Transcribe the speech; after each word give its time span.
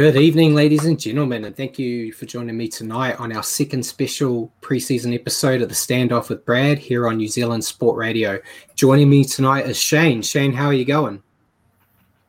Good 0.00 0.14
evening, 0.14 0.54
ladies 0.54 0.84
and 0.84 0.96
gentlemen, 0.96 1.44
and 1.44 1.56
thank 1.56 1.76
you 1.76 2.12
for 2.12 2.24
joining 2.24 2.56
me 2.56 2.68
tonight 2.68 3.18
on 3.18 3.34
our 3.34 3.42
second 3.42 3.82
special 3.82 4.52
preseason 4.60 5.12
episode 5.12 5.60
of 5.60 5.68
the 5.68 5.74
Standoff 5.74 6.28
with 6.28 6.44
Brad 6.44 6.78
here 6.78 7.08
on 7.08 7.16
New 7.16 7.26
Zealand 7.26 7.64
Sport 7.64 7.96
Radio. 7.96 8.38
Joining 8.76 9.10
me 9.10 9.24
tonight 9.24 9.66
is 9.66 9.76
Shane. 9.76 10.22
Shane, 10.22 10.52
how 10.52 10.66
are 10.66 10.72
you 10.72 10.84
going? 10.84 11.20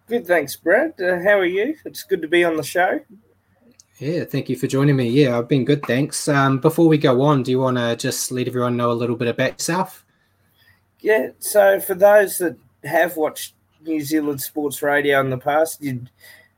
Good, 0.08 0.26
thanks, 0.26 0.56
Brad. 0.56 1.00
Uh, 1.00 1.20
how 1.20 1.38
are 1.38 1.46
you? 1.46 1.76
It's 1.86 2.02
good 2.02 2.24
to 2.24 2.28
be 2.28 2.44
on 2.44 2.56
the 2.56 2.64
show. 2.64 3.02
Yeah, 4.00 4.24
thank 4.24 4.50
you 4.50 4.56
for 4.56 4.66
joining 4.66 4.96
me. 4.96 5.08
Yeah, 5.08 5.38
I've 5.38 5.48
been 5.48 5.64
good, 5.64 5.86
thanks. 5.86 6.28
Um, 6.28 6.58
before 6.58 6.88
we 6.88 6.98
go 6.98 7.22
on, 7.22 7.44
do 7.44 7.52
you 7.52 7.60
want 7.60 7.78
to 7.78 7.96
just 7.96 8.32
let 8.32 8.48
everyone 8.48 8.78
know 8.78 8.92
a 8.92 8.94
little 8.94 9.16
bit 9.16 9.28
about 9.28 9.60
yourself? 9.60 10.08
Yeah, 11.02 11.28
so 11.38 11.80
for 11.80 11.94
those 11.94 12.40
that 12.40 12.58
have 12.84 13.16
watched 13.16 13.54
New 13.86 14.02
Zealand 14.02 14.42
Sports 14.42 14.82
Radio 14.82 15.20
in 15.20 15.30
the 15.30 15.38
past, 15.38 15.84
you'd 15.84 16.10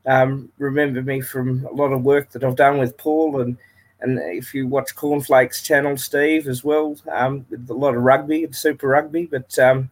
um, 0.05 0.51
remember 0.57 1.01
me 1.01 1.21
from 1.21 1.65
a 1.65 1.71
lot 1.71 1.93
of 1.93 2.03
work 2.03 2.31
that 2.31 2.43
I've 2.43 2.55
done 2.55 2.77
with 2.77 2.97
Paul 2.97 3.41
and 3.41 3.57
and 4.01 4.17
if 4.19 4.53
you 4.53 4.67
watch 4.67 4.95
Cornflakes 4.95 5.61
channel, 5.61 5.95
Steve 5.95 6.47
as 6.47 6.63
well, 6.63 6.97
um, 7.11 7.45
with 7.51 7.69
a 7.69 7.73
lot 7.73 7.95
of 7.95 8.01
rugby 8.01 8.43
and 8.43 8.55
Super 8.55 8.87
Rugby, 8.87 9.27
but 9.27 9.57
um, 9.59 9.91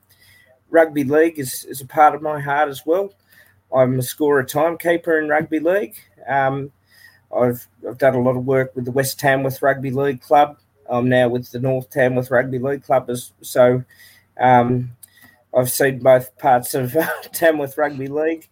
rugby 0.71 1.03
league 1.03 1.37
is, 1.37 1.63
is 1.65 1.81
a 1.81 1.85
part 1.85 2.15
of 2.15 2.21
my 2.21 2.39
heart 2.39 2.69
as 2.69 2.85
well. 2.85 3.13
I'm 3.71 3.99
a 3.99 4.01
scorer 4.01 4.43
timekeeper 4.43 5.19
in 5.19 5.29
rugby 5.29 5.59
league. 5.59 5.95
Um, 6.27 6.71
I've 7.35 7.67
I've 7.87 7.99
done 7.99 8.15
a 8.15 8.21
lot 8.21 8.35
of 8.35 8.45
work 8.45 8.75
with 8.75 8.85
the 8.85 8.91
West 8.91 9.19
Tamworth 9.19 9.61
Rugby 9.61 9.91
League 9.91 10.21
Club. 10.21 10.57
I'm 10.89 11.07
now 11.07 11.29
with 11.29 11.51
the 11.51 11.59
North 11.59 11.91
Tamworth 11.91 12.31
Rugby 12.31 12.57
League 12.57 12.83
Club, 12.83 13.09
as 13.09 13.31
so. 13.41 13.83
Um, 14.39 14.91
I've 15.55 15.69
seen 15.69 15.99
both 15.99 16.35
parts 16.37 16.73
of 16.73 16.95
Tamworth 17.31 17.77
Rugby 17.77 18.07
League 18.07 18.47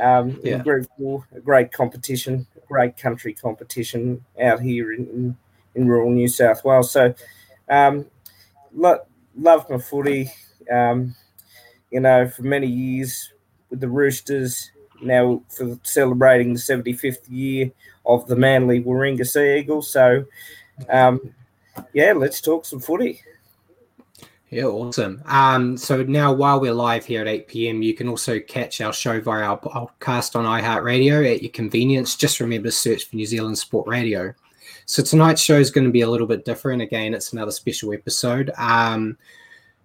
um, 0.00 0.38
yeah. 0.42 0.58
Group 0.58 0.88
Four, 0.96 1.26
a 1.34 1.40
great 1.40 1.72
competition, 1.72 2.46
a 2.56 2.66
great 2.66 2.96
country 2.96 3.34
competition 3.34 4.24
out 4.40 4.60
here 4.60 4.92
in, 4.92 5.06
in, 5.08 5.36
in 5.74 5.88
rural 5.88 6.10
New 6.10 6.28
South 6.28 6.64
Wales. 6.64 6.90
So, 6.90 7.14
um, 7.68 8.06
lo- 8.74 9.04
love 9.36 9.68
my 9.68 9.78
footy. 9.78 10.30
Um, 10.70 11.14
you 11.90 12.00
know, 12.00 12.28
for 12.28 12.42
many 12.42 12.66
years 12.66 13.32
with 13.68 13.80
the 13.80 13.88
Roosters, 13.88 14.70
now 15.02 15.42
for 15.48 15.78
celebrating 15.82 16.54
the 16.54 16.58
75th 16.58 17.28
year 17.28 17.70
of 18.06 18.26
the 18.26 18.36
Manly 18.36 18.82
Warringah 18.82 19.26
Sea 19.26 19.58
Eagles. 19.58 19.90
So, 19.90 20.24
um, 20.88 21.34
yeah, 21.92 22.12
let's 22.12 22.40
talk 22.40 22.64
some 22.64 22.80
footy. 22.80 23.22
Yeah, 24.52 24.64
awesome. 24.64 25.22
Um, 25.24 25.78
so 25.78 26.02
now 26.02 26.30
while 26.30 26.60
we're 26.60 26.74
live 26.74 27.06
here 27.06 27.22
at 27.22 27.26
8 27.26 27.48
p.m., 27.48 27.80
you 27.80 27.94
can 27.94 28.06
also 28.06 28.38
catch 28.38 28.82
our 28.82 28.92
show 28.92 29.18
via 29.18 29.44
our 29.44 29.58
podcast 29.58 30.36
on 30.36 30.44
iHeartRadio 30.44 31.34
at 31.34 31.40
your 31.40 31.50
convenience. 31.52 32.16
Just 32.16 32.38
remember 32.38 32.68
to 32.68 32.72
search 32.72 33.08
for 33.08 33.16
New 33.16 33.24
Zealand 33.24 33.56
Sport 33.56 33.88
Radio. 33.88 34.34
So 34.84 35.02
tonight's 35.02 35.40
show 35.40 35.58
is 35.58 35.70
going 35.70 35.86
to 35.86 35.90
be 35.90 36.02
a 36.02 36.10
little 36.10 36.26
bit 36.26 36.44
different. 36.44 36.82
Again, 36.82 37.14
it's 37.14 37.32
another 37.32 37.50
special 37.50 37.94
episode. 37.94 38.50
Um, 38.58 39.16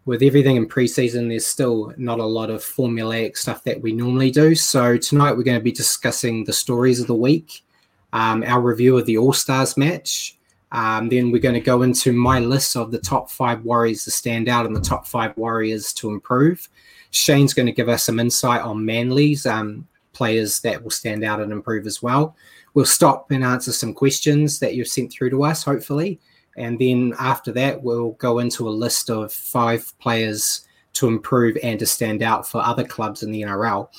with 0.04 0.22
everything 0.22 0.58
in 0.58 0.68
preseason, 0.68 1.30
there's 1.30 1.46
still 1.46 1.94
not 1.96 2.20
a 2.20 2.26
lot 2.26 2.50
of 2.50 2.60
formulaic 2.60 3.38
stuff 3.38 3.64
that 3.64 3.82
we 3.82 3.94
normally 3.94 4.32
do. 4.32 4.54
So 4.54 4.98
tonight 4.98 5.32
we're 5.32 5.44
going 5.44 5.60
to 5.60 5.64
be 5.64 5.72
discussing 5.72 6.44
the 6.44 6.52
stories 6.52 7.00
of 7.00 7.08
the 7.08 7.16
week, 7.16 7.64
um, 8.12 8.44
our 8.44 8.60
review 8.60 8.98
of 8.98 9.06
the 9.06 9.18
All 9.18 9.32
Stars 9.32 9.78
match, 9.78 10.37
um, 10.72 11.10
then 11.10 11.32
we're 11.32 11.42
going 11.42 11.56
to 11.56 11.62
go 11.62 11.82
into 11.84 12.12
my 12.12 12.40
list 12.40 12.76
of 12.76 12.92
the 12.92 13.00
top 13.00 13.30
five 13.30 13.64
warriors 13.64 14.04
to 14.04 14.12
stand 14.12 14.50
out 14.50 14.66
and 14.66 14.76
the 14.76 14.82
top 14.82 15.08
five 15.08 15.36
warriors 15.38 15.94
to 15.94 16.10
improve. 16.10 16.68
Shane's 17.12 17.54
going 17.54 17.68
to 17.68 17.72
give 17.72 17.90
us 17.90 18.04
some 18.04 18.20
insight 18.20 18.62
on 18.62 18.86
Manly's 18.86 19.46
um, 19.46 19.88
players 20.12 20.60
that 20.62 20.84
will 20.84 20.92
stand 20.92 21.24
out 21.24 21.40
and 21.40 21.52
improve 21.52 21.88
as 21.88 22.02
well. 22.02 22.36
We'll 22.74 22.86
stop 22.86 23.32
and 23.32 23.44
answer 23.44 23.72
some 23.72 23.94
questions 23.94 24.60
that 24.60 24.76
you've 24.76 24.88
sent 24.88 25.12
through 25.12 25.30
to 25.32 25.44
us, 25.44 25.64
hopefully. 25.64 26.20
And 26.58 26.78
then 26.80 27.14
after 27.20 27.52
that, 27.54 27.82
we'll 27.82 28.12
go 28.14 28.40
into 28.40 28.68
a 28.68 28.72
list 28.72 29.10
of 29.10 29.32
five 29.32 29.94
players 30.00 30.68
to 30.94 31.08
improve 31.08 31.58
and 31.64 31.80
to 31.80 31.86
stand 31.86 32.24
out 32.24 32.48
for 32.48 32.62
other 32.62 32.84
clubs 32.84 33.24
in 33.24 33.32
the 33.32 33.44
NRL. 33.44 33.90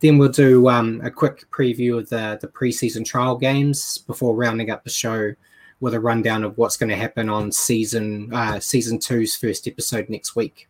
Then 0.00 0.16
we'll 0.16 0.30
do 0.30 0.68
um, 0.68 1.00
a 1.04 1.10
quick 1.10 1.44
preview 1.50 1.98
of 1.98 2.08
the, 2.08 2.38
the 2.40 2.48
preseason 2.48 3.04
trial 3.04 3.36
games 3.36 3.98
before 3.98 4.34
rounding 4.34 4.70
up 4.70 4.84
the 4.84 4.90
show 4.90 5.34
with 5.80 5.94
a 5.94 6.00
rundown 6.00 6.44
of 6.44 6.58
what's 6.58 6.76
going 6.76 6.90
to 6.90 6.96
happen 6.96 7.28
on 7.28 7.52
season 7.52 8.32
uh, 8.32 8.58
season 8.58 8.98
two's 8.98 9.36
first 9.36 9.68
episode 9.68 10.08
next 10.08 10.34
week. 10.34 10.68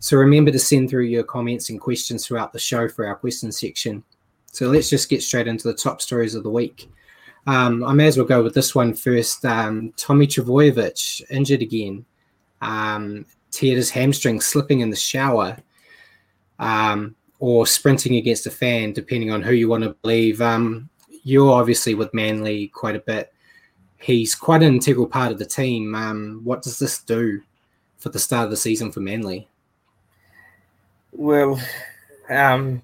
So 0.00 0.16
remember 0.16 0.50
to 0.50 0.58
send 0.58 0.90
through 0.90 1.04
your 1.04 1.22
comments 1.22 1.70
and 1.70 1.80
questions 1.80 2.26
throughout 2.26 2.52
the 2.52 2.58
show 2.58 2.88
for 2.88 3.06
our 3.06 3.14
question 3.14 3.52
section. 3.52 4.02
So 4.52 4.68
let's 4.68 4.90
just 4.90 5.08
get 5.08 5.22
straight 5.22 5.48
into 5.48 5.68
the 5.68 5.74
top 5.74 6.00
stories 6.00 6.34
of 6.34 6.42
the 6.42 6.50
week. 6.50 6.90
Um, 7.46 7.84
I 7.84 7.92
may 7.92 8.06
as 8.06 8.16
well 8.16 8.26
go 8.26 8.42
with 8.42 8.54
this 8.54 8.74
one 8.74 8.94
first. 8.94 9.44
Um, 9.44 9.92
Tommy 9.96 10.26
Trbojevic 10.26 11.30
injured 11.30 11.62
again, 11.62 12.04
um, 12.62 13.26
teared 13.50 13.76
his 13.76 13.90
hamstring 13.90 14.40
slipping 14.40 14.80
in 14.80 14.90
the 14.90 14.96
shower, 14.96 15.56
um, 16.58 17.14
or 17.38 17.66
sprinting 17.66 18.16
against 18.16 18.46
a 18.46 18.50
fan, 18.50 18.92
depending 18.92 19.30
on 19.30 19.42
who 19.42 19.52
you 19.52 19.68
want 19.68 19.84
to 19.84 19.96
believe. 20.02 20.40
Um, 20.40 20.88
you're 21.24 21.52
obviously 21.52 21.94
with 21.94 22.14
Manly 22.14 22.68
quite 22.68 22.96
a 22.96 23.00
bit 23.00 23.33
he's 24.04 24.34
quite 24.34 24.62
an 24.62 24.74
integral 24.74 25.06
part 25.06 25.32
of 25.32 25.38
the 25.38 25.46
team. 25.46 25.94
Um, 25.94 26.42
what 26.44 26.60
does 26.60 26.78
this 26.78 26.98
do 26.98 27.40
for 27.96 28.10
the 28.10 28.18
start 28.18 28.44
of 28.44 28.50
the 28.50 28.56
season 28.56 28.92
for 28.92 29.00
Manly? 29.00 29.48
Well, 31.12 31.58
um, 32.28 32.82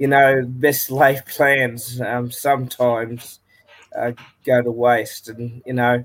you 0.00 0.08
know, 0.08 0.42
best 0.44 0.90
laid 0.90 1.24
plans 1.26 2.00
um, 2.00 2.32
sometimes 2.32 3.38
uh, 3.96 4.12
go 4.44 4.60
to 4.60 4.70
waste. 4.72 5.28
And, 5.28 5.62
you 5.64 5.74
know, 5.74 6.04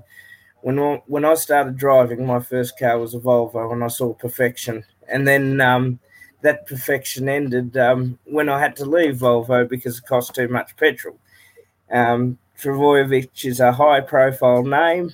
when, 0.60 0.78
when 1.06 1.24
I 1.24 1.34
started 1.34 1.76
driving, 1.76 2.24
my 2.24 2.38
first 2.38 2.78
car 2.78 2.96
was 2.98 3.14
a 3.14 3.18
Volvo 3.18 3.72
and 3.72 3.82
I 3.82 3.88
saw 3.88 4.12
perfection. 4.14 4.84
And 5.08 5.26
then 5.26 5.60
um, 5.60 5.98
that 6.42 6.66
perfection 6.66 7.28
ended 7.28 7.76
um, 7.76 8.20
when 8.24 8.48
I 8.48 8.60
had 8.60 8.76
to 8.76 8.84
leave 8.84 9.16
Volvo 9.16 9.68
because 9.68 9.98
it 9.98 10.06
cost 10.06 10.32
too 10.32 10.46
much 10.46 10.76
petrol. 10.76 11.18
Um, 11.90 12.38
Trbojevic 12.60 13.44
is 13.44 13.60
a 13.60 13.72
high 13.72 14.00
profile 14.00 14.62
name. 14.62 15.10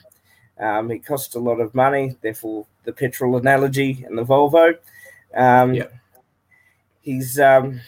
Um, 0.59 0.91
it 0.91 1.05
costs 1.05 1.35
a 1.35 1.41
lot 1.41 1.61
of 1.61 1.75
money, 1.75 2.17
therefore, 2.21 2.67
the 2.85 2.93
petrol 2.93 3.37
analogy 3.37 4.05
and 4.07 4.17
the 4.17 4.25
Volvo. 4.25 4.75
Um, 5.35 5.75
yeah. 5.75 5.85
He's 7.01 7.41
um, 7.41 7.81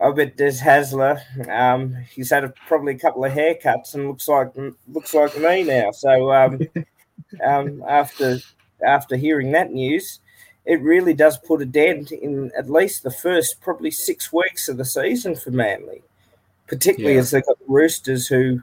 I 0.00 0.10
bet 0.10 0.36
Des 0.36 0.58
Hasler, 0.58 1.20
um, 1.48 1.94
he's 2.10 2.30
had 2.30 2.44
a, 2.44 2.52
probably 2.66 2.94
a 2.94 2.98
couple 2.98 3.24
of 3.24 3.32
haircuts 3.32 3.94
and 3.94 4.08
looks 4.08 4.26
like 4.26 4.52
looks 4.88 5.14
like 5.14 5.38
me 5.38 5.62
now. 5.62 5.92
So 5.92 6.32
um, 6.32 6.60
um, 7.44 7.84
after 7.88 8.38
after 8.84 9.16
hearing 9.16 9.52
that 9.52 9.70
news, 9.70 10.20
it 10.64 10.80
really 10.82 11.14
does 11.14 11.38
put 11.38 11.62
a 11.62 11.66
dent 11.66 12.10
in 12.10 12.50
at 12.58 12.68
least 12.68 13.02
the 13.02 13.10
first 13.10 13.60
probably 13.60 13.90
six 13.90 14.32
weeks 14.32 14.68
of 14.68 14.78
the 14.78 14.84
season 14.84 15.36
for 15.36 15.52
Manly, 15.52 16.02
particularly 16.66 17.14
yeah. 17.14 17.20
as 17.20 17.30
they've 17.30 17.46
got 17.46 17.58
the 17.58 17.64
Roosters 17.68 18.26
who 18.26 18.62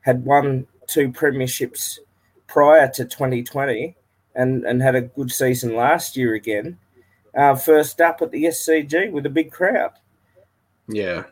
had 0.00 0.24
won 0.24 0.66
two 0.86 1.10
premierships 1.10 1.98
prior 2.46 2.88
to 2.88 3.04
2020 3.04 3.96
and, 4.34 4.64
and 4.64 4.82
had 4.82 4.94
a 4.94 5.02
good 5.02 5.30
season 5.30 5.74
last 5.74 6.16
year 6.16 6.34
again. 6.34 6.78
Uh, 7.34 7.54
first 7.54 8.00
up 8.00 8.20
at 8.20 8.30
the 8.30 8.44
SCG 8.44 9.10
with 9.10 9.26
a 9.26 9.30
big 9.30 9.50
crowd. 9.50 9.92
Yeah. 10.88 11.24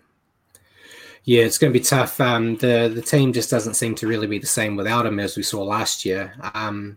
Yeah, 1.24 1.42
it's 1.42 1.58
going 1.58 1.72
to 1.72 1.78
be 1.78 1.84
tough. 1.84 2.18
Um, 2.20 2.56
the 2.56 2.90
the 2.92 3.02
team 3.02 3.32
just 3.34 3.50
doesn't 3.50 3.74
seem 3.74 3.94
to 3.96 4.06
really 4.06 4.26
be 4.26 4.38
the 4.38 4.46
same 4.46 4.74
without 4.74 5.04
him 5.04 5.20
as 5.20 5.36
we 5.36 5.42
saw 5.42 5.62
last 5.62 6.06
year. 6.06 6.32
Um, 6.54 6.96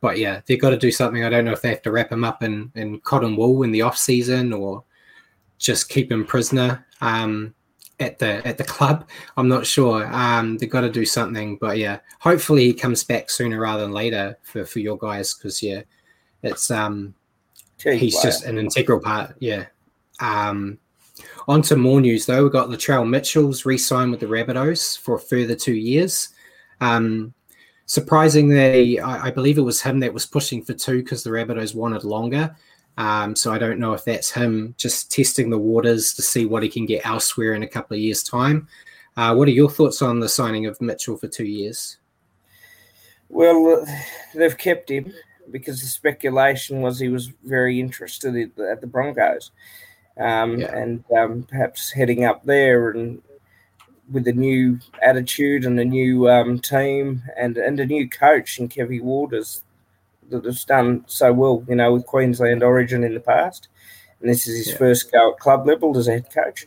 but 0.00 0.18
yeah, 0.18 0.40
they've 0.46 0.60
got 0.60 0.70
to 0.70 0.76
do 0.76 0.90
something. 0.90 1.24
I 1.24 1.28
don't 1.28 1.44
know 1.44 1.52
if 1.52 1.62
they 1.62 1.70
have 1.70 1.82
to 1.82 1.92
wrap 1.92 2.10
him 2.10 2.24
up 2.24 2.42
in, 2.42 2.72
in 2.74 3.00
cotton 3.00 3.36
wool 3.36 3.62
in 3.62 3.70
the 3.70 3.82
off 3.82 3.96
season 3.96 4.52
or 4.52 4.84
just 5.58 5.88
keep 5.88 6.10
him 6.10 6.24
prisoner 6.24 6.86
um, 7.00 7.54
at 8.00 8.18
the 8.18 8.46
at 8.46 8.58
the 8.58 8.64
club. 8.64 9.08
I'm 9.36 9.48
not 9.48 9.66
sure. 9.66 10.06
Um, 10.12 10.58
they've 10.58 10.70
got 10.70 10.82
to 10.82 10.90
do 10.90 11.04
something. 11.04 11.56
But 11.56 11.78
yeah, 11.78 11.98
hopefully 12.20 12.66
he 12.66 12.74
comes 12.74 13.04
back 13.04 13.30
sooner 13.30 13.58
rather 13.58 13.82
than 13.82 13.92
later 13.92 14.38
for, 14.42 14.64
for 14.64 14.78
your 14.78 14.98
guys 14.98 15.34
because 15.34 15.62
yeah, 15.62 15.82
it's 16.42 16.70
um 16.70 17.14
he's 17.82 18.20
just 18.22 18.44
an 18.44 18.58
integral 18.58 19.00
part. 19.00 19.34
Yeah. 19.40 19.66
Um, 20.20 20.78
on 21.46 21.62
to 21.62 21.76
more 21.76 22.00
news 22.00 22.26
though. 22.26 22.42
We've 22.42 22.52
got 22.52 22.68
Latrell 22.68 23.08
Mitchell's 23.08 23.64
re-signed 23.64 24.10
with 24.10 24.20
the 24.20 24.26
Rabbitohs 24.26 24.98
for 24.98 25.16
a 25.16 25.20
further 25.20 25.54
two 25.54 25.74
years. 25.74 26.30
Um, 26.80 27.34
surprisingly, 27.86 29.00
I, 29.00 29.26
I, 29.26 29.30
believe 29.30 29.58
it 29.58 29.62
was 29.62 29.80
him 29.80 29.98
that 30.00 30.12
was 30.14 30.26
pushing 30.26 30.62
for 30.62 30.74
two 30.74 30.98
because 31.02 31.24
the 31.24 31.30
Rabbitohs 31.30 31.74
wanted 31.74 32.04
longer. 32.04 32.54
Um, 32.98 33.36
so 33.36 33.52
I 33.52 33.58
don't 33.58 33.78
know 33.78 33.92
if 33.92 34.04
that's 34.04 34.30
him 34.30 34.74
just 34.76 35.12
testing 35.12 35.50
the 35.50 35.58
waters 35.58 36.12
to 36.14 36.22
see 36.22 36.46
what 36.46 36.64
he 36.64 36.68
can 36.68 36.84
get 36.84 37.06
elsewhere 37.06 37.54
in 37.54 37.62
a 37.62 37.68
couple 37.68 37.94
of 37.94 38.00
years' 38.00 38.24
time. 38.24 38.66
Uh, 39.16 39.34
what 39.34 39.46
are 39.46 39.52
your 39.52 39.70
thoughts 39.70 40.02
on 40.02 40.18
the 40.18 40.28
signing 40.28 40.66
of 40.66 40.80
Mitchell 40.80 41.16
for 41.16 41.28
two 41.28 41.46
years? 41.46 41.98
Well, 43.28 43.86
they've 44.34 44.58
kept 44.58 44.90
him 44.90 45.14
because 45.52 45.80
the 45.80 45.86
speculation 45.86 46.82
was 46.82 46.98
he 46.98 47.08
was 47.08 47.28
very 47.44 47.78
interested 47.78 48.50
at 48.58 48.80
the 48.80 48.86
Broncos, 48.86 49.52
um, 50.18 50.58
yeah. 50.58 50.76
and 50.76 51.04
um, 51.16 51.44
perhaps 51.44 51.92
heading 51.92 52.24
up 52.24 52.42
there 52.44 52.90
and 52.90 53.22
with 54.10 54.26
a 54.26 54.32
new 54.32 54.80
attitude 55.02 55.64
and 55.64 55.78
a 55.78 55.84
new 55.84 56.28
um, 56.28 56.58
team 56.58 57.22
and 57.36 57.58
and 57.58 57.78
a 57.78 57.86
new 57.86 58.08
coach 58.08 58.58
in 58.58 58.66
Kevin 58.66 59.04
Walters 59.04 59.62
that 60.30 60.44
has 60.44 60.64
done 60.64 61.04
so 61.06 61.32
well, 61.32 61.64
you 61.68 61.74
know, 61.74 61.92
with 61.92 62.06
Queensland 62.06 62.62
Origin 62.62 63.04
in 63.04 63.14
the 63.14 63.20
past, 63.20 63.68
and 64.20 64.30
this 64.30 64.46
is 64.46 64.58
his 64.58 64.68
yeah. 64.68 64.78
first 64.78 65.12
go 65.12 65.32
at 65.32 65.38
club 65.38 65.66
level 65.66 65.96
as 65.96 66.08
a 66.08 66.12
head 66.12 66.32
coach. 66.32 66.66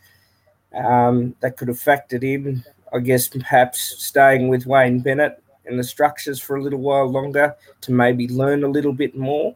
Um, 0.73 1.35
that 1.41 1.57
could 1.57 1.67
have 1.67 1.77
factored 1.77 2.23
in, 2.23 2.63
I 2.93 2.99
guess, 2.99 3.27
perhaps 3.27 3.81
staying 4.03 4.47
with 4.47 4.65
Wayne 4.65 5.01
Bennett 5.01 5.43
in 5.65 5.75
the 5.75 5.83
structures 5.83 6.39
for 6.39 6.55
a 6.55 6.63
little 6.63 6.79
while 6.79 7.09
longer 7.09 7.55
to 7.81 7.91
maybe 7.91 8.27
learn 8.29 8.63
a 8.63 8.69
little 8.69 8.93
bit 8.93 9.15
more. 9.17 9.55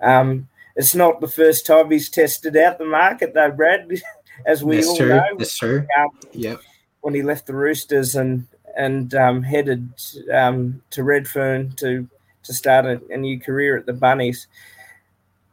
Um, 0.00 0.48
it's 0.76 0.94
not 0.94 1.20
the 1.20 1.28
first 1.28 1.64
time 1.66 1.90
he's 1.90 2.10
tested 2.10 2.56
out 2.56 2.78
the 2.78 2.84
market, 2.84 3.32
though, 3.34 3.50
Brad. 3.50 3.90
As 4.46 4.64
we 4.64 4.76
That's 4.76 4.88
all 4.88 4.96
true. 4.96 5.08
know, 5.08 5.24
That's 5.36 5.58
true. 5.58 5.86
Um, 5.96 6.08
yep 6.32 6.60
when 7.02 7.14
he 7.14 7.22
left 7.22 7.46
the 7.46 7.54
Roosters 7.54 8.16
and 8.16 8.46
and 8.74 9.14
um, 9.14 9.42
headed 9.42 9.92
um, 10.32 10.80
to 10.90 11.04
Redfern 11.04 11.72
to 11.72 12.08
to 12.44 12.52
start 12.52 12.84
a, 12.84 13.00
a, 13.10 13.16
new 13.16 13.38
career 13.38 13.76
at 13.76 13.86
the 13.86 13.92
Bunnies. 13.92 14.46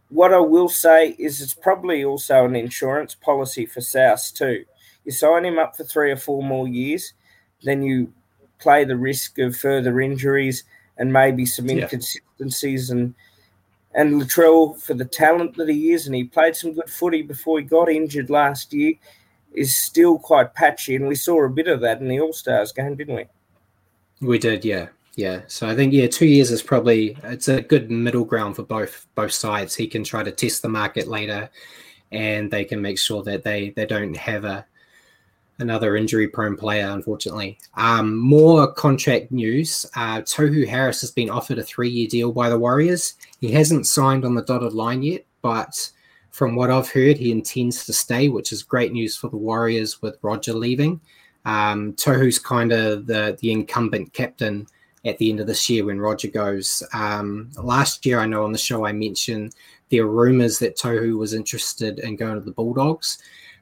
What 0.10 0.34
I 0.34 0.40
will 0.40 0.70
say 0.70 1.16
is 1.20 1.42
it's 1.42 1.54
probably 1.54 2.04
also 2.04 2.46
an 2.46 2.56
insurance 2.56 3.16
policy 3.16 3.66
for 3.66 3.82
South 3.82 4.34
too. 4.34 4.66
You 5.06 5.12
sign 5.12 5.46
him 5.46 5.60
up 5.60 5.78
for 5.78 5.84
three 5.84 6.12
or 6.12 6.18
four 6.18 6.44
more 6.44 6.68
years, 6.68 7.14
then 7.64 7.84
you 7.84 8.12
play 8.60 8.84
the 8.84 8.98
risk 8.98 9.38
of 9.40 9.56
further 9.56 10.02
injuries 10.02 10.64
and 10.98 11.14
maybe 11.14 11.46
some 11.46 11.70
inconsistencies 11.70 12.90
yeah. 12.90 12.96
and 12.96 13.16
and 13.96 14.22
Latrell 14.22 14.80
for 14.80 14.94
the 14.94 15.06
talent 15.06 15.56
that 15.58 15.68
he 15.68 15.94
is, 15.94 16.06
and 16.06 16.16
he 16.16 16.24
played 16.24 16.56
some 16.56 16.74
good 16.74 16.90
footy 16.90 17.24
before 17.24 17.60
he 17.60 17.66
got 17.66 17.90
injured 17.90 18.30
last 18.30 18.72
year 18.72 18.94
is 19.54 19.76
still 19.76 20.20
quite 20.20 20.54
patchy, 20.54 20.96
and 20.96 21.08
we 21.08 21.16
saw 21.16 21.44
a 21.44 21.50
bit 21.50 21.68
of 21.68 21.82
that 21.82 22.00
in 22.00 22.08
the 22.08 22.20
All 22.20 22.34
Stars 22.34 22.72
game, 22.72 22.96
didn't 22.96 23.16
we? 23.16 23.26
We 24.22 24.38
did, 24.38 24.64
yeah, 24.64 24.88
yeah. 25.20 25.42
So 25.48 25.68
I 25.68 25.76
think 25.76 25.92
yeah, 25.92 26.08
two 26.08 26.26
years 26.26 26.50
is 26.50 26.64
probably 26.64 27.18
it's 27.24 27.50
a 27.50 27.62
good 27.62 27.92
middle 27.92 28.24
ground 28.24 28.56
for 28.56 28.64
both 28.64 29.06
both 29.16 29.34
sides. 29.34 29.76
He 29.76 29.86
can 29.86 30.02
try 30.02 30.24
to 30.24 30.32
test 30.32 30.62
the 30.62 30.70
market 30.70 31.10
later, 31.10 31.50
and 32.14 32.50
they 32.50 32.64
can 32.64 32.82
make 32.82 32.98
sure 32.98 33.22
that 33.24 33.44
they 33.44 33.72
they 33.72 33.86
don't 33.86 34.16
have 34.16 34.46
a 34.46 34.66
another 35.60 35.98
injury 35.98 36.30
prone 36.30 36.56
player, 36.56 36.88
unfortunately. 36.88 37.58
Um, 37.76 38.16
more 38.16 38.72
contract 38.72 39.30
news. 39.30 39.86
Uh, 39.94 40.22
Tohu 40.22 40.66
Harris 40.66 41.02
has 41.02 41.12
been 41.12 41.30
offered 41.30 41.60
a 41.60 41.64
three 41.64 41.90
year 41.90 42.08
deal 42.08 42.32
by 42.32 42.48
the 42.48 42.58
Warriors. 42.58 43.16
He 43.42 43.52
hasn't 43.52 43.88
signed 43.88 44.24
on 44.24 44.36
the 44.36 44.44
dotted 44.44 44.72
line 44.72 45.04
yet, 45.04 45.26
but 45.42 45.92
from 46.32 46.56
what 46.56 46.72
I've 46.72 46.90
heard, 46.90 47.18
he 47.18 47.30
intends 47.30 47.86
to 47.88 47.92
stay, 47.92 48.30
which 48.30 48.54
is 48.54 48.64
great 48.64 48.94
news 48.94 49.18
for 49.18 49.30
the 49.30 49.36
Warriors 49.36 50.02
with 50.02 50.18
Roger 50.22 50.54
leaving. 50.54 51.02
Um, 51.44 51.92
Tohu's 51.94 52.40
kind 52.40 52.72
of 52.72 53.06
the, 53.06 53.38
the 53.42 53.52
incumbent 53.52 54.14
captain 54.14 54.66
at 55.06 55.18
the 55.18 55.30
end 55.30 55.40
of 55.40 55.48
this 55.48 55.70
year 55.70 55.86
when 55.86 56.00
Roger 56.00 56.28
goes. 56.28 56.84
Um, 56.94 57.50
last 57.58 58.06
year, 58.06 58.20
I 58.20 58.26
know 58.26 58.44
on 58.44 58.52
the 58.52 58.58
show 58.58 58.86
I 58.86 58.92
mentioned 58.92 59.56
there 59.90 60.04
are 60.04 60.08
rumors 60.08 60.60
that 60.60 60.78
Tohu 60.78 61.18
was 61.18 61.34
interested 61.34 62.00
in 62.00 62.16
going 62.16 62.36
to 62.36 62.42
the 62.42 62.52
Bulldogs, 62.52 63.20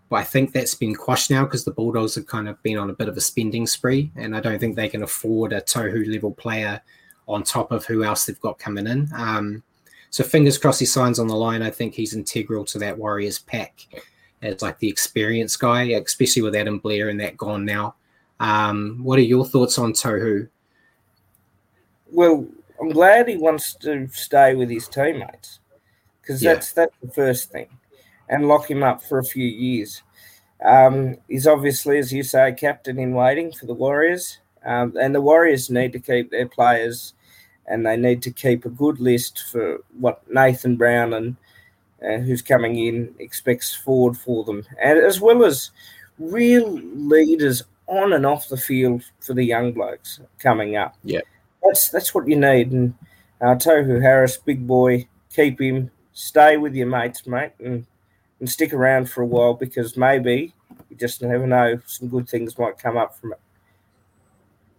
but 0.10 0.18
I 0.18 0.24
think 0.24 0.52
that's 0.52 0.76
been 0.76 0.96
quashed 0.96 1.30
now 1.30 1.44
because 1.44 1.64
the 1.64 1.72
Bulldogs 1.72 2.16
have 2.16 2.26
kind 2.26 2.48
of 2.48 2.62
been 2.64 2.78
on 2.78 2.90
a 2.90 2.94
bit 2.94 3.10
of 3.10 3.18
a 3.18 3.22
spending 3.22 3.68
spree, 3.68 4.12
and 4.16 4.36
I 4.36 4.40
don't 4.40 4.60
think 4.60 4.76
they 4.76 4.90
can 4.90 5.04
afford 5.04 5.54
a 5.54 5.62
Tohu 5.62 6.12
level 6.12 6.32
player 6.32 6.82
on 7.28 7.44
top 7.44 7.72
of 7.72 7.86
who 7.86 8.04
else 8.04 8.26
they've 8.26 8.40
got 8.40 8.58
coming 8.58 8.88
in. 8.88 9.10
Um, 9.14 9.64
so 10.10 10.24
fingers 10.24 10.58
crossed 10.58 10.80
he 10.80 10.86
signs 10.86 11.20
on 11.20 11.28
the 11.28 11.36
line. 11.36 11.62
I 11.62 11.70
think 11.70 11.94
he's 11.94 12.14
integral 12.14 12.64
to 12.66 12.80
that 12.80 12.98
Warriors 12.98 13.40
pack 13.40 13.86
as 14.42 14.62
like 14.62 14.80
the 14.80 14.88
experienced 14.88 15.60
guy, 15.60 15.84
especially 15.84 16.42
with 16.42 16.56
Adam 16.56 16.80
Blair 16.80 17.10
and 17.10 17.20
that 17.20 17.38
gone 17.38 17.66
now. 17.66 17.96
Um, 18.40 19.00
what 19.04 19.20
are 19.20 19.24
your 19.24 19.46
thoughts 19.46 19.78
on 19.78 19.94
Tohu? 19.94 20.48
Well, 22.12 22.48
I'm 22.80 22.90
glad 22.90 23.28
he 23.28 23.38
wants 23.38 23.76
to 23.76 24.08
stay 24.10 24.56
with 24.56 24.70
his 24.70 24.88
teammates 24.88 25.60
because 26.22 26.42
yeah. 26.42 26.54
that's 26.54 26.74
that's 26.74 26.96
the 27.02 27.12
first 27.12 27.52
thing, 27.52 27.68
and 28.30 28.48
lock 28.48 28.70
him 28.70 28.84
up 28.84 29.02
for 29.02 29.20
a 29.20 29.26
few 29.26 29.46
years. 29.46 30.04
Um, 30.64 31.18
he's 31.28 31.48
obviously, 31.48 32.00
as 32.00 32.12
you 32.12 32.24
say, 32.24 32.52
captain 32.54 32.98
in 32.98 33.14
waiting 33.14 33.52
for 33.52 33.68
the 33.68 33.74
Warriors, 33.74 34.40
um, 34.66 34.96
and 35.00 35.14
the 35.14 35.22
Warriors 35.22 35.70
need 35.70 35.94
to 35.94 36.00
keep 36.00 36.32
their 36.32 36.48
players 36.48 37.14
and 37.68 37.86
they 37.86 37.98
need 37.98 38.22
to 38.24 38.32
keep 38.32 38.66
a 38.66 38.70
good 38.70 39.00
list 39.00 39.44
for 39.52 39.84
what 40.00 40.22
Nathan 40.32 40.76
Brown 40.76 41.14
and 41.14 41.36
uh, 42.02 42.18
who's 42.18 42.42
coming 42.42 42.78
in 42.78 43.14
expects 43.20 43.74
forward 43.74 44.18
for 44.18 44.44
them, 44.44 44.66
and 44.82 45.00
as 45.00 45.20
well 45.20 45.44
as 45.44 45.72
real 46.20 46.70
leaders 46.70 47.64
on 47.88 48.14
and 48.14 48.26
off 48.26 48.50
the 48.50 48.58
field 48.58 49.04
for 49.20 49.34
the 49.34 49.44
young 49.44 49.74
blokes 49.74 50.20
coming 50.40 50.76
up. 50.76 50.96
Yeah, 51.04 51.22
that's 51.64 51.90
that's 51.90 52.14
what 52.14 52.28
you 52.28 52.36
need. 52.36 52.72
And 52.72 52.94
uh, 53.42 53.56
Tohu 53.56 54.02
Harris, 54.02 54.38
big 54.38 54.66
boy, 54.66 55.08
keep 55.34 55.60
him, 55.62 55.92
stay 56.14 56.58
with 56.58 56.76
your 56.76 56.88
mates, 56.88 57.28
mate, 57.28 57.54
and 57.60 57.86
and 58.40 58.50
stick 58.50 58.74
around 58.74 59.10
for 59.10 59.22
a 59.22 59.26
while 59.26 59.54
because 59.54 59.98
maybe 59.98 60.54
you 60.90 60.96
just 60.96 61.22
never 61.22 61.48
know 61.48 61.80
some 61.86 62.08
good 62.08 62.30
things 62.30 62.58
might 62.58 62.78
come 62.78 62.98
up 62.98 63.18
from 63.18 63.34
it. 63.34 63.40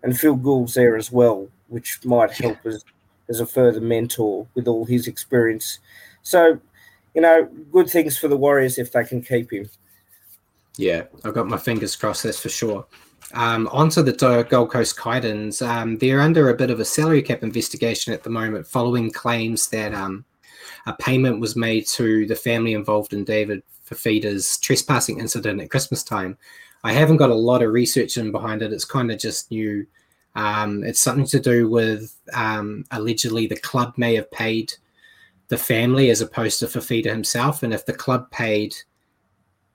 And 0.03 0.19
Phil 0.19 0.37
Gould's 0.37 0.75
there 0.75 0.97
as 0.97 1.11
well 1.11 1.49
which 1.69 2.05
might 2.05 2.33
help 2.33 2.59
as, 2.67 2.85
as 3.29 3.41
a 3.41 3.47
further 3.47 3.81
mentor 3.81 4.47
with 4.55 4.67
all 4.67 4.85
his 4.85 5.07
experience. 5.07 5.79
So, 6.23 6.61
you 7.15 7.21
know, 7.21 7.45
good 7.73 7.89
things 7.89 8.19
for 8.19 8.29
the 8.29 8.37
Warriors 8.37 8.79
if 8.79 8.93
they 8.93 9.05
can 9.05 9.23
keep 9.23 9.53
him. 9.53 9.71
Yeah, 10.77 11.05
I've 11.25 11.35
got 11.35 11.47
my 11.47 11.59
fingers 11.59 11.97
crossed, 11.97 12.23
that's 12.23 12.41
for 12.41 12.49
sure. 12.49 12.87
Um, 13.35 13.69
onto 13.73 14.03
the 14.03 14.47
Gold 14.49 14.71
Coast 14.71 14.97
Titans. 14.97 15.61
Um, 15.61 15.99
they're 15.99 16.21
under 16.21 16.49
a 16.49 16.57
bit 16.57 16.71
of 16.71 16.81
a 16.81 16.85
salary 16.85 17.23
cap 17.23 17.43
investigation 17.43 18.13
at 18.15 18.23
the 18.23 18.31
moment 18.31 18.67
following 18.67 19.11
claims 19.11 19.69
that 19.69 19.93
um, 19.93 20.25
a 20.87 20.95
payment 20.95 21.39
was 21.39 21.55
made 21.55 21.87
to 21.89 22.27
the 22.27 22.35
family 22.35 22.73
involved 22.73 23.13
in 23.13 23.25
David 23.25 23.63
Fifita's 23.89 24.59
trespassing 24.59 25.21
incident 25.21 25.61
at 25.61 25.71
Christmas 25.71 26.03
time. 26.03 26.39
I 26.85 26.93
haven't 26.93 27.19
got 27.19 27.31
a 27.31 27.35
lot 27.35 27.63
of 27.63 27.73
research 27.73 28.17
in 28.17 28.33
behind 28.33 28.63
it. 28.63 28.73
It's 28.73 28.85
kind 28.85 29.11
of 29.11 29.19
just 29.19 29.51
new 29.51 29.87
um, 30.39 30.85
it's 30.85 31.03
something 31.03 31.27
to 31.27 31.41
do 31.41 31.69
with 31.69 32.17
um, 32.33 32.85
allegedly 32.93 33.47
the 33.47 33.57
club 33.57 33.95
may 33.97 34.15
have 34.15 34.31
paid 34.31 34.73
the 35.49 35.59
family 35.59 36.11
as 36.11 36.21
opposed 36.21 36.61
to 36.61 36.67
Fifita 36.67 37.07
himself. 37.07 37.63
And 37.63 37.75
if 37.75 37.85
the 37.87 37.93
club 37.93 38.31
paid 38.31 38.77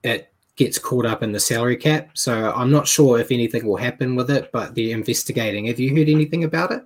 it 0.04 0.33
gets 0.56 0.78
caught 0.78 1.06
up 1.06 1.24
in 1.24 1.32
the 1.32 1.40
salary 1.40 1.78
cap. 1.78 2.10
So 2.14 2.52
I'm 2.56 2.72
not 2.72 2.88
sure 2.88 3.20
if 3.20 3.32
anything 3.32 3.66
will 3.66 3.78
happen 3.78 4.16
with 4.16 4.30
it, 4.30 4.52
but 4.52 4.76
they're 4.76 4.96
investigating. 4.96 5.66
Have 5.66 5.80
you 5.80 5.96
heard 5.96 6.10
anything 6.10 6.44
about 6.44 6.72
it? 6.72 6.84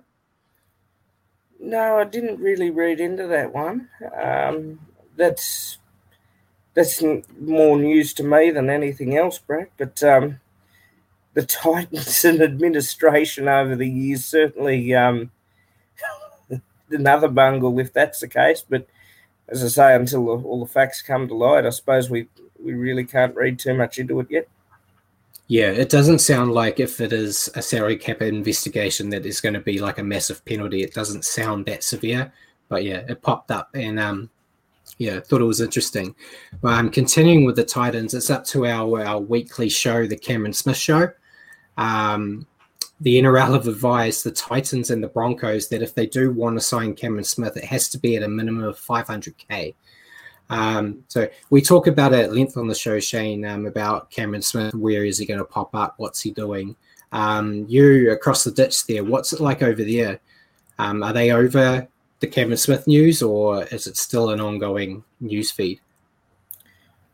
No, 1.60 1.98
I 1.98 2.04
didn't 2.04 2.40
really 2.40 2.70
read 2.70 3.00
into 3.00 3.26
that 3.26 3.52
one. 3.52 3.88
Um, 4.20 4.80
that's 5.16 5.78
that's 6.74 7.02
more 7.40 7.76
news 7.76 8.14
to 8.14 8.22
me 8.22 8.50
than 8.50 8.70
anything 8.70 9.16
else, 9.16 9.38
Brett. 9.38 9.70
But 9.76 10.02
um, 10.02 10.40
the 11.34 11.42
Titans 11.46 12.24
and 12.24 12.40
administration 12.40 13.48
over 13.48 13.74
the 13.76 13.88
years 13.88 14.24
certainly 14.24 14.94
um, 14.94 15.30
another 16.90 17.28
bungle 17.28 17.78
if 17.80 17.92
that's 17.92 18.20
the 18.20 18.28
case. 18.28 18.64
But 18.66 18.86
as 19.48 19.64
I 19.64 19.68
say, 19.68 19.94
until 19.96 20.28
all 20.28 20.60
the 20.60 20.72
facts 20.72 21.02
come 21.02 21.26
to 21.28 21.34
light, 21.34 21.66
I 21.66 21.70
suppose 21.70 22.08
we 22.08 22.28
we 22.62 22.74
really 22.74 23.04
can't 23.04 23.34
read 23.34 23.58
too 23.58 23.74
much 23.74 23.98
into 23.98 24.20
it 24.20 24.28
yet. 24.30 24.48
Yeah, 25.48 25.70
it 25.70 25.88
doesn't 25.88 26.18
sound 26.18 26.52
like 26.52 26.78
if 26.78 27.00
it 27.00 27.12
is 27.12 27.48
a 27.54 27.62
salary 27.62 27.96
cap 27.96 28.20
investigation 28.20 29.08
that 29.10 29.24
is 29.24 29.40
going 29.40 29.54
to 29.54 29.60
be 29.60 29.78
like 29.78 29.98
a 29.98 30.02
massive 30.02 30.44
penalty. 30.44 30.82
It 30.82 30.92
doesn't 30.92 31.24
sound 31.24 31.64
that 31.66 31.82
severe, 31.82 32.30
but 32.68 32.84
yeah, 32.84 33.02
it 33.08 33.22
popped 33.22 33.50
up 33.50 33.70
and 33.72 33.98
um, 33.98 34.28
yeah, 34.98 35.20
thought 35.20 35.40
it 35.40 35.44
was 35.44 35.62
interesting. 35.62 36.14
But 36.60 36.74
I'm 36.74 36.86
um, 36.86 36.90
continuing 36.90 37.46
with 37.46 37.56
the 37.56 37.64
Titans. 37.64 38.12
It's 38.12 38.30
up 38.30 38.44
to 38.46 38.66
our 38.66 39.02
our 39.02 39.20
weekly 39.20 39.70
show, 39.70 40.06
the 40.06 40.18
Cameron 40.18 40.52
Smith 40.52 40.76
Show. 40.76 41.10
Um, 41.78 42.46
the 43.00 43.20
NRL 43.20 43.54
have 43.54 43.68
advised 43.68 44.24
the 44.24 44.32
Titans 44.32 44.90
and 44.90 45.02
the 45.02 45.08
Broncos 45.08 45.68
that 45.68 45.82
if 45.82 45.94
they 45.94 46.06
do 46.06 46.32
want 46.32 46.56
to 46.56 46.60
sign 46.60 46.94
Cameron 46.94 47.24
Smith, 47.24 47.56
it 47.56 47.64
has 47.64 47.88
to 47.90 47.98
be 47.98 48.16
at 48.16 48.24
a 48.24 48.28
minimum 48.28 48.64
of 48.64 48.78
500k. 48.78 49.74
Um, 50.50 51.04
so 51.08 51.28
we 51.50 51.60
talk 51.60 51.86
about 51.86 52.14
it 52.14 52.20
at 52.20 52.32
length 52.32 52.56
on 52.56 52.68
the 52.68 52.74
show, 52.74 52.98
Shane, 53.00 53.44
um, 53.44 53.66
about 53.66 54.10
Cameron 54.10 54.42
Smith. 54.42 54.74
Where 54.74 55.04
is 55.04 55.18
he 55.18 55.26
going 55.26 55.38
to 55.38 55.44
pop 55.44 55.74
up? 55.74 55.94
What's 55.98 56.20
he 56.20 56.30
doing? 56.30 56.74
Um, 57.12 57.66
you 57.68 58.12
across 58.12 58.44
the 58.44 58.50
ditch 58.50 58.86
there. 58.86 59.04
What's 59.04 59.32
it 59.32 59.40
like 59.40 59.62
over 59.62 59.84
there? 59.84 60.20
Um, 60.78 61.02
are 61.02 61.12
they 61.12 61.32
over 61.32 61.86
the 62.20 62.26
Cameron 62.26 62.58
Smith 62.58 62.86
news, 62.86 63.22
or 63.22 63.64
is 63.64 63.86
it 63.86 63.96
still 63.96 64.30
an 64.30 64.40
ongoing 64.40 65.04
news 65.20 65.50
feed? 65.50 65.80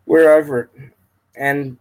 We're 0.07 0.33
over 0.33 0.61
it, 0.61 0.71
and 1.37 1.79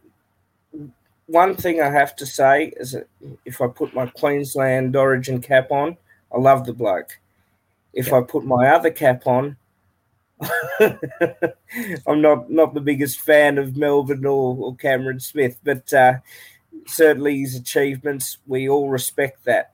one 1.27 1.55
thing 1.55 1.81
I 1.81 1.89
have 1.89 2.15
to 2.17 2.25
say 2.25 2.73
is 2.77 2.91
that 2.91 3.07
if 3.45 3.61
I 3.61 3.67
put 3.67 3.93
my 3.93 4.05
Queensland 4.07 4.95
Origin 4.95 5.41
cap 5.41 5.71
on, 5.71 5.97
I 6.33 6.37
love 6.37 6.65
the 6.65 6.73
bloke. 6.73 7.19
If 7.93 8.11
I 8.11 8.21
put 8.21 8.45
my 8.45 8.69
other 8.69 8.91
cap 8.91 9.27
on, 9.27 9.57
I'm 12.07 12.21
not 12.21 12.49
not 12.49 12.73
the 12.73 12.81
biggest 12.81 13.19
fan 13.21 13.57
of 13.57 13.77
Melbourne 13.77 14.25
or, 14.25 14.57
or 14.57 14.75
Cameron 14.75 15.19
Smith, 15.19 15.59
but 15.63 15.93
uh, 15.93 16.15
certainly 16.87 17.39
his 17.39 17.55
achievements, 17.55 18.37
we 18.47 18.67
all 18.67 18.89
respect 18.89 19.45
that. 19.45 19.73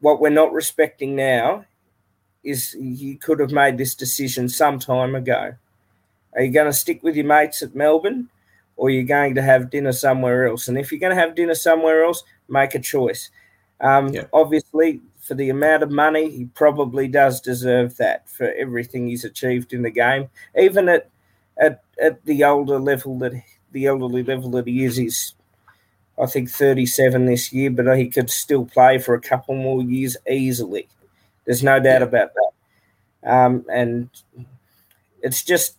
What 0.00 0.20
we're 0.20 0.30
not 0.30 0.52
respecting 0.52 1.14
now 1.14 1.66
is 2.42 2.72
he 2.72 3.16
could 3.16 3.38
have 3.40 3.52
made 3.52 3.76
this 3.76 3.94
decision 3.94 4.48
some 4.48 4.78
time 4.78 5.14
ago. 5.14 5.54
Are 6.34 6.42
you 6.42 6.52
going 6.52 6.66
to 6.66 6.72
stick 6.72 7.02
with 7.02 7.16
your 7.16 7.26
mates 7.26 7.62
at 7.62 7.74
Melbourne, 7.74 8.28
or 8.76 8.88
are 8.88 8.92
you 8.92 9.02
going 9.04 9.34
to 9.34 9.42
have 9.42 9.70
dinner 9.70 9.92
somewhere 9.92 10.46
else? 10.46 10.68
And 10.68 10.78
if 10.78 10.90
you're 10.90 11.00
going 11.00 11.14
to 11.14 11.20
have 11.20 11.34
dinner 11.34 11.54
somewhere 11.54 12.04
else, 12.04 12.22
make 12.48 12.74
a 12.74 12.78
choice. 12.78 13.30
Um, 13.80 14.08
yeah. 14.08 14.24
Obviously, 14.32 15.00
for 15.20 15.34
the 15.34 15.50
amount 15.50 15.82
of 15.82 15.90
money, 15.90 16.30
he 16.30 16.46
probably 16.46 17.06
does 17.06 17.40
deserve 17.40 17.96
that 17.98 18.28
for 18.28 18.52
everything 18.52 19.06
he's 19.06 19.24
achieved 19.24 19.72
in 19.72 19.82
the 19.82 19.90
game. 19.90 20.28
Even 20.58 20.88
at 20.88 21.08
at, 21.58 21.82
at 22.00 22.24
the 22.24 22.42
older 22.42 22.78
level 22.78 23.18
that 23.18 23.32
the 23.72 23.86
elderly 23.86 24.22
level 24.22 24.50
that 24.52 24.66
he 24.66 24.84
is, 24.84 24.96
he's 24.96 25.34
I 26.20 26.26
think 26.26 26.50
37 26.50 27.26
this 27.26 27.52
year, 27.52 27.70
but 27.70 27.96
he 27.96 28.08
could 28.08 28.30
still 28.30 28.66
play 28.66 28.98
for 28.98 29.14
a 29.14 29.20
couple 29.20 29.54
more 29.54 29.82
years 29.82 30.16
easily. 30.28 30.88
There's 31.44 31.62
no 31.62 31.80
doubt 31.80 32.02
about 32.02 32.32
that. 32.34 33.30
Um, 33.30 33.64
and 33.70 34.08
it's 35.22 35.42
just 35.42 35.76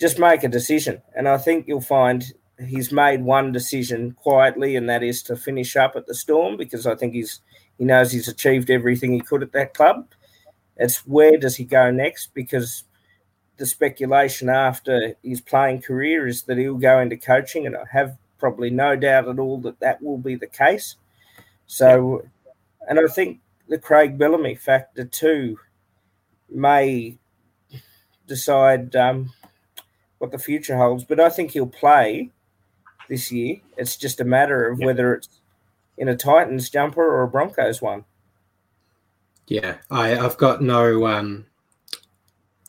just 0.00 0.18
make 0.18 0.42
a 0.42 0.48
decision, 0.48 1.00
and 1.14 1.28
I 1.28 1.38
think 1.38 1.68
you'll 1.68 1.80
find 1.80 2.24
he's 2.66 2.92
made 2.92 3.22
one 3.22 3.52
decision 3.52 4.12
quietly, 4.12 4.76
and 4.76 4.88
that 4.88 5.02
is 5.02 5.22
to 5.24 5.36
finish 5.36 5.76
up 5.76 5.96
at 5.96 6.06
the 6.06 6.14
Storm 6.14 6.56
because 6.56 6.86
I 6.86 6.94
think 6.94 7.14
he's 7.14 7.40
he 7.82 7.86
knows 7.86 8.12
he's 8.12 8.28
achieved 8.28 8.70
everything 8.70 9.12
he 9.12 9.18
could 9.18 9.42
at 9.42 9.50
that 9.50 9.74
club. 9.74 10.06
It's 10.76 10.98
where 10.98 11.36
does 11.36 11.56
he 11.56 11.64
go 11.64 11.90
next? 11.90 12.32
Because 12.32 12.84
the 13.56 13.66
speculation 13.66 14.48
after 14.48 15.16
his 15.20 15.40
playing 15.40 15.82
career 15.82 16.28
is 16.28 16.44
that 16.44 16.58
he'll 16.58 16.76
go 16.76 17.00
into 17.00 17.16
coaching, 17.16 17.66
and 17.66 17.76
I 17.76 17.82
have 17.90 18.16
probably 18.38 18.70
no 18.70 18.94
doubt 18.94 19.26
at 19.26 19.40
all 19.40 19.58
that 19.62 19.80
that 19.80 20.00
will 20.00 20.16
be 20.16 20.36
the 20.36 20.46
case. 20.46 20.94
So, 21.66 22.24
and 22.88 23.00
I 23.00 23.06
think 23.08 23.40
the 23.68 23.78
Craig 23.78 24.16
Bellamy 24.16 24.54
factor 24.54 25.04
too 25.04 25.58
may 26.48 27.18
decide 28.28 28.94
um, 28.94 29.32
what 30.18 30.30
the 30.30 30.38
future 30.38 30.76
holds, 30.76 31.02
but 31.02 31.18
I 31.18 31.30
think 31.30 31.50
he'll 31.50 31.66
play 31.66 32.30
this 33.08 33.32
year. 33.32 33.56
It's 33.76 33.96
just 33.96 34.20
a 34.20 34.24
matter 34.24 34.68
of 34.68 34.78
yep. 34.78 34.86
whether 34.86 35.14
it's 35.14 35.41
in 36.02 36.08
a 36.08 36.16
Titans 36.16 36.68
jumper 36.68 37.00
or 37.00 37.22
a 37.22 37.28
Broncos 37.28 37.80
one. 37.80 38.04
Yeah, 39.46 39.76
I, 39.88 40.18
I've 40.18 40.36
got 40.36 40.60
no 40.60 41.06
um, 41.06 41.46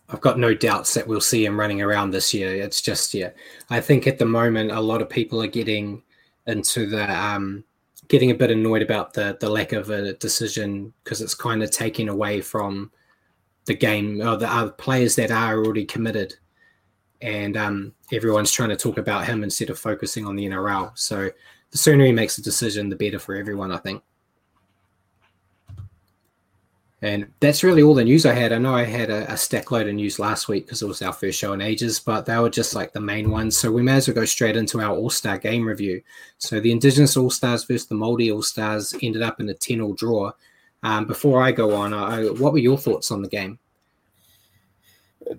I've 0.08 0.22
got 0.22 0.38
no 0.38 0.54
doubts 0.54 0.94
that 0.94 1.08
we'll 1.08 1.20
see 1.20 1.44
him 1.44 1.60
running 1.60 1.82
around 1.82 2.12
this 2.12 2.32
year. 2.32 2.56
It's 2.56 2.80
just 2.80 3.12
yeah, 3.16 3.32
I 3.72 3.82
think 3.82 4.06
at 4.06 4.20
the 4.20 4.26
moment 4.26 4.70
a 4.70 4.80
lot 4.80 5.02
of 5.02 5.10
people 5.10 5.42
are 5.42 5.48
getting 5.48 6.04
into 6.46 6.86
the 6.86 7.12
um, 7.12 7.64
getting 8.08 8.30
a 8.30 8.36
bit 8.36 8.52
annoyed 8.52 8.84
about 8.84 9.14
the 9.14 9.36
the 9.40 9.50
lack 9.50 9.72
of 9.72 9.90
a 9.90 10.14
decision 10.14 10.94
because 11.04 11.20
it's 11.20 11.34
kind 11.34 11.64
of 11.64 11.72
taking 11.72 12.10
away 12.10 12.40
from 12.40 12.92
the 13.66 13.74
game 13.74 14.22
or 14.22 14.38
the 14.38 14.52
other 14.52 14.72
players 14.72 15.16
that 15.16 15.32
are 15.32 15.58
already 15.58 15.86
committed, 15.86 16.36
and 17.24 17.58
um, 17.58 17.94
everyone's 18.12 18.52
trying 18.52 18.70
to 18.70 18.76
talk 18.76 19.00
about 19.00 19.26
him 19.26 19.44
instead 19.44 19.72
of 19.72 19.80
focusing 19.80 20.28
on 20.28 20.36
the 20.36 20.46
NRL. 20.46 20.92
So 20.96 21.32
the 21.74 21.80
sooner 21.80 22.06
he 22.06 22.12
makes 22.12 22.38
a 22.38 22.42
decision, 22.42 22.88
the 22.88 22.96
better 22.96 23.18
for 23.18 23.36
everyone, 23.36 23.72
I 23.72 23.78
think. 23.78 24.04
And 27.02 27.28
that's 27.42 27.64
really 27.64 27.82
all 27.82 27.96
the 27.96 28.04
news 28.04 28.28
I 28.28 28.34
had. 28.34 28.54
I 28.54 28.60
know 28.60 28.76
I 28.76 28.84
had 28.84 29.10
a, 29.10 29.30
a 29.30 29.36
stack 29.36 29.72
load 29.72 29.88
of 29.88 29.96
news 29.96 30.20
last 30.20 30.48
week 30.48 30.68
because 30.68 30.84
it 30.84 30.88
was 30.88 31.02
our 31.02 31.12
first 31.12 31.38
show 31.38 31.52
in 31.52 31.62
ages, 31.62 32.00
but 32.00 32.26
they 32.26 32.38
were 32.38 32.50
just 32.50 32.76
like 32.76 32.94
the 32.94 33.02
main 33.02 33.30
ones. 33.32 33.58
So 33.58 33.72
we 33.72 33.82
may 33.82 33.96
as 33.96 34.08
well 34.08 34.16
go 34.16 34.24
straight 34.24 34.56
into 34.56 34.80
our 34.80 34.96
All 34.96 35.10
Star 35.10 35.38
game 35.40 35.68
review. 35.68 36.02
So 36.38 36.60
the 36.60 36.72
Indigenous 36.72 37.18
All 37.18 37.32
Stars 37.32 37.66
versus 37.66 37.88
the 37.88 37.96
Māori 37.96 38.32
All 38.32 38.44
Stars 38.44 38.94
ended 39.02 39.24
up 39.24 39.42
in 39.42 39.50
a 39.50 39.54
10 39.54 39.82
all 39.82 39.94
draw. 39.94 40.32
Um, 40.84 41.06
before 41.06 41.42
I 41.42 41.52
go 41.52 41.74
on, 41.76 41.94
I, 41.94 42.26
what 42.26 42.54
were 42.54 42.60
your 42.60 42.78
thoughts 42.78 43.12
on 43.12 43.24
the 43.24 43.28
game? 43.28 43.58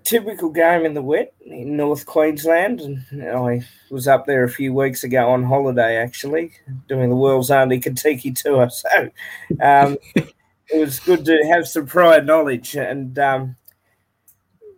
Typical 0.03 0.49
game 0.49 0.85
in 0.85 0.93
the 0.93 1.01
wet 1.01 1.33
in 1.45 1.77
North 1.77 2.05
Queensland. 2.05 2.81
And 2.81 3.29
I 3.29 3.65
was 3.89 4.07
up 4.07 4.25
there 4.25 4.43
a 4.43 4.49
few 4.49 4.73
weeks 4.73 5.03
ago 5.03 5.29
on 5.29 5.43
holiday, 5.43 5.97
actually, 5.97 6.51
doing 6.87 7.09
the 7.09 7.15
world's 7.15 7.51
only 7.51 7.79
Kentucky 7.79 8.31
tour. 8.31 8.69
So 8.85 9.09
um, 9.61 9.97
it 10.15 10.79
was 10.79 10.99
good 10.99 11.25
to 11.25 11.37
have 11.47 11.67
some 11.67 11.85
prior 11.85 12.21
knowledge. 12.21 12.75
And 12.75 13.17
um, 13.19 13.55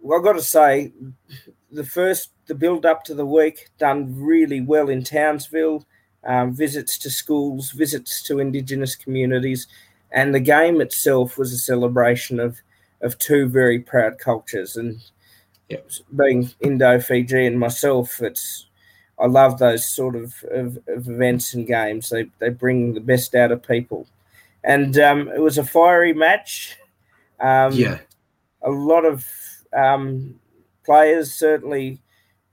well, 0.02 0.20
I've 0.20 0.26
got 0.26 0.34
to 0.34 0.42
say, 0.42 0.94
the 1.72 1.84
first, 1.84 2.32
the 2.48 2.56
build 2.56 2.86
up 2.86 3.04
to 3.06 3.14
the 3.14 3.26
week, 3.26 3.70
done 3.78 4.16
really 4.18 4.62
well 4.62 4.90
in 4.90 5.04
Townsville. 5.04 5.86
Um, 6.24 6.54
visits 6.54 6.98
to 7.00 7.10
schools, 7.10 7.72
visits 7.72 8.22
to 8.24 8.40
Indigenous 8.40 8.98
communities, 8.98 9.68
and 10.12 10.36
the 10.36 10.42
game 10.42 10.82
itself 10.82 11.38
was 11.38 11.54
a 11.54 11.58
celebration 11.58 12.40
of 12.40 12.60
of 13.02 13.18
two 13.18 13.48
very 13.48 13.80
proud 13.80 14.18
cultures. 14.18 14.76
And 14.76 15.00
yep. 15.70 15.90
being 16.16 16.50
Indo 16.62 17.00
Fiji 17.00 17.46
and 17.46 17.60
myself, 17.60 18.22
it's 18.22 18.68
I 19.20 19.26
love 19.26 19.58
those 19.58 19.88
sort 19.88 20.16
of, 20.16 20.36
of, 20.52 20.78
of, 20.88 21.08
events 21.08 21.54
and 21.54 21.66
games. 21.66 22.10
They 22.10 22.30
they 22.40 22.50
bring 22.50 22.94
the 22.94 23.02
best 23.02 23.34
out 23.34 23.52
of 23.52 23.68
people, 23.68 24.08
and 24.64 24.98
um, 25.00 25.30
it 25.30 25.42
was 25.42 25.58
a 25.58 25.66
fiery 25.66 26.14
match. 26.14 26.78
Um, 27.40 27.74
yeah, 27.74 28.00
a 28.62 28.70
lot 28.70 29.06
of 29.06 29.26
um, 29.76 30.40
players 30.86 31.34
certainly 31.34 32.00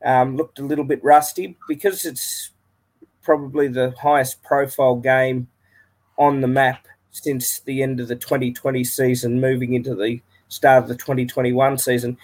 um, 0.05 0.37
looked 0.37 0.59
a 0.59 0.65
little 0.65 0.85
bit 0.85 1.05
rusty 1.05 1.57
because 1.69 2.05
it's 2.05 2.51
probably 3.23 3.69
the 3.69 3.95
highest 4.01 4.43
profile 4.43 4.97
game 4.97 5.49
on 6.19 6.41
the 6.41 6.49
map 6.49 6.87
since 7.11 7.61
the 7.61 7.83
end 7.83 8.01
of 8.01 8.09
the 8.09 8.17
2020 8.17 8.85
season, 8.85 9.41
moving 9.41 9.75
into 9.75 9.95
the 9.95 10.21
start 10.49 10.85
of 10.85 10.89
the 10.89 10.95
2021 10.95 11.79
season. 11.79 12.17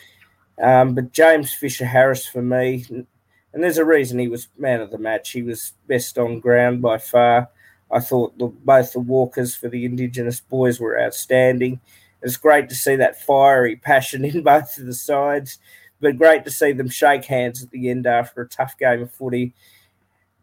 Um, 0.60 0.94
but 0.94 1.12
James 1.12 1.52
Fisher 1.52 1.86
Harris 1.86 2.26
for 2.26 2.42
me, 2.42 2.84
and 2.90 3.64
there's 3.64 3.78
a 3.78 3.84
reason 3.84 4.18
he 4.18 4.28
was 4.28 4.48
man 4.58 4.80
of 4.80 4.90
the 4.90 4.98
match. 4.98 5.30
He 5.30 5.42
was 5.42 5.72
best 5.86 6.18
on 6.18 6.40
ground 6.40 6.82
by 6.82 6.98
far. 6.98 7.48
I 7.90 8.00
thought 8.00 8.38
the, 8.38 8.46
both 8.46 8.92
the 8.92 9.00
walkers 9.00 9.54
for 9.54 9.68
the 9.68 9.84
Indigenous 9.84 10.40
boys 10.40 10.78
were 10.78 11.00
outstanding. 11.00 11.80
It's 12.22 12.36
great 12.36 12.68
to 12.68 12.74
see 12.74 12.96
that 12.96 13.20
fiery 13.20 13.76
passion 13.76 14.24
in 14.26 14.42
both 14.42 14.78
of 14.78 14.86
the 14.86 14.94
sides. 14.94 15.58
but 16.00 16.18
great 16.18 16.44
to 16.44 16.50
see 16.50 16.72
them 16.72 16.88
shake 16.88 17.24
hands 17.24 17.62
at 17.62 17.70
the 17.70 17.90
end 17.90 18.06
after 18.06 18.42
a 18.42 18.48
tough 18.48 18.78
game 18.78 19.02
of 19.02 19.12
footy. 19.12 19.54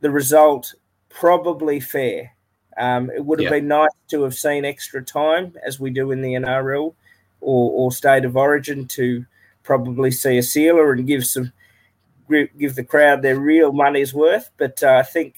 The 0.01 0.11
result 0.11 0.73
probably 1.09 1.79
fair. 1.79 2.33
Um, 2.77 3.09
it 3.09 3.25
would 3.25 3.39
have 3.39 3.49
been 3.49 3.67
nice 3.67 3.89
to 4.09 4.21
have 4.23 4.35
seen 4.35 4.63
extra 4.63 5.03
time, 5.03 5.55
as 5.65 5.79
we 5.79 5.89
do 5.89 6.11
in 6.11 6.21
the 6.21 6.33
NRL 6.33 6.93
or, 7.41 7.71
or 7.71 7.91
state 7.91 8.25
of 8.25 8.35
origin, 8.35 8.87
to 8.87 9.25
probably 9.63 10.11
see 10.11 10.37
a 10.37 10.43
sealer 10.43 10.91
and 10.91 11.07
give 11.07 11.25
some 11.25 11.51
give 12.57 12.75
the 12.75 12.83
crowd 12.83 13.21
their 13.21 13.39
real 13.39 13.71
money's 13.71 14.13
worth. 14.13 14.49
But 14.57 14.81
uh, 14.83 14.95
I 14.95 15.03
think 15.03 15.35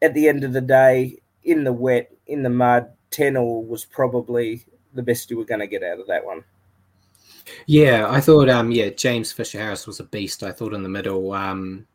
at 0.00 0.14
the 0.14 0.28
end 0.28 0.44
of 0.44 0.52
the 0.52 0.60
day, 0.60 1.18
in 1.44 1.64
the 1.64 1.72
wet, 1.72 2.10
in 2.26 2.42
the 2.42 2.50
mud, 2.50 2.90
10 3.10 3.36
all 3.36 3.64
was 3.64 3.84
probably 3.84 4.64
the 4.94 5.02
best 5.02 5.30
you 5.30 5.36
were 5.36 5.44
going 5.44 5.60
to 5.60 5.66
get 5.66 5.82
out 5.82 6.00
of 6.00 6.06
that 6.06 6.24
one. 6.24 6.44
Yeah, 7.66 8.10
I 8.10 8.20
thought, 8.20 8.48
um, 8.48 8.72
yeah, 8.72 8.90
James 8.90 9.30
Fisher 9.30 9.58
Harris 9.58 9.86
was 9.86 10.00
a 10.00 10.04
beast. 10.04 10.42
I 10.42 10.50
thought 10.50 10.74
in 10.74 10.82
the 10.82 10.88
middle, 10.88 11.32
um, 11.32 11.86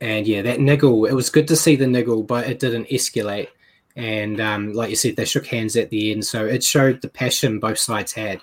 and 0.00 0.26
yeah, 0.26 0.40
that 0.42 0.60
niggle. 0.60 1.04
It 1.04 1.12
was 1.12 1.28
good 1.28 1.46
to 1.48 1.56
see 1.56 1.76
the 1.76 1.86
niggle, 1.86 2.22
but 2.22 2.48
it 2.48 2.58
didn't 2.58 2.88
escalate. 2.88 3.48
And 3.96 4.40
um, 4.40 4.72
like 4.72 4.90
you 4.90 4.96
said, 4.96 5.16
they 5.16 5.24
shook 5.24 5.46
hands 5.46 5.76
at 5.76 5.90
the 5.90 6.12
end, 6.12 6.24
so 6.24 6.46
it 6.46 6.64
showed 6.64 7.02
the 7.02 7.08
passion 7.08 7.60
both 7.60 7.78
sides 7.78 8.12
had. 8.12 8.40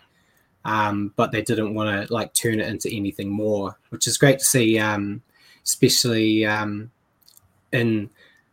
Um, 0.66 1.14
but 1.16 1.32
they 1.32 1.42
didn't 1.42 1.74
want 1.74 2.08
to 2.08 2.14
like 2.14 2.34
turn 2.34 2.60
it 2.60 2.68
into 2.68 2.90
anything 2.92 3.30
more, 3.30 3.78
which 3.90 4.08
is 4.08 4.18
great 4.18 4.40
to 4.40 4.46
see, 4.46 4.78
um, 4.78 5.22
especially 5.64 6.46
um, 6.46 6.92
in 7.72 8.10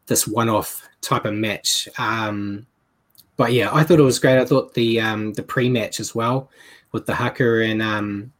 this 0.06 0.26
one-off 0.26 0.88
type 1.00 1.24
of 1.24 1.34
match. 1.34 1.88
Um, 1.98 2.66
but 3.36 3.52
yeah, 3.52 3.68
I 3.72 3.82
thought 3.82 3.98
it 3.98 4.04
was 4.04 4.18
great. 4.18 4.38
I 4.38 4.46
thought 4.46 4.72
the 4.72 5.00
um, 5.00 5.32
the 5.34 5.42
pre-match 5.42 6.00
as 6.00 6.14
well 6.14 6.48
with 6.92 7.04
the 7.04 7.14
haka 7.14 7.62
and 7.62 7.82
um, 7.82 8.32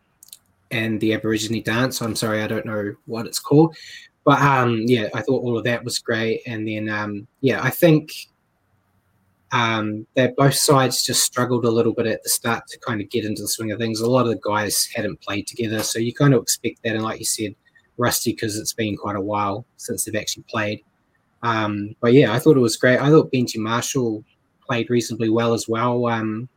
and 0.71 0.99
the 1.01 1.13
Aborigine 1.13 1.63
dance. 1.63 2.01
I'm 2.01 2.17
sorry, 2.17 2.43
I 2.43 2.47
don't 2.47 2.65
know 2.65 2.95
what 3.05 3.27
it's 3.27 3.41
called, 3.41 3.77
but 4.25 4.39
yeah, 4.87 5.09
I 5.13 5.21
thought 5.21 5.43
all 5.43 5.59
of 5.59 5.65
that 5.65 5.85
was 5.85 5.99
great. 5.99 6.41
And 6.47 6.67
then 6.67 7.27
yeah, 7.41 7.63
I 7.63 7.69
think 7.69 8.29
um, 9.53 10.07
that 10.15 10.37
both 10.37 10.55
sides 10.55 11.05
just 11.05 11.25
struggled 11.25 11.65
a 11.65 11.71
little 11.71 11.93
bit 11.93 12.07
at 12.07 12.23
the 12.23 12.29
start 12.29 12.67
to 12.69 12.79
kind 12.81 13.01
of 13.01 13.11
get 13.11 13.25
into 13.25 13.43
the 13.43 13.49
swing 13.49 13.71
of 13.71 13.79
things. 13.79 14.01
A 14.01 14.11
lot 14.11 14.27
of 14.27 14.33
the 14.33 14.41
guys 14.45 14.89
hadn't 14.95 15.21
played 15.21 15.47
together, 15.47 15.83
so 15.83 15.99
you 15.99 16.13
kind 16.13 16.35
of 16.35 16.43
expect 16.43 16.83
that. 16.83 16.95
And 16.95 17.05
like 17.05 17.19
you 17.19 17.25
said, 17.25 17.55
rusty 17.99 18.33
because 18.33 18.59
it's 18.59 18.73
been 18.73 18.97
quite 18.97 19.17
a 19.17 19.21
while 19.21 19.65
since 19.77 20.05
they've 20.05 20.17
actually 20.17 20.45
played. 20.49 20.83
Um, 21.43 21.95
but 22.01 22.13
yeah, 22.13 22.33
I 22.33 22.39
thought 22.39 22.57
it 22.57 22.61
was 22.61 22.77
great. 22.77 23.01
I 23.01 23.09
thought 23.09 23.33
Benji 23.33 23.59
Marshall 23.59 24.25
played 24.67 24.91
reasonably 24.91 25.29
well 25.29 25.55
as 25.55 25.69
well, 25.69 26.07
um, 26.07 26.49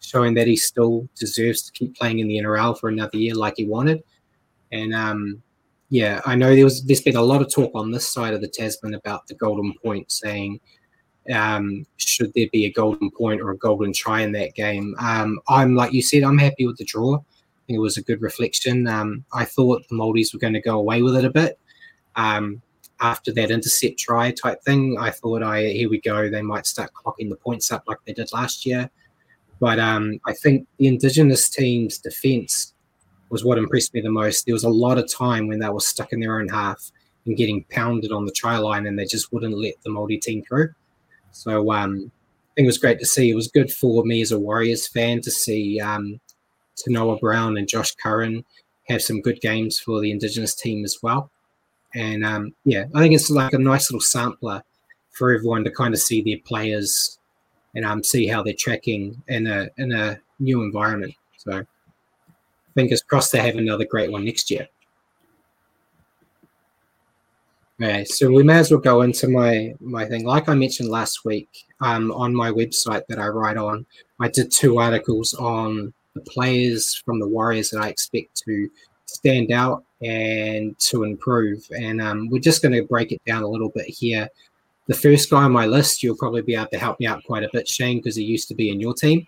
showing 0.00 0.34
that 0.34 0.48
he 0.48 0.56
still 0.56 1.08
deserves 1.18 1.62
to 1.62 1.72
keep 1.72 1.96
playing 1.96 2.18
in 2.18 2.28
the 2.28 2.38
NRL 2.38 2.78
for 2.78 2.88
another 2.88 3.18
year 3.18 3.34
like 3.34 3.54
he 3.56 3.66
wanted. 3.66 4.02
And 4.72 4.94
um, 4.94 5.42
yeah, 5.90 6.20
I 6.26 6.34
know 6.34 6.54
there 6.54 6.64
was 6.64 6.84
there's 6.84 7.00
been 7.00 7.16
a 7.16 7.22
lot 7.22 7.40
of 7.40 7.52
talk 7.52 7.70
on 7.74 7.92
this 7.92 8.08
side 8.08 8.34
of 8.34 8.40
the 8.40 8.48
Tasman 8.48 8.94
about 8.94 9.28
the 9.28 9.34
golden 9.34 9.74
point, 9.82 10.10
saying 10.10 10.60
um, 11.32 11.86
should 11.96 12.32
there 12.34 12.48
be 12.52 12.64
a 12.66 12.72
golden 12.72 13.10
point 13.10 13.40
or 13.40 13.50
a 13.50 13.58
golden 13.58 13.92
try 13.92 14.20
in 14.20 14.32
that 14.32 14.54
game. 14.54 14.94
Um, 14.98 15.40
I'm 15.48 15.74
like 15.74 15.92
you 15.92 16.02
said, 16.02 16.22
I'm 16.22 16.38
happy 16.38 16.66
with 16.66 16.76
the 16.76 16.84
draw. 16.84 17.20
It 17.68 17.78
was 17.78 17.96
a 17.96 18.02
good 18.02 18.22
reflection. 18.22 18.86
Um, 18.86 19.24
I 19.32 19.44
thought 19.44 19.86
the 19.88 19.96
Maldives 19.96 20.32
were 20.32 20.38
going 20.38 20.52
to 20.52 20.60
go 20.60 20.78
away 20.78 21.02
with 21.02 21.16
it 21.16 21.24
a 21.24 21.30
bit. 21.30 21.58
Um, 22.14 22.62
after 23.00 23.32
that 23.34 23.50
intercept 23.50 23.98
try 23.98 24.30
type 24.30 24.62
thing, 24.62 24.96
I 24.98 25.10
thought, 25.10 25.42
I 25.42 25.64
here 25.64 25.90
we 25.90 26.00
go. 26.00 26.30
They 26.30 26.42
might 26.42 26.66
start 26.66 26.92
clocking 26.94 27.28
the 27.28 27.36
points 27.36 27.70
up 27.70 27.84
like 27.86 27.98
they 28.06 28.12
did 28.12 28.32
last 28.32 28.64
year. 28.64 28.88
But 29.60 29.78
um, 29.78 30.20
I 30.26 30.32
think 30.32 30.66
the 30.78 30.86
Indigenous 30.86 31.48
team's 31.48 31.98
defence 31.98 32.74
was 33.30 33.44
what 33.44 33.58
impressed 33.58 33.94
me 33.94 34.00
the 34.00 34.10
most. 34.10 34.46
There 34.46 34.54
was 34.54 34.64
a 34.64 34.68
lot 34.68 34.98
of 34.98 35.12
time 35.12 35.48
when 35.48 35.58
they 35.58 35.68
were 35.68 35.80
stuck 35.80 36.12
in 36.12 36.20
their 36.20 36.38
own 36.38 36.48
half 36.48 36.90
and 37.24 37.36
getting 37.36 37.64
pounded 37.70 38.12
on 38.12 38.24
the 38.24 38.32
try 38.32 38.56
line, 38.58 38.86
and 38.86 38.98
they 38.98 39.04
just 39.04 39.32
wouldn't 39.32 39.58
let 39.58 39.74
the 39.82 39.90
Māori 39.90 40.20
team 40.20 40.42
through. 40.46 40.72
So 41.36 41.70
um, 41.72 42.10
I 42.50 42.52
think 42.54 42.64
it 42.64 42.66
was 42.66 42.78
great 42.78 42.98
to 43.00 43.06
see. 43.06 43.30
It 43.30 43.34
was 43.34 43.48
good 43.48 43.70
for 43.70 44.04
me 44.04 44.22
as 44.22 44.32
a 44.32 44.40
Warriors 44.40 44.88
fan 44.88 45.20
to 45.20 45.30
see 45.30 45.78
um, 45.80 46.18
Noah 46.86 47.18
Brown 47.18 47.58
and 47.58 47.68
Josh 47.68 47.94
Curran 47.94 48.44
have 48.88 49.02
some 49.02 49.20
good 49.20 49.40
games 49.40 49.78
for 49.78 50.00
the 50.00 50.10
Indigenous 50.10 50.54
team 50.54 50.84
as 50.84 50.98
well. 51.02 51.30
And 51.94 52.24
um, 52.24 52.54
yeah, 52.64 52.84
I 52.94 53.00
think 53.00 53.14
it's 53.14 53.30
like 53.30 53.52
a 53.52 53.58
nice 53.58 53.90
little 53.90 54.00
sampler 54.00 54.62
for 55.10 55.32
everyone 55.32 55.64
to 55.64 55.70
kind 55.70 55.92
of 55.94 56.00
see 56.00 56.22
their 56.22 56.38
players 56.44 57.18
and 57.74 57.84
um, 57.84 58.02
see 58.02 58.26
how 58.26 58.42
they're 58.42 58.54
tracking 58.58 59.22
in 59.28 59.46
a 59.46 59.68
in 59.76 59.92
a 59.92 60.18
new 60.38 60.62
environment. 60.62 61.14
So 61.36 61.64
fingers 62.74 63.02
crossed 63.02 63.32
they 63.32 63.40
have 63.40 63.56
another 63.56 63.84
great 63.84 64.10
one 64.10 64.24
next 64.24 64.50
year. 64.50 64.68
Okay, 67.78 68.06
so 68.06 68.30
we 68.30 68.42
may 68.42 68.58
as 68.58 68.70
well 68.70 68.80
go 68.80 69.02
into 69.02 69.28
my 69.28 69.74
my 69.80 70.06
thing. 70.06 70.24
Like 70.24 70.48
I 70.48 70.54
mentioned 70.54 70.88
last 70.88 71.26
week, 71.26 71.66
um, 71.82 72.10
on 72.12 72.34
my 72.34 72.50
website 72.50 73.02
that 73.08 73.18
I 73.18 73.28
write 73.28 73.58
on, 73.58 73.84
I 74.18 74.28
did 74.28 74.50
two 74.50 74.78
articles 74.78 75.34
on 75.34 75.92
the 76.14 76.22
players 76.22 76.94
from 76.94 77.20
the 77.20 77.28
Warriors 77.28 77.70
that 77.70 77.82
I 77.82 77.88
expect 77.88 78.42
to 78.46 78.70
stand 79.04 79.52
out 79.52 79.84
and 80.00 80.78
to 80.78 81.04
improve. 81.04 81.66
And 81.78 82.00
um, 82.00 82.30
we're 82.30 82.38
just 82.38 82.62
going 82.62 82.72
to 82.72 82.84
break 82.84 83.12
it 83.12 83.20
down 83.26 83.42
a 83.42 83.48
little 83.48 83.68
bit 83.68 83.86
here. 83.86 84.28
The 84.86 84.94
first 84.94 85.28
guy 85.28 85.42
on 85.42 85.52
my 85.52 85.66
list, 85.66 86.02
you'll 86.02 86.16
probably 86.16 86.42
be 86.42 86.54
able 86.54 86.68
to 86.68 86.78
help 86.78 86.98
me 86.98 87.06
out 87.06 87.24
quite 87.24 87.42
a 87.42 87.50
bit, 87.52 87.68
Shane, 87.68 87.98
because 87.98 88.16
he 88.16 88.24
used 88.24 88.48
to 88.48 88.54
be 88.54 88.70
in 88.70 88.80
your 88.80 88.94
team. 88.94 89.26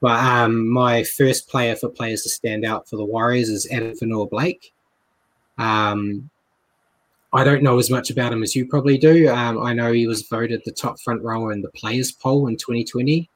But 0.00 0.18
um, 0.24 0.68
my 0.68 1.04
first 1.04 1.48
player 1.48 1.76
for 1.76 1.88
players 1.88 2.22
to 2.22 2.30
stand 2.30 2.64
out 2.64 2.88
for 2.88 2.96
the 2.96 3.04
Warriors 3.04 3.48
is 3.48 3.66
Addin 3.70 3.92
Fonua-Blake. 3.92 4.72
Um, 5.58 6.30
I 7.32 7.44
don't 7.44 7.62
know 7.62 7.78
as 7.78 7.90
much 7.90 8.10
about 8.10 8.32
him 8.32 8.42
as 8.42 8.56
you 8.56 8.66
probably 8.66 8.98
do. 8.98 9.28
Um, 9.28 9.62
I 9.62 9.72
know 9.72 9.92
he 9.92 10.06
was 10.06 10.22
voted 10.22 10.62
the 10.64 10.72
top 10.72 10.98
front 11.00 11.22
rower 11.22 11.52
in 11.52 11.62
the 11.62 11.70
players 11.70 12.10
poll 12.10 12.48
in 12.48 12.56
2020, 12.56 13.30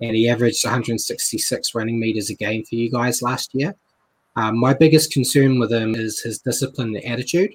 and 0.00 0.16
he 0.16 0.28
averaged 0.28 0.64
166 0.64 1.74
running 1.74 2.00
meters 2.00 2.30
a 2.30 2.34
game 2.34 2.64
for 2.64 2.76
you 2.76 2.90
guys 2.90 3.20
last 3.20 3.54
year. 3.54 3.74
Um, 4.36 4.58
my 4.58 4.74
biggest 4.74 5.12
concern 5.12 5.58
with 5.58 5.72
him 5.72 5.94
is 5.94 6.20
his 6.20 6.38
discipline 6.38 6.94
and 6.96 7.04
attitude. 7.04 7.54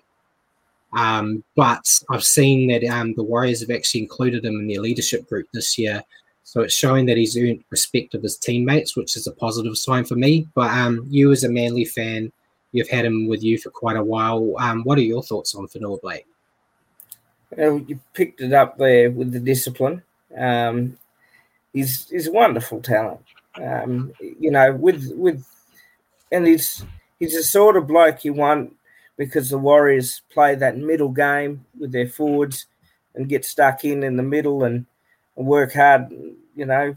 Um, 0.93 1.43
but 1.55 1.85
I've 2.09 2.23
seen 2.23 2.67
that 2.67 2.83
um, 2.83 3.13
the 3.15 3.23
Warriors 3.23 3.61
have 3.61 3.71
actually 3.71 4.01
included 4.01 4.43
him 4.43 4.59
in 4.59 4.67
their 4.67 4.81
leadership 4.81 5.27
group 5.29 5.47
this 5.53 5.77
year. 5.77 6.03
So 6.43 6.61
it's 6.61 6.73
showing 6.73 7.05
that 7.05 7.17
he's 7.17 7.37
earned 7.37 7.63
respect 7.69 8.13
of 8.13 8.23
his 8.23 8.35
teammates, 8.37 8.97
which 8.97 9.15
is 9.15 9.25
a 9.25 9.31
positive 9.31 9.77
sign 9.77 10.03
for 10.03 10.15
me. 10.15 10.47
But 10.53 10.71
um, 10.71 11.05
you, 11.09 11.31
as 11.31 11.43
a 11.43 11.49
Manly 11.49 11.85
fan, 11.85 12.31
you've 12.71 12.89
had 12.89 13.05
him 13.05 13.27
with 13.27 13.43
you 13.43 13.57
for 13.57 13.69
quite 13.69 13.97
a 13.97 14.03
while. 14.03 14.55
Um, 14.59 14.83
what 14.83 14.97
are 14.97 15.01
your 15.01 15.23
thoughts 15.23 15.55
on 15.55 15.67
Fonua-Blake? 15.67 16.25
Well, 17.55 17.79
you 17.79 17.99
picked 18.13 18.41
it 18.41 18.53
up 18.53 18.77
there 18.77 19.11
with 19.11 19.31
the 19.31 19.39
discipline. 19.39 20.03
Um, 20.37 20.97
he's 21.73 22.09
he's 22.09 22.27
a 22.27 22.31
wonderful 22.31 22.81
talent. 22.81 23.21
Um, 23.61 24.13
you 24.19 24.51
know, 24.51 24.73
with 24.73 25.11
with 25.15 25.45
and 26.31 26.47
he's 26.47 26.85
he's 27.19 27.35
the 27.35 27.43
sort 27.43 27.75
of 27.75 27.87
bloke 27.87 28.23
you 28.23 28.33
want 28.33 28.73
because 29.17 29.49
the 29.49 29.57
Warriors 29.57 30.21
play 30.31 30.55
that 30.55 30.77
middle 30.77 31.09
game 31.09 31.65
with 31.77 31.91
their 31.91 32.07
forwards 32.07 32.67
and 33.15 33.27
get 33.27 33.43
stuck 33.43 33.83
in 33.83 34.03
in 34.03 34.15
the 34.15 34.23
middle 34.23 34.63
and, 34.63 34.85
and 35.35 35.45
work 35.45 35.73
hard. 35.73 36.09
You 36.55 36.65
know, 36.65 36.95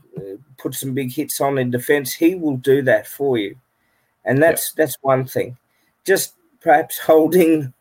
put 0.58 0.74
some 0.74 0.94
big 0.94 1.12
hits 1.12 1.40
on 1.40 1.58
in 1.58 1.70
defence. 1.70 2.12
He 2.12 2.34
will 2.34 2.56
do 2.56 2.82
that 2.82 3.06
for 3.06 3.38
you, 3.38 3.56
and 4.24 4.42
that's 4.42 4.72
yeah. 4.72 4.84
that's 4.84 4.96
one 5.02 5.24
thing. 5.26 5.56
Just 6.04 6.34
perhaps 6.60 6.98
holding 6.98 7.72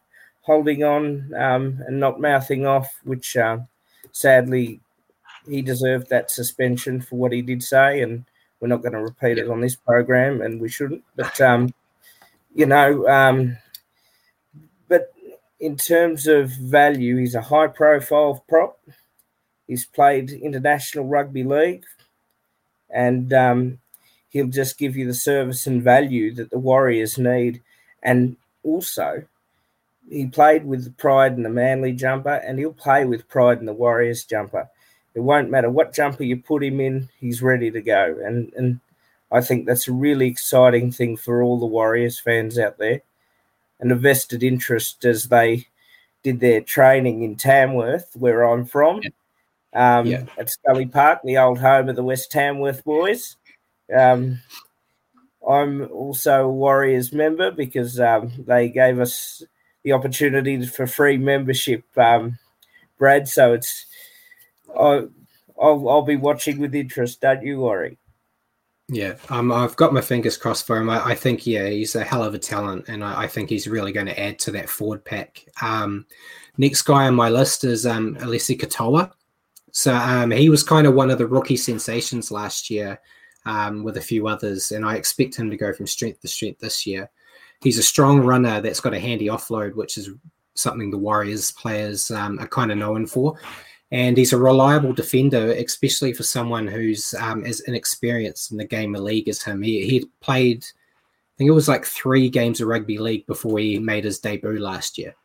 holding 0.42 0.84
on 0.84 1.34
um, 1.36 1.82
and 1.88 2.00
not 2.00 2.20
mouthing 2.20 2.66
off, 2.66 3.00
which 3.04 3.38
uh, 3.38 3.60
sadly 4.12 4.82
he 5.48 5.62
deserved 5.62 6.10
that 6.10 6.32
suspension 6.32 7.02
for 7.02 7.16
what 7.16 7.32
he 7.32 7.42
did 7.42 7.62
say 7.64 8.02
and 8.02 8.26
we're 8.64 8.70
not 8.70 8.82
going 8.82 8.94
to 8.94 9.02
repeat 9.02 9.38
it 9.38 9.50
on 9.50 9.60
this 9.60 9.76
program, 9.76 10.42
and 10.42 10.62
we 10.62 10.70
shouldn't. 10.70 11.04
But 11.18 11.42
um, 11.42 11.74
you 12.56 12.66
know, 12.66 13.06
um, 13.10 13.58
but 14.88 15.12
in 15.60 15.76
terms 15.76 16.28
of 16.28 16.50
value, 16.50 17.18
he's 17.18 17.36
a 17.36 17.42
high-profile 17.42 18.46
prop. 18.48 18.80
He's 19.68 19.86
played 19.86 20.32
international 20.32 21.08
rugby 21.08 21.44
league, 21.44 21.84
and 22.90 23.34
um, 23.34 23.80
he'll 24.30 24.48
just 24.48 24.78
give 24.78 24.96
you 24.96 25.06
the 25.08 25.14
service 25.14 25.68
and 25.68 25.84
value 25.84 26.34
that 26.36 26.50
the 26.50 26.58
Warriors 26.58 27.18
need. 27.18 27.62
And 28.04 28.38
also, 28.64 29.24
he 30.10 30.28
played 30.28 30.66
with 30.66 30.96
pride 30.98 31.34
in 31.34 31.44
the 31.44 31.50
Manly 31.50 31.94
jumper, 31.94 32.36
and 32.36 32.60
he'll 32.60 32.74
play 32.74 33.06
with 33.06 33.30
pride 33.30 33.60
in 33.60 33.66
the 33.66 33.74
Warriors 33.74 34.24
jumper. 34.24 34.70
It 35.16 35.22
won't 35.22 35.50
matter 35.50 35.70
what 35.70 35.94
jumper 35.94 36.24
you 36.24 36.38
put 36.38 36.64
him 36.64 36.80
in, 36.80 37.10
he's 37.20 37.42
ready 37.42 37.72
to 37.72 37.82
go. 37.82 38.18
And 38.24 38.52
and 38.56 38.80
I 39.32 39.42
think 39.42 39.66
that's 39.66 39.88
a 39.88 39.94
really 39.94 40.28
exciting 40.28 40.92
thing 40.92 41.18
for 41.18 41.42
all 41.42 41.60
the 41.60 41.66
Warriors 41.66 42.20
fans 42.20 42.60
out 42.60 42.78
there. 42.78 43.02
And 43.80 43.92
a 43.92 43.96
vested 43.96 44.44
interest 44.44 45.04
as 45.06 45.26
they 45.26 45.68
did 46.24 46.40
their 46.40 46.62
training 46.62 47.24
in 47.24 47.36
Tamworth, 47.36 48.16
where 48.16 48.44
I'm 48.44 48.66
from, 48.66 49.02
yeah. 49.02 49.10
Um, 49.76 50.06
yeah. 50.06 50.26
at 50.38 50.50
Scully 50.50 50.86
Park, 50.86 51.20
the 51.24 51.38
old 51.38 51.60
home 51.60 51.90
of 51.90 51.96
the 51.96 52.04
West 52.04 52.32
Tamworth 52.32 52.84
boys. 52.84 53.36
Um, 53.94 54.40
I'm 55.48 55.90
also 55.92 56.46
a 56.46 56.50
Warriors 56.50 57.12
member 57.12 57.52
because 57.52 58.00
um, 58.00 58.32
they 58.48 58.70
gave 58.70 59.00
us 59.00 59.44
the 59.84 59.92
opportunity 59.92 60.66
for 60.66 60.88
free 60.88 61.18
membership, 61.18 61.86
um, 61.98 62.40
Brad. 62.98 63.28
So 63.28 63.54
it's 63.54 63.86
I, 64.78 65.08
I'll, 65.62 65.90
I'll 65.90 66.02
be 66.04 66.16
watching 66.16 66.60
with 66.60 66.74
interest. 66.74 67.22
Don't 67.22 67.44
you 67.44 67.60
worry. 67.60 67.98
Yeah, 68.90 69.16
um, 69.30 69.52
I've 69.52 69.76
got 69.78 69.94
my 69.94 70.02
fingers 70.02 70.38
crossed 70.38 70.68
for 70.68 70.78
him. 70.78 70.90
I, 70.90 71.12
I 71.12 71.16
think, 71.16 71.48
yeah, 71.48 71.68
he's 71.68 71.96
a 71.96 72.04
hell 72.04 72.24
of 72.24 72.34
a 72.34 72.40
talent, 72.40 72.86
and 72.90 73.04
I, 73.04 73.24
I, 73.24 73.28
think 73.28 73.50
he's 73.50 73.68
really 73.68 73.94
going 73.94 74.08
to 74.08 74.20
add 74.20 74.40
to 74.40 74.52
that 74.52 74.70
forward 74.70 75.06
pack. 75.06 75.46
Um, 75.62 76.06
next 76.58 76.82
guy 76.82 77.08
on 77.08 77.16
my 77.16 77.30
list 77.30 77.64
is 77.64 77.86
um, 77.86 78.16
Eliesa 78.16 78.60
Katoa. 78.60 79.12
So 79.72 79.96
um, 79.96 80.32
he 80.32 80.50
was 80.50 80.64
kind 80.64 80.86
of 80.86 80.94
one 80.94 81.10
of 81.10 81.18
the 81.18 81.26
rookie 81.26 81.58
sensations 81.58 82.30
last 82.30 82.70
year 82.70 83.00
um, 83.46 83.84
with 83.84 83.98
a 83.98 84.02
few 84.02 84.28
others, 84.28 84.72
and 84.72 84.86
I 84.86 84.96
expect 84.96 85.36
him 85.36 85.50
to 85.50 85.58
go 85.58 85.74
from 85.74 85.88
strength 85.88 86.22
to 86.22 86.28
strength 86.28 86.60
this 86.60 86.86
year. 86.86 87.10
He's 87.62 87.78
a 87.78 87.84
strong 87.84 88.20
runner 88.22 88.62
that's 88.62 88.82
got 88.82 88.94
a 88.94 89.00
handy 89.00 89.28
offload, 89.28 89.76
which 89.76 89.98
is 89.98 90.10
something 90.56 90.92
the 90.92 90.98
Warriors 90.98 91.52
players 91.52 92.12
um, 92.12 92.40
are 92.40 92.48
kind 92.48 92.72
of 92.72 92.78
known 92.78 93.06
for. 93.08 93.38
And 93.92 94.18
he's 94.18 94.34
a 94.34 94.38
reliable 94.38 94.92
defender, 94.94 95.52
especially 95.52 96.14
for 96.14 96.24
someone 96.24 96.68
who's 96.68 97.14
um, 97.14 97.46
as 97.46 97.60
inexperienced 97.62 98.52
in 98.52 98.58
the 98.58 98.66
game 98.66 98.96
of 98.96 99.04
league 99.04 99.30
as 99.30 99.44
him. 99.44 99.62
He, 99.62 99.86
he 99.88 100.06
played, 100.20 100.64
I 100.64 101.34
think 101.38 101.48
it 101.48 101.54
was 101.54 101.68
like 101.68 101.86
three 101.86 102.28
games 102.30 102.60
of 102.60 102.68
rugby 102.68 102.98
league 102.98 103.28
before 103.28 103.60
he 103.60 103.78
made 103.78 104.04
his 104.04 104.20
debut 104.20 104.60
last 104.60 104.98
year. 104.98 105.16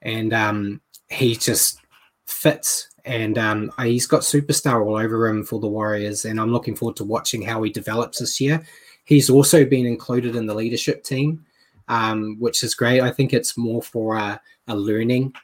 And 0.00 0.32
um, 0.32 0.80
he 1.10 1.34
just 1.34 1.80
fits 2.26 2.88
and 3.04 3.36
um, 3.36 3.72
he's 3.82 4.06
got 4.06 4.22
superstar 4.22 4.84
all 4.84 4.96
over 4.96 5.26
him 5.26 5.44
for 5.44 5.60
the 5.60 5.66
Warriors, 5.66 6.24
and 6.24 6.40
I'm 6.40 6.52
looking 6.52 6.74
forward 6.74 6.96
to 6.96 7.04
watching 7.04 7.42
how 7.42 7.62
he 7.62 7.70
develops 7.70 8.18
this 8.18 8.40
year. 8.40 8.64
He's 9.04 9.28
also 9.28 9.64
been 9.64 9.86
included 9.86 10.36
in 10.36 10.46
the 10.46 10.54
leadership 10.54 11.04
team, 11.04 11.44
um, 11.88 12.36
which 12.38 12.62
is 12.62 12.74
great. 12.74 13.02
I 13.02 13.10
think 13.10 13.32
it's 13.32 13.58
more 13.58 13.82
for 13.82 14.16
a, 14.16 14.40
a 14.68 14.76
learning 14.76 15.34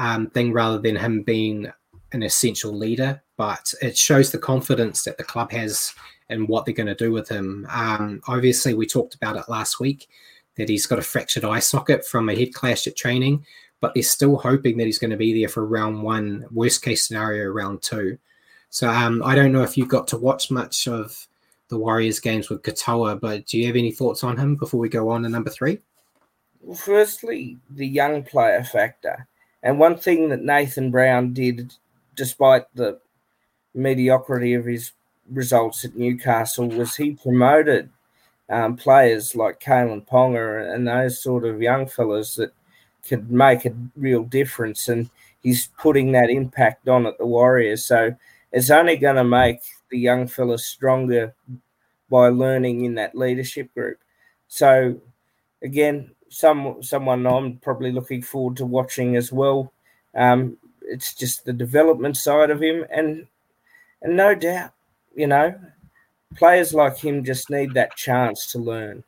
um, 0.00 0.28
thing 0.30 0.52
rather 0.52 0.78
than 0.78 0.96
him 0.96 1.22
being 1.22 1.70
an 2.12 2.22
essential 2.22 2.72
leader, 2.72 3.22
but 3.36 3.72
it 3.80 3.96
shows 3.96 4.32
the 4.32 4.38
confidence 4.38 5.04
that 5.04 5.18
the 5.18 5.24
club 5.24 5.52
has 5.52 5.94
and 6.28 6.48
what 6.48 6.64
they're 6.64 6.74
going 6.74 6.86
to 6.86 6.94
do 6.94 7.12
with 7.12 7.28
him. 7.28 7.66
Um, 7.70 8.20
obviously, 8.26 8.74
we 8.74 8.86
talked 8.86 9.14
about 9.14 9.36
it 9.36 9.48
last 9.48 9.78
week 9.78 10.08
that 10.56 10.68
he's 10.68 10.86
got 10.86 10.98
a 10.98 11.02
fractured 11.02 11.44
eye 11.44 11.60
socket 11.60 12.04
from 12.04 12.28
a 12.28 12.34
head 12.34 12.52
clash 12.52 12.86
at 12.86 12.96
training 12.96 13.44
but 13.80 13.94
they're 13.94 14.02
still 14.02 14.36
hoping 14.36 14.76
that 14.76 14.86
he's 14.86 14.98
going 14.98 15.10
to 15.10 15.16
be 15.16 15.38
there 15.38 15.48
for 15.48 15.64
round 15.64 16.02
one, 16.02 16.44
worst 16.50 16.82
case 16.82 17.06
scenario, 17.06 17.46
round 17.48 17.82
two. 17.82 18.18
So 18.70 18.88
um, 18.88 19.22
I 19.24 19.34
don't 19.34 19.52
know 19.52 19.62
if 19.62 19.78
you 19.78 19.86
got 19.86 20.08
to 20.08 20.18
watch 20.18 20.50
much 20.50 20.88
of 20.88 21.26
the 21.68 21.78
Warriors 21.78 22.20
games 22.20 22.48
with 22.48 22.62
Katoa, 22.62 23.20
but 23.20 23.46
do 23.46 23.58
you 23.58 23.66
have 23.66 23.76
any 23.76 23.92
thoughts 23.92 24.24
on 24.24 24.36
him 24.36 24.56
before 24.56 24.80
we 24.80 24.88
go 24.88 25.08
on 25.10 25.22
to 25.22 25.28
number 25.28 25.50
three? 25.50 25.78
Well, 26.60 26.76
firstly, 26.76 27.58
the 27.70 27.86
young 27.86 28.22
player 28.22 28.64
factor. 28.64 29.26
And 29.62 29.78
one 29.78 29.96
thing 29.96 30.28
that 30.28 30.42
Nathan 30.42 30.90
Brown 30.90 31.32
did, 31.32 31.74
despite 32.14 32.64
the 32.74 32.98
mediocrity 33.74 34.54
of 34.54 34.64
his 34.64 34.92
results 35.30 35.84
at 35.84 35.96
Newcastle, 35.96 36.68
was 36.68 36.96
he 36.96 37.12
promoted 37.12 37.90
um, 38.48 38.76
players 38.76 39.34
like 39.34 39.60
Kalyn 39.60 40.06
Ponga 40.06 40.74
and 40.74 40.86
those 40.86 41.22
sort 41.22 41.44
of 41.44 41.62
young 41.62 41.86
fellas 41.86 42.36
that 42.36 42.52
could 43.06 43.30
make 43.30 43.64
a 43.64 43.74
real 43.96 44.22
difference. 44.24 44.88
And 44.88 45.10
he's 45.42 45.68
putting 45.78 46.12
that 46.12 46.30
impact 46.30 46.88
on 46.88 47.06
at 47.06 47.18
the 47.18 47.26
Warriors. 47.26 47.84
So 47.84 48.14
it's 48.52 48.70
only 48.70 48.96
going 48.96 49.16
to 49.16 49.24
make 49.24 49.60
the 49.90 49.98
young 49.98 50.26
fellas 50.26 50.66
stronger 50.66 51.34
by 52.10 52.28
learning 52.28 52.84
in 52.84 52.94
that 52.94 53.14
leadership 53.14 53.72
group. 53.74 53.98
So 54.48 55.00
again, 55.62 56.10
some 56.28 56.82
someone 56.82 57.26
I'm 57.26 57.56
probably 57.58 57.92
looking 57.92 58.22
forward 58.22 58.56
to 58.58 58.66
watching 58.66 59.16
as 59.16 59.32
well. 59.32 59.72
Um, 60.14 60.56
it's 60.82 61.14
just 61.14 61.44
the 61.44 61.52
development 61.52 62.16
side 62.16 62.50
of 62.50 62.62
him, 62.62 62.84
and 62.90 63.26
and 64.02 64.16
no 64.16 64.34
doubt, 64.34 64.72
you 65.14 65.26
know, 65.26 65.54
players 66.36 66.74
like 66.74 66.96
him 66.96 67.24
just 67.24 67.50
need 67.50 67.74
that 67.74 67.96
chance 67.96 68.50
to 68.52 68.58
learn, 68.58 69.04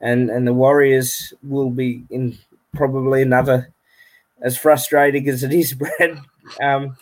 and 0.00 0.30
and 0.30 0.46
the 0.46 0.54
Warriors 0.54 1.32
will 1.42 1.70
be 1.70 2.04
in 2.10 2.38
probably 2.74 3.22
another, 3.22 3.72
as 4.40 4.56
frustrating 4.56 5.28
as 5.28 5.42
it 5.42 5.52
is, 5.52 5.74
Brad. 5.74 6.18
Um, 6.60 6.96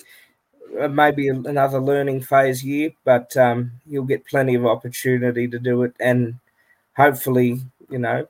maybe 0.91 1.29
another 1.29 1.81
learning 1.81 2.21
phase 2.21 2.65
year, 2.65 2.93
but 3.05 3.37
um, 3.37 3.73
you'll 3.87 4.05
get 4.05 4.27
plenty 4.27 4.55
of 4.55 4.67
opportunity 4.67 5.49
to 5.49 5.59
do 5.59 5.83
it, 5.83 5.95
and 6.01 6.37
hopefully, 6.97 7.63
you 7.89 7.99
know, 7.99 8.29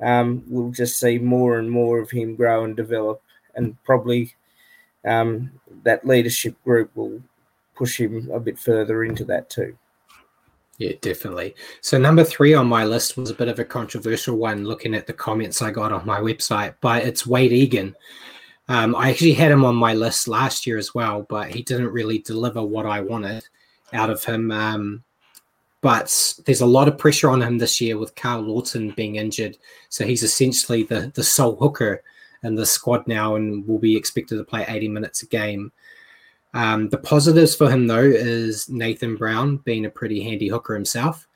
um, 0.00 0.42
we'll 0.48 0.70
just 0.70 0.98
see 0.98 1.18
more 1.18 1.58
and 1.58 1.70
more 1.70 2.00
of 2.00 2.10
him 2.10 2.34
grow 2.34 2.64
and 2.64 2.76
develop, 2.76 3.22
and 3.54 3.82
probably 3.84 4.34
um, 5.04 5.50
that 5.84 6.06
leadership 6.06 6.56
group 6.64 6.90
will 6.96 7.22
push 7.74 8.00
him 8.00 8.30
a 8.32 8.40
bit 8.40 8.58
further 8.58 9.04
into 9.04 9.24
that 9.24 9.48
too. 9.48 9.76
Yeah, 10.80 10.92
definitely. 11.02 11.54
So 11.82 11.98
number 11.98 12.24
three 12.24 12.54
on 12.54 12.66
my 12.66 12.86
list 12.86 13.18
was 13.18 13.28
a 13.28 13.34
bit 13.34 13.48
of 13.48 13.58
a 13.58 13.64
controversial 13.66 14.38
one, 14.38 14.64
looking 14.64 14.94
at 14.94 15.06
the 15.06 15.12
comments 15.12 15.60
I 15.60 15.70
got 15.70 15.92
on 15.92 16.06
my 16.06 16.20
website. 16.20 16.74
But 16.80 17.04
it's 17.04 17.26
Wade 17.26 17.52
Egan. 17.52 17.94
Um, 18.66 18.96
I 18.96 19.10
actually 19.10 19.34
had 19.34 19.52
him 19.52 19.62
on 19.62 19.76
my 19.76 19.92
list 19.92 20.26
last 20.26 20.66
year 20.66 20.78
as 20.78 20.94
well, 20.94 21.26
but 21.28 21.50
he 21.50 21.62
didn't 21.62 21.92
really 21.92 22.20
deliver 22.20 22.62
what 22.62 22.86
I 22.86 23.02
wanted 23.02 23.46
out 23.92 24.08
of 24.08 24.24
him. 24.24 24.50
Um, 24.50 25.04
but 25.82 26.34
there's 26.46 26.62
a 26.62 26.66
lot 26.66 26.88
of 26.88 26.96
pressure 26.96 27.28
on 27.28 27.42
him 27.42 27.58
this 27.58 27.78
year 27.82 27.98
with 27.98 28.14
Karl 28.14 28.40
Lawton 28.40 28.92
being 28.92 29.16
injured, 29.16 29.58
so 29.90 30.06
he's 30.06 30.22
essentially 30.22 30.84
the 30.84 31.12
the 31.14 31.22
sole 31.22 31.56
hooker 31.56 32.02
in 32.42 32.54
the 32.54 32.64
squad 32.64 33.06
now, 33.06 33.34
and 33.34 33.68
will 33.68 33.78
be 33.78 33.98
expected 33.98 34.38
to 34.38 34.44
play 34.44 34.64
80 34.66 34.88
minutes 34.88 35.22
a 35.24 35.26
game. 35.26 35.72
Um, 36.52 36.88
the 36.88 36.98
positives 36.98 37.54
for 37.54 37.70
him 37.70 37.86
though 37.86 38.00
is 38.00 38.68
Nathan 38.68 39.16
Brown 39.16 39.58
being 39.58 39.86
a 39.86 39.90
pretty 39.90 40.22
handy 40.22 40.48
hooker 40.48 40.74
himself, 40.74 41.28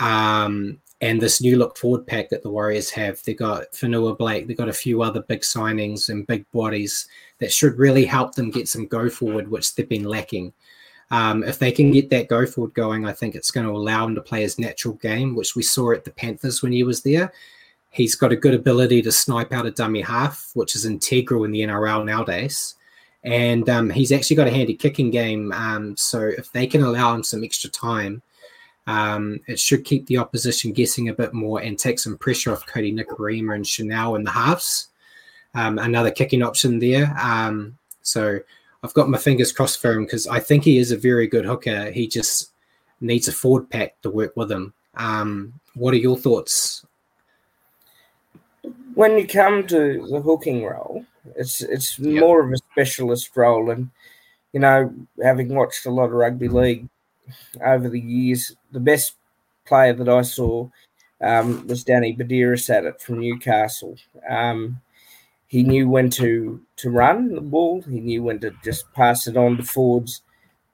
um, 0.00 0.80
and 1.00 1.22
this 1.22 1.40
new 1.40 1.56
look 1.56 1.78
forward 1.78 2.06
pack 2.06 2.28
that 2.30 2.42
the 2.42 2.50
Warriors 2.50 2.90
have. 2.90 3.22
They've 3.22 3.38
got 3.38 3.70
Fonua 3.72 4.18
Blake, 4.18 4.46
they've 4.46 4.56
got 4.56 4.68
a 4.68 4.72
few 4.72 5.02
other 5.02 5.22
big 5.22 5.42
signings 5.42 6.08
and 6.08 6.26
big 6.26 6.50
bodies 6.50 7.06
that 7.38 7.52
should 7.52 7.78
really 7.78 8.04
help 8.04 8.34
them 8.34 8.50
get 8.50 8.68
some 8.68 8.86
go 8.86 9.08
forward, 9.08 9.48
which 9.48 9.74
they've 9.74 9.88
been 9.88 10.04
lacking. 10.04 10.52
Um, 11.10 11.42
if 11.44 11.58
they 11.58 11.72
can 11.72 11.92
get 11.92 12.10
that 12.10 12.28
go 12.28 12.44
forward 12.44 12.74
going, 12.74 13.06
I 13.06 13.12
think 13.12 13.34
it's 13.34 13.52
going 13.52 13.64
to 13.64 13.72
allow 13.72 14.06
him 14.06 14.14
to 14.16 14.20
play 14.20 14.42
his 14.42 14.58
natural 14.58 14.94
game, 14.94 15.34
which 15.34 15.56
we 15.56 15.62
saw 15.62 15.92
at 15.92 16.04
the 16.04 16.10
Panthers 16.10 16.62
when 16.62 16.72
he 16.72 16.82
was 16.82 17.02
there. 17.02 17.32
He's 17.90 18.14
got 18.14 18.32
a 18.32 18.36
good 18.36 18.52
ability 18.52 19.00
to 19.02 19.12
snipe 19.12 19.52
out 19.52 19.64
a 19.64 19.70
dummy 19.70 20.02
half, 20.02 20.50
which 20.52 20.74
is 20.74 20.84
integral 20.84 21.44
in 21.44 21.52
the 21.52 21.60
NRL 21.60 22.04
nowadays 22.04 22.74
and 23.24 23.68
um, 23.68 23.90
he's 23.90 24.12
actually 24.12 24.36
got 24.36 24.46
a 24.46 24.52
handy 24.52 24.74
kicking 24.74 25.10
game. 25.10 25.52
Um, 25.52 25.96
so 25.96 26.20
if 26.20 26.52
they 26.52 26.66
can 26.66 26.82
allow 26.82 27.14
him 27.14 27.22
some 27.22 27.44
extra 27.44 27.70
time, 27.70 28.22
um, 28.86 29.40
it 29.46 29.60
should 29.60 29.84
keep 29.84 30.06
the 30.06 30.18
opposition 30.18 30.72
guessing 30.72 31.08
a 31.08 31.14
bit 31.14 31.34
more 31.34 31.60
and 31.60 31.78
take 31.78 31.98
some 31.98 32.16
pressure 32.16 32.52
off 32.52 32.66
Kodi 32.66 32.94
Nikorima 32.94 33.54
and 33.54 33.66
Chanel 33.66 34.14
in 34.14 34.24
the 34.24 34.30
halves. 34.30 34.88
Um, 35.54 35.78
another 35.78 36.10
kicking 36.10 36.42
option 36.42 36.78
there. 36.78 37.14
Um, 37.20 37.76
so 38.02 38.38
I've 38.82 38.94
got 38.94 39.10
my 39.10 39.18
fingers 39.18 39.52
crossed 39.52 39.80
for 39.80 39.92
him 39.92 40.04
because 40.04 40.26
I 40.26 40.40
think 40.40 40.64
he 40.64 40.78
is 40.78 40.92
a 40.92 40.96
very 40.96 41.26
good 41.26 41.44
hooker. 41.44 41.90
He 41.90 42.06
just 42.06 42.52
needs 43.00 43.28
a 43.28 43.32
forward 43.32 43.68
pack 43.68 44.00
to 44.02 44.10
work 44.10 44.36
with 44.36 44.50
him. 44.50 44.72
Um, 44.94 45.52
what 45.74 45.94
are 45.94 45.98
your 45.98 46.16
thoughts? 46.16 46.86
When 48.94 49.18
you 49.18 49.26
come 49.26 49.66
to 49.66 50.06
the 50.08 50.20
hooking 50.20 50.64
role, 50.64 51.04
it's 51.36 51.62
it's 51.62 51.98
yep. 51.98 52.20
more 52.20 52.44
of 52.44 52.52
a 52.52 52.56
specialist 52.72 53.36
role, 53.36 53.70
and 53.70 53.90
you 54.52 54.60
know, 54.60 54.94
having 55.22 55.54
watched 55.54 55.86
a 55.86 55.90
lot 55.90 56.06
of 56.06 56.12
rugby 56.12 56.48
league 56.48 56.88
over 57.64 57.88
the 57.88 58.00
years, 58.00 58.54
the 58.72 58.80
best 58.80 59.14
player 59.66 59.92
that 59.92 60.08
I 60.08 60.22
saw 60.22 60.68
um, 61.22 61.66
was 61.66 61.84
Danny 61.84 62.14
Buderus 62.14 62.70
at 62.70 62.84
it 62.84 63.00
from 63.00 63.20
Newcastle. 63.20 63.96
Um, 64.28 64.80
he 65.46 65.62
knew 65.62 65.88
when 65.88 66.10
to 66.10 66.60
to 66.76 66.90
run 66.90 67.34
the 67.34 67.40
ball. 67.40 67.82
He 67.82 68.00
knew 68.00 68.22
when 68.22 68.38
to 68.40 68.52
just 68.62 68.92
pass 68.92 69.26
it 69.26 69.36
on 69.36 69.56
to 69.56 69.62
Fords, 69.62 70.22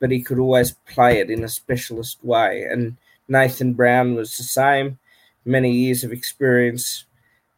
but 0.00 0.10
he 0.10 0.22
could 0.22 0.38
always 0.38 0.72
play 0.86 1.18
it 1.18 1.30
in 1.30 1.44
a 1.44 1.48
specialist 1.48 2.22
way. 2.24 2.64
And 2.64 2.96
Nathan 3.28 3.72
Brown 3.74 4.14
was 4.14 4.36
the 4.36 4.42
same. 4.42 4.98
Many 5.44 5.72
years 5.72 6.04
of 6.04 6.12
experience 6.12 7.04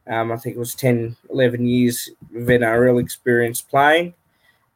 um, 0.08 0.30
I 0.30 0.36
think 0.36 0.56
it 0.56 0.58
was 0.58 0.74
10, 0.74 1.16
11 1.30 1.66
years 1.66 2.10
of 2.34 2.42
NRL 2.42 3.00
experience 3.00 3.60
playing. 3.60 4.14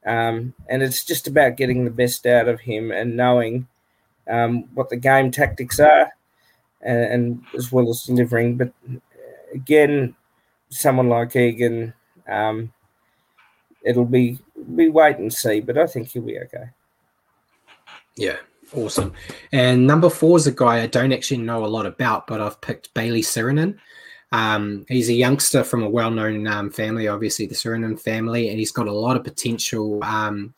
Um, 0.04 0.54
and 0.68 0.82
it's 0.82 1.04
just 1.04 1.26
about 1.26 1.56
getting 1.56 1.84
the 1.84 1.90
best 1.90 2.26
out 2.26 2.48
of 2.48 2.60
him 2.60 2.90
and 2.90 3.16
knowing 3.16 3.68
um, 4.28 4.64
what 4.74 4.88
the 4.88 4.96
game 4.96 5.30
tactics 5.30 5.78
are 5.78 6.12
and, 6.80 7.04
and, 7.04 7.44
as 7.56 7.70
well 7.70 7.90
as 7.90 8.02
delivering. 8.02 8.56
But 8.56 8.72
again, 9.54 10.16
someone 10.70 11.08
like 11.08 11.36
Egan, 11.36 11.92
um, 12.26 12.72
it'll 13.84 14.06
be, 14.06 14.38
be 14.74 14.88
wait 14.88 15.18
and 15.18 15.32
see, 15.32 15.60
but 15.60 15.76
I 15.76 15.86
think 15.86 16.08
he'll 16.08 16.22
be 16.22 16.38
okay. 16.40 16.70
Yeah, 18.16 18.36
Awesome. 18.72 19.12
And 19.52 19.86
number 19.86 20.08
four 20.08 20.36
is 20.36 20.46
a 20.46 20.52
guy 20.52 20.80
I 20.82 20.86
don't 20.86 21.12
actually 21.12 21.38
know 21.38 21.64
a 21.64 21.66
lot 21.66 21.86
about, 21.86 22.26
but 22.26 22.40
I've 22.40 22.60
picked 22.60 22.94
Bailey 22.94 23.22
Sironen. 23.22 23.76
Um, 24.32 24.84
he's 24.88 25.08
a 25.08 25.14
youngster 25.14 25.64
from 25.64 25.82
a 25.82 25.88
well-known 25.88 26.46
um, 26.46 26.70
family, 26.70 27.08
obviously 27.08 27.46
the 27.46 27.54
Sironen 27.54 28.00
family, 28.00 28.48
and 28.48 28.58
he's 28.58 28.70
got 28.70 28.86
a 28.86 28.92
lot 28.92 29.16
of 29.16 29.24
potential. 29.24 30.02
Um, 30.04 30.54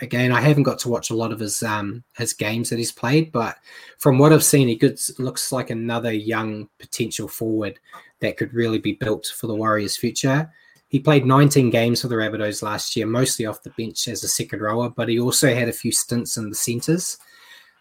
again, 0.00 0.30
I 0.30 0.40
haven't 0.40 0.64
got 0.64 0.78
to 0.80 0.90
watch 0.90 1.10
a 1.10 1.16
lot 1.16 1.32
of 1.32 1.40
his 1.40 1.62
um, 1.62 2.04
his 2.16 2.32
games 2.32 2.70
that 2.70 2.78
he's 2.78 2.92
played, 2.92 3.32
but 3.32 3.56
from 3.98 4.18
what 4.18 4.32
I've 4.32 4.44
seen, 4.44 4.68
he 4.68 4.76
could, 4.76 4.98
looks 5.18 5.52
like 5.52 5.70
another 5.70 6.12
young 6.12 6.68
potential 6.78 7.28
forward 7.28 7.78
that 8.20 8.36
could 8.36 8.52
really 8.52 8.78
be 8.78 8.92
built 8.92 9.26
for 9.26 9.46
the 9.46 9.54
Warriors' 9.54 9.96
future. 9.96 10.50
He 10.88 11.00
played 11.00 11.26
19 11.26 11.70
games 11.70 12.02
for 12.02 12.08
the 12.08 12.14
Rabbitohs 12.14 12.62
last 12.62 12.94
year, 12.94 13.06
mostly 13.06 13.46
off 13.46 13.62
the 13.62 13.70
bench 13.70 14.06
as 14.06 14.22
a 14.22 14.28
second 14.28 14.60
rower, 14.60 14.90
but 14.90 15.08
he 15.08 15.18
also 15.18 15.52
had 15.52 15.68
a 15.68 15.72
few 15.72 15.90
stints 15.90 16.36
in 16.36 16.50
the 16.50 16.54
centres. 16.54 17.18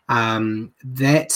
Um, 0.10 0.74
that 0.84 1.32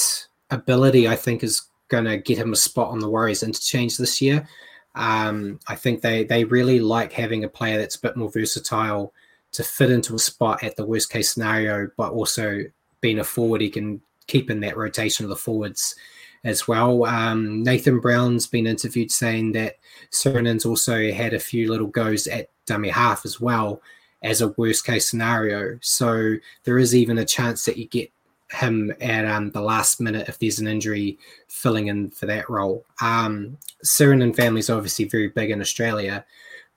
ability, 0.50 1.08
I 1.08 1.16
think, 1.16 1.44
is 1.44 1.64
going 1.90 2.06
to 2.06 2.18
get 2.18 2.38
him 2.38 2.54
a 2.54 2.58
spot 2.58 2.90
on 2.90 3.00
the 3.00 3.10
Warriors 3.10 3.44
interchange 3.44 3.98
this 3.98 4.22
year. 4.22 4.48
Um, 4.96 5.60
I 5.68 5.76
think 5.76 6.02
they 6.02 6.24
they 6.24 6.44
really 6.44 6.80
like 6.80 7.14
having 7.14 7.44
a 7.44 7.50
player 7.50 7.78
that's 7.78 7.96
a 7.96 8.02
bit 8.02 8.18
more 8.18 8.32
versatile 8.32 9.14
to 9.52 9.64
fit 9.64 9.92
into 9.92 10.16
a 10.16 10.20
spot 10.20 10.64
at 10.64 10.76
the 10.76 10.86
worst 10.86 11.10
case 11.12 11.34
scenario, 11.34 11.90
but 11.98 12.12
also 12.12 12.64
being 13.02 13.20
a 13.20 13.24
forward, 13.24 13.62
he 13.62 13.70
can 13.70 14.02
keep 14.26 14.50
in 14.50 14.60
that 14.62 14.78
rotation 14.78 15.24
of 15.24 15.30
the 15.30 15.36
forwards 15.36 15.96
as 16.44 16.68
well. 16.68 17.06
Um, 17.06 17.64
Nathan 17.64 18.00
Brown's 18.00 18.48
been 18.48 18.68
interviewed 18.68 19.12
saying 19.12 19.54
that 19.54 19.78
Sironen's 20.12 20.66
also 20.66 21.12
had 21.12 21.34
a 21.34 21.40
few 21.40 21.70
little 21.70 21.88
goes 21.88 22.28
at 22.28 22.50
dummy 22.66 22.90
half 22.90 23.26
as 23.26 23.40
well 23.40 23.82
as 24.22 24.42
a 24.42 24.50
worst 24.50 24.86
case 24.86 25.10
scenario. 25.10 25.78
So 25.82 26.36
there 26.64 26.78
is 26.78 26.96
even 26.96 27.18
a 27.18 27.26
chance 27.26 27.66
that 27.66 27.78
you 27.78 27.88
get 27.88 28.12
him 28.52 28.94
at 29.02 29.26
um, 29.26 29.52
the 29.52 29.62
last 29.62 30.00
minute 30.00 30.30
if 30.30 30.40
there's 30.40 30.60
an 30.60 30.68
injury 30.68 31.18
filling 31.48 31.88
in 31.88 32.10
for 32.12 32.26
that 32.28 32.50
role. 32.50 32.86
Um, 33.02 33.58
Sironen 33.84 34.36
family 34.36 34.60
is 34.60 34.70
obviously 34.70 35.06
very 35.06 35.28
big 35.28 35.52
in 35.52 35.62
Australia, 35.62 36.26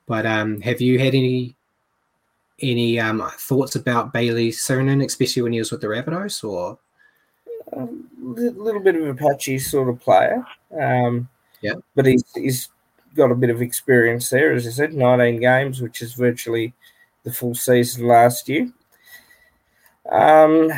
but 0.07 0.27
um, 0.27 0.61
have 0.63 0.81
you 0.81 0.99
had 0.99 1.15
any 1.15 1.55
any 2.63 3.01
um, 3.01 3.27
thoughts 3.39 3.75
about 3.75 4.13
Bailey 4.13 4.51
Sironen, 4.51 5.05
especially 5.05 5.43
when 5.43 5.53
he 5.53 5.59
was 5.59 5.71
with 5.71 5.81
the 5.81 5.87
Rabbitohs, 5.87 6.45
or 6.45 6.79
a 7.73 7.89
little 8.19 8.81
bit 8.81 8.97
of 8.97 9.07
a 9.07 9.15
patchy 9.15 9.59
sort 9.59 9.89
of 9.89 10.01
player? 10.01 10.45
Um, 10.79 11.29
yeah, 11.63 11.75
but 11.95 12.07
he's 12.07 12.25
he's 12.35 12.69
got 13.15 13.31
a 13.31 13.35
bit 13.35 13.51
of 13.51 13.63
experience 13.63 14.31
there, 14.31 14.53
as 14.53 14.67
I 14.67 14.71
said, 14.71 14.95
19 14.95 15.41
games, 15.41 15.81
which 15.81 16.03
is 16.03 16.15
virtually 16.15 16.75
the 17.25 17.33
full 17.33 17.55
season 17.55 18.07
last 18.07 18.49
year. 18.49 18.71
Um, 20.11 20.71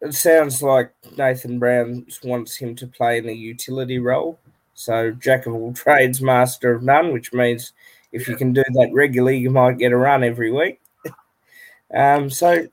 it 0.00 0.14
sounds 0.14 0.62
like 0.62 0.92
Nathan 1.16 1.58
Brown 1.58 2.06
wants 2.22 2.56
him 2.56 2.74
to 2.76 2.86
play 2.86 3.18
in 3.18 3.28
a 3.28 3.32
utility 3.32 3.98
role. 3.98 4.38
So, 4.74 5.10
jack 5.10 5.46
of 5.46 5.54
all 5.54 5.72
trades, 5.72 6.20
master 6.20 6.72
of 6.72 6.84
none, 6.84 7.12
which 7.12 7.32
means 7.32 7.72
if 8.12 8.28
you 8.28 8.36
can 8.36 8.52
do 8.52 8.62
that 8.74 8.90
regularly, 8.92 9.38
you 9.38 9.50
might 9.50 9.78
get 9.78 9.92
a 9.92 9.96
run 9.96 10.22
every 10.22 10.52
week. 10.52 10.80
um, 11.94 12.30
so, 12.30 12.66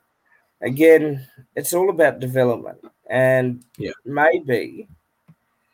again, 0.61 1.27
it's 1.55 1.73
all 1.73 1.89
about 1.89 2.19
development 2.19 2.77
and 3.09 3.63
yeah. 3.77 3.91
maybe 4.05 4.87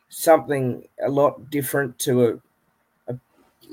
something 0.08 0.86
a 1.04 1.08
lot 1.08 1.50
different 1.50 1.98
to 1.98 2.26
a, 2.28 3.12
a 3.12 3.18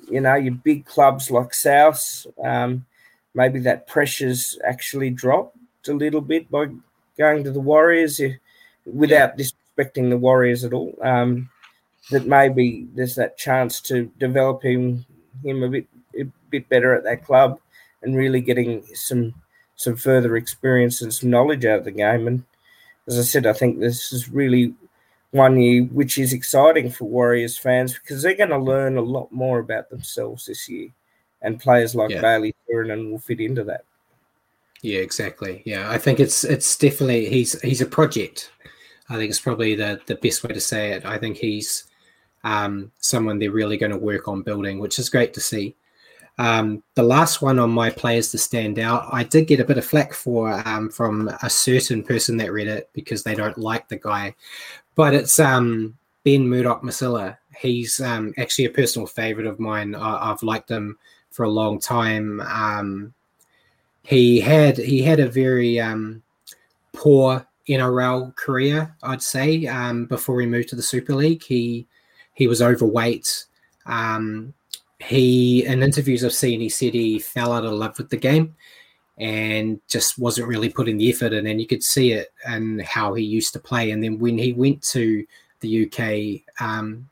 you 0.10 0.20
know, 0.22 0.36
your 0.36 0.54
big 0.54 0.86
clubs 0.86 1.32
like 1.32 1.54
South. 1.54 2.28
Um, 2.44 2.86
maybe 3.34 3.60
that 3.60 3.88
pressure's 3.88 4.60
actually 4.66 5.12
dropped 5.12 5.58
a 5.88 5.94
little 5.94 6.22
bit 6.22 6.52
by 6.52 6.68
going 7.20 7.44
to 7.44 7.52
the 7.52 7.60
Warriors 7.60 8.20
if, 8.20 8.38
without 8.86 9.38
disrespecting 9.38 10.10
the 10.10 10.18
Warriors 10.18 10.64
at 10.64 10.74
all. 10.74 10.98
Um, 11.04 11.50
that 12.10 12.26
maybe 12.26 12.88
there's 12.96 13.16
that 13.16 13.38
chance 13.38 13.80
to 13.82 14.12
develop 14.18 14.64
him 14.64 15.06
him 15.44 15.62
a 15.64 15.70
bit 15.70 15.88
a 16.20 16.24
bit 16.50 16.68
better 16.70 16.94
at 16.94 17.04
that 17.04 17.24
club 17.24 17.60
and 18.02 18.16
really 18.16 18.42
getting 18.42 18.84
some 18.96 19.34
some 19.76 19.96
further 19.96 20.36
experience 20.36 21.02
and 21.02 21.14
some 21.14 21.30
knowledge 21.30 21.66
out 21.66 21.80
of 21.80 21.86
the 21.86 21.92
game. 21.92 22.28
And 22.28 22.44
as 23.08 23.18
I 23.18 23.22
said, 23.22 23.46
I 23.46 23.54
think 23.54 23.80
this 23.80 24.12
is 24.12 24.30
really 24.30 24.74
one 25.32 25.60
year 25.60 25.84
which 25.84 26.18
is 26.18 26.34
exciting 26.34 26.90
for 26.90 27.06
Warriors 27.06 27.58
fans 27.58 27.94
because 27.94 28.24
they're 28.24 28.34
going 28.34 28.50
to 28.50 28.58
learn 28.58 28.98
a 28.98 29.02
lot 29.02 29.32
more 29.32 29.60
about 29.60 29.90
themselves 29.90 30.46
this 30.46 30.68
year, 30.68 30.90
and 31.42 31.60
players 31.60 31.96
like 31.96 32.10
yeah. 32.10 32.22
Bailey 32.22 32.56
Sironen 32.68 33.12
will 33.12 33.20
fit 33.20 33.40
into 33.40 33.64
that. 33.66 33.86
Yeah, 34.82 35.00
exactly. 35.00 35.62
Yeah, 35.66 35.90
I 35.90 35.98
think 35.98 36.20
it's 36.20 36.44
it's 36.44 36.78
definitely 36.78 37.30
he's 37.30 37.60
he's 37.62 37.82
a 37.82 37.86
project. 37.86 38.52
I 39.10 39.16
think 39.16 39.30
it's 39.30 39.40
probably 39.40 39.76
the 39.76 40.00
the 40.06 40.16
best 40.16 40.44
way 40.44 40.54
to 40.54 40.62
say 40.62 40.92
it. 40.92 41.06
I 41.06 41.18
think 41.18 41.38
he's 41.38 41.86
um, 42.44 42.92
someone 43.00 43.40
they're 43.40 43.52
really 43.52 43.78
going 43.78 43.92
to 43.92 43.98
work 43.98 44.28
on 44.28 44.42
building, 44.42 44.80
which 44.80 45.00
is 45.00 45.10
great 45.10 45.34
to 45.34 45.42
see. 45.42 45.76
Um, 46.38 46.84
the 46.96 47.04
last 47.04 47.42
one 47.42 47.60
on 47.60 47.70
my 47.70 47.90
players 47.90 48.32
to 48.32 48.38
stand 48.38 48.80
out, 48.80 49.10
I 49.12 49.26
did 49.26 49.48
get 49.48 49.60
a 49.60 49.66
bit 49.66 49.78
of 49.78 49.84
flack 49.84 50.14
for 50.14 50.66
um, 50.66 50.90
from 50.90 51.28
a 51.44 51.50
certain 51.50 52.02
person 52.02 52.38
that 52.38 52.54
read 52.54 52.70
it 52.70 52.90
because 52.94 53.24
they 53.24 53.36
don't 53.36 53.58
like 53.58 53.90
the 53.90 53.98
guy, 53.98 54.34
but 54.96 55.14
it's 55.14 55.38
um, 55.38 55.98
Ben 56.24 56.48
Murdoch 56.48 56.82
Masila. 56.82 57.38
He's 57.60 58.00
um, 58.00 58.34
actually 58.38 58.66
a 58.66 58.70
personal 58.70 59.06
favorite 59.06 59.48
of 59.48 59.60
mine. 59.60 59.94
I, 59.94 60.30
have 60.30 60.42
liked 60.42 60.72
him 60.72 60.98
for 61.30 61.44
a 61.44 61.50
long 61.50 61.78
time. 61.78 62.40
He 64.10 64.40
had 64.40 64.80
he 64.80 65.04
had 65.04 65.20
a 65.20 65.28
very 65.28 65.80
um, 65.80 66.24
poor 66.94 67.46
NRL 67.68 68.36
career, 68.36 68.96
I'd 69.04 69.22
say. 69.22 69.68
Um, 69.68 70.08
before 70.08 70.42
he 70.42 70.48
moved 70.48 70.70
to 70.70 70.76
the 70.76 70.82
Super 70.82 71.14
League, 71.14 71.44
he 71.44 71.86
he 72.34 72.48
was 72.48 72.60
overweight. 72.60 73.46
Um, 73.86 74.56
he 74.98 75.64
in 75.64 75.84
interviews 75.84 76.26
I've 76.26 76.34
seen, 76.34 76.60
he 76.60 76.70
said 76.70 76.96
he 76.96 77.20
fell 77.20 77.54
out 77.54 77.66
of 77.66 77.74
love 77.74 78.00
with 78.00 78.10
the 78.10 78.18
game 78.18 78.56
and 79.20 79.80
just 79.88 80.18
wasn't 80.18 80.48
really 80.48 80.70
putting 80.70 80.98
the 80.98 81.12
effort 81.12 81.32
in, 81.32 81.46
and 81.46 81.62
you 81.62 81.68
could 81.68 81.84
see 81.84 82.12
it 82.14 82.34
and 82.48 82.82
how 82.82 83.14
he 83.14 83.24
used 83.24 83.54
to 83.54 83.60
play. 83.60 83.92
And 83.92 84.04
then 84.04 84.18
when 84.18 84.40
he 84.40 84.54
went 84.54 84.82
to 84.86 85.24
the 85.60 85.86
UK, 85.86 86.66
um, 86.66 87.08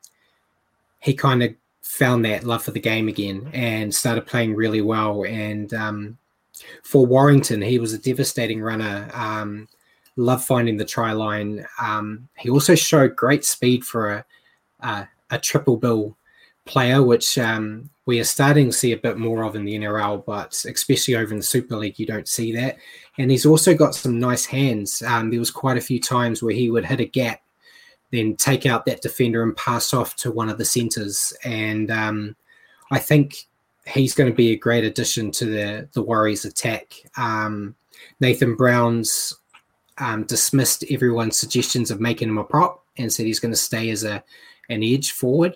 he 0.99 1.13
kind 1.13 1.43
of 1.43 1.53
found 1.83 2.25
that 2.25 2.43
love 2.43 2.63
for 2.63 2.71
the 2.71 2.79
game 2.79 3.07
again 3.07 3.51
and 3.53 3.93
started 3.93 4.25
playing 4.25 4.55
really 4.55 4.81
well 4.81 5.25
and 5.25 5.75
um, 5.75 6.17
for 6.83 7.05
Warrington, 7.05 7.61
he 7.61 7.79
was 7.79 7.93
a 7.93 7.97
devastating 7.97 8.61
runner. 8.61 9.09
Um, 9.13 9.67
love 10.17 10.43
finding 10.43 10.77
the 10.77 10.85
try 10.85 11.13
line. 11.13 11.65
Um, 11.79 12.27
he 12.37 12.49
also 12.49 12.75
showed 12.75 13.15
great 13.15 13.45
speed 13.45 13.85
for 13.85 14.25
a, 14.81 15.07
a, 15.29 15.39
triple 15.39 15.77
bill 15.77 16.17
player, 16.65 17.01
which 17.03 17.37
um, 17.37 17.89
we 18.05 18.19
are 18.19 18.25
starting 18.25 18.67
to 18.67 18.73
see 18.73 18.91
a 18.91 18.97
bit 18.97 19.17
more 19.17 19.43
of 19.43 19.55
in 19.55 19.63
the 19.63 19.77
NRL, 19.77 20.25
but 20.25 20.53
especially 20.65 21.15
over 21.15 21.31
in 21.31 21.37
the 21.37 21.43
Super 21.43 21.77
League, 21.77 21.99
you 21.99 22.05
don't 22.05 22.27
see 22.27 22.53
that. 22.55 22.77
And 23.17 23.31
he's 23.31 23.45
also 23.45 23.75
got 23.75 23.95
some 23.95 24.19
nice 24.19 24.45
hands. 24.45 25.01
Um, 25.01 25.29
there 25.29 25.39
was 25.39 25.51
quite 25.51 25.77
a 25.77 25.81
few 25.81 25.99
times 25.99 26.41
where 26.41 26.53
he 26.53 26.69
would 26.69 26.85
hit 26.85 26.99
a 26.99 27.05
gap, 27.05 27.41
then 28.11 28.35
take 28.35 28.65
out 28.65 28.85
that 28.85 29.01
defender 29.01 29.43
and 29.43 29.55
pass 29.55 29.93
off 29.93 30.15
to 30.17 30.31
one 30.31 30.49
of 30.49 30.57
the 30.57 30.65
centers. 30.65 31.33
And 31.43 31.91
um, 31.91 32.35
I 32.91 32.99
think 32.99 33.47
he's 33.87 34.13
going 34.13 34.29
to 34.29 34.35
be 34.35 34.51
a 34.51 34.57
great 34.57 34.83
addition 34.83 35.31
to 35.31 35.45
the 35.45 35.89
the 35.93 36.01
Warriors 36.01 36.45
attack. 36.45 36.93
Um, 37.17 37.75
Nathan 38.19 38.55
Brown's 38.55 39.33
um, 39.97 40.23
dismissed 40.23 40.83
everyone's 40.89 41.37
suggestions 41.37 41.91
of 41.91 41.99
making 41.99 42.29
him 42.29 42.37
a 42.37 42.43
prop 42.43 42.83
and 42.97 43.11
said 43.11 43.25
he's 43.25 43.39
going 43.39 43.53
to 43.53 43.57
stay 43.57 43.89
as 43.89 44.03
a 44.03 44.23
an 44.69 44.83
edge 44.83 45.11
forward, 45.11 45.55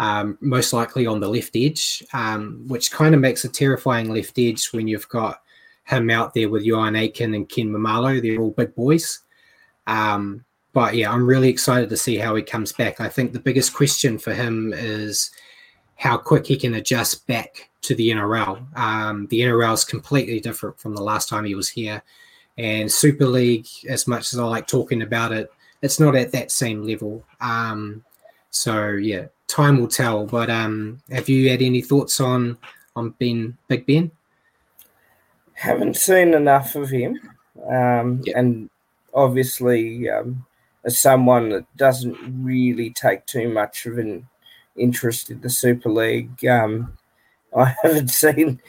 um, 0.00 0.38
most 0.40 0.72
likely 0.72 1.06
on 1.06 1.20
the 1.20 1.28
left 1.28 1.54
edge, 1.54 2.02
um, 2.12 2.64
which 2.66 2.90
kind 2.90 3.14
of 3.14 3.20
makes 3.20 3.44
a 3.44 3.48
terrifying 3.48 4.12
left 4.12 4.38
edge 4.38 4.68
when 4.72 4.88
you've 4.88 5.08
got 5.08 5.42
him 5.84 6.10
out 6.10 6.34
there 6.34 6.48
with 6.48 6.64
Euan 6.64 6.98
Aitken 6.98 7.34
and 7.34 7.48
Ken 7.48 7.68
Maumalo. 7.68 8.20
They're 8.20 8.40
all 8.40 8.50
big 8.50 8.74
boys. 8.74 9.20
Um, 9.86 10.44
but 10.72 10.94
yeah, 10.94 11.12
I'm 11.12 11.26
really 11.26 11.48
excited 11.48 11.88
to 11.90 11.96
see 11.96 12.16
how 12.16 12.34
he 12.34 12.42
comes 12.42 12.72
back. 12.72 13.00
I 13.00 13.08
think 13.08 13.32
the 13.32 13.40
biggest 13.40 13.72
question 13.72 14.18
for 14.18 14.34
him 14.34 14.72
is 14.74 15.30
how 15.96 16.16
quick 16.16 16.46
he 16.46 16.56
can 16.56 16.74
adjust 16.74 17.26
back 17.26 17.70
to 17.82 17.94
the 17.94 18.10
NRL. 18.10 18.76
Um, 18.76 19.26
the 19.28 19.40
NRL 19.40 19.74
is 19.74 19.84
completely 19.84 20.40
different 20.40 20.78
from 20.78 20.94
the 20.94 21.02
last 21.02 21.28
time 21.28 21.44
he 21.44 21.54
was 21.54 21.68
here. 21.68 22.02
And 22.58 22.90
Super 22.90 23.26
League, 23.26 23.66
as 23.88 24.06
much 24.06 24.32
as 24.32 24.38
I 24.38 24.44
like 24.44 24.66
talking 24.66 25.02
about 25.02 25.32
it, 25.32 25.50
it's 25.82 26.00
not 26.00 26.16
at 26.16 26.32
that 26.32 26.50
same 26.50 26.82
level. 26.82 27.24
Um, 27.40 28.04
so 28.50 28.92
yeah, 28.92 29.26
time 29.46 29.78
will 29.78 29.88
tell. 29.88 30.26
But 30.26 30.50
um, 30.50 31.00
have 31.10 31.28
you 31.28 31.50
had 31.50 31.62
any 31.62 31.82
thoughts 31.82 32.20
on 32.20 32.58
on 32.94 33.10
Ben 33.18 33.56
Big 33.68 33.86
Ben? 33.86 34.10
Haven't 35.54 35.96
seen 35.96 36.34
enough 36.34 36.74
of 36.74 36.90
him, 36.90 37.18
um, 37.70 38.22
yeah. 38.24 38.38
and 38.38 38.68
obviously, 39.14 40.08
um, 40.10 40.44
as 40.84 41.00
someone 41.00 41.48
that 41.50 41.76
doesn't 41.76 42.16
really 42.42 42.90
take 42.90 43.24
too 43.26 43.48
much 43.48 43.86
of 43.86 43.96
an 43.98 44.26
interest 44.76 45.30
in 45.30 45.40
the 45.40 45.50
Super 45.50 45.90
League. 45.90 46.44
Um, 46.46 46.92
I 47.56 47.74
haven't 47.82 48.08
seen 48.10 48.60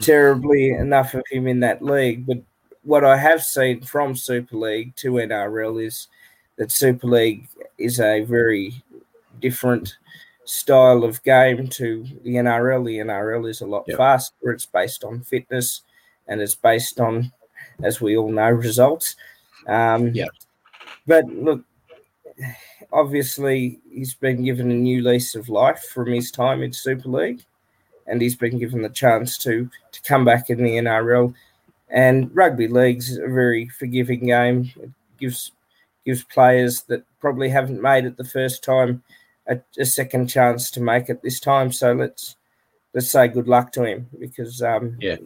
terribly 0.00 0.70
enough 0.70 1.14
of 1.14 1.22
him 1.30 1.46
in 1.46 1.60
that 1.60 1.82
league, 1.82 2.26
but 2.26 2.38
what 2.82 3.04
I 3.04 3.16
have 3.16 3.42
seen 3.42 3.80
from 3.82 4.14
Super 4.14 4.56
League 4.56 4.94
to 4.96 5.12
NRL 5.12 5.84
is 5.84 6.08
that 6.56 6.70
Super 6.70 7.08
League 7.08 7.48
is 7.78 8.00
a 8.00 8.20
very 8.22 8.82
different 9.40 9.96
style 10.44 11.02
of 11.02 11.22
game 11.24 11.68
to 11.68 12.06
the 12.22 12.36
NRL. 12.36 12.86
The 12.86 12.98
NRL 12.98 13.48
is 13.50 13.60
a 13.60 13.66
lot 13.66 13.84
yep. 13.88 13.98
faster. 13.98 14.50
It's 14.52 14.66
based 14.66 15.02
on 15.02 15.20
fitness 15.20 15.82
and 16.28 16.40
it's 16.40 16.54
based 16.54 17.00
on, 17.00 17.32
as 17.82 18.00
we 18.00 18.16
all 18.16 18.30
know, 18.30 18.50
results. 18.50 19.16
Um, 19.66 20.08
yeah. 20.14 20.26
But 21.06 21.26
look, 21.26 21.64
obviously, 22.92 23.80
he's 23.90 24.14
been 24.14 24.44
given 24.44 24.70
a 24.70 24.74
new 24.74 25.02
lease 25.02 25.34
of 25.34 25.48
life 25.48 25.82
from 25.92 26.12
his 26.12 26.30
time 26.30 26.62
in 26.62 26.72
Super 26.72 27.08
League, 27.08 27.44
and 28.06 28.20
he's 28.20 28.36
been 28.36 28.58
given 28.58 28.82
the 28.82 28.88
chance 28.88 29.38
to 29.38 29.70
to 29.92 30.02
come 30.02 30.24
back 30.24 30.50
in 30.50 30.62
the 30.62 30.76
NRL. 30.76 31.34
And 31.88 32.34
rugby 32.34 32.68
league's 32.68 33.16
a 33.16 33.28
very 33.28 33.68
forgiving 33.68 34.26
game. 34.26 34.72
It 34.80 34.90
gives 35.18 35.52
gives 36.04 36.24
players 36.24 36.82
that 36.82 37.04
probably 37.20 37.48
haven't 37.48 37.82
made 37.82 38.04
it 38.04 38.16
the 38.16 38.24
first 38.24 38.62
time 38.62 39.02
a, 39.48 39.58
a 39.78 39.84
second 39.84 40.28
chance 40.28 40.70
to 40.70 40.80
make 40.80 41.08
it 41.08 41.22
this 41.22 41.40
time. 41.40 41.72
So 41.72 41.92
let's 41.92 42.36
let's 42.94 43.10
say 43.10 43.28
good 43.28 43.48
luck 43.48 43.72
to 43.72 43.84
him 43.84 44.08
because 44.18 44.62
um, 44.62 44.96
yeah, 45.00 45.16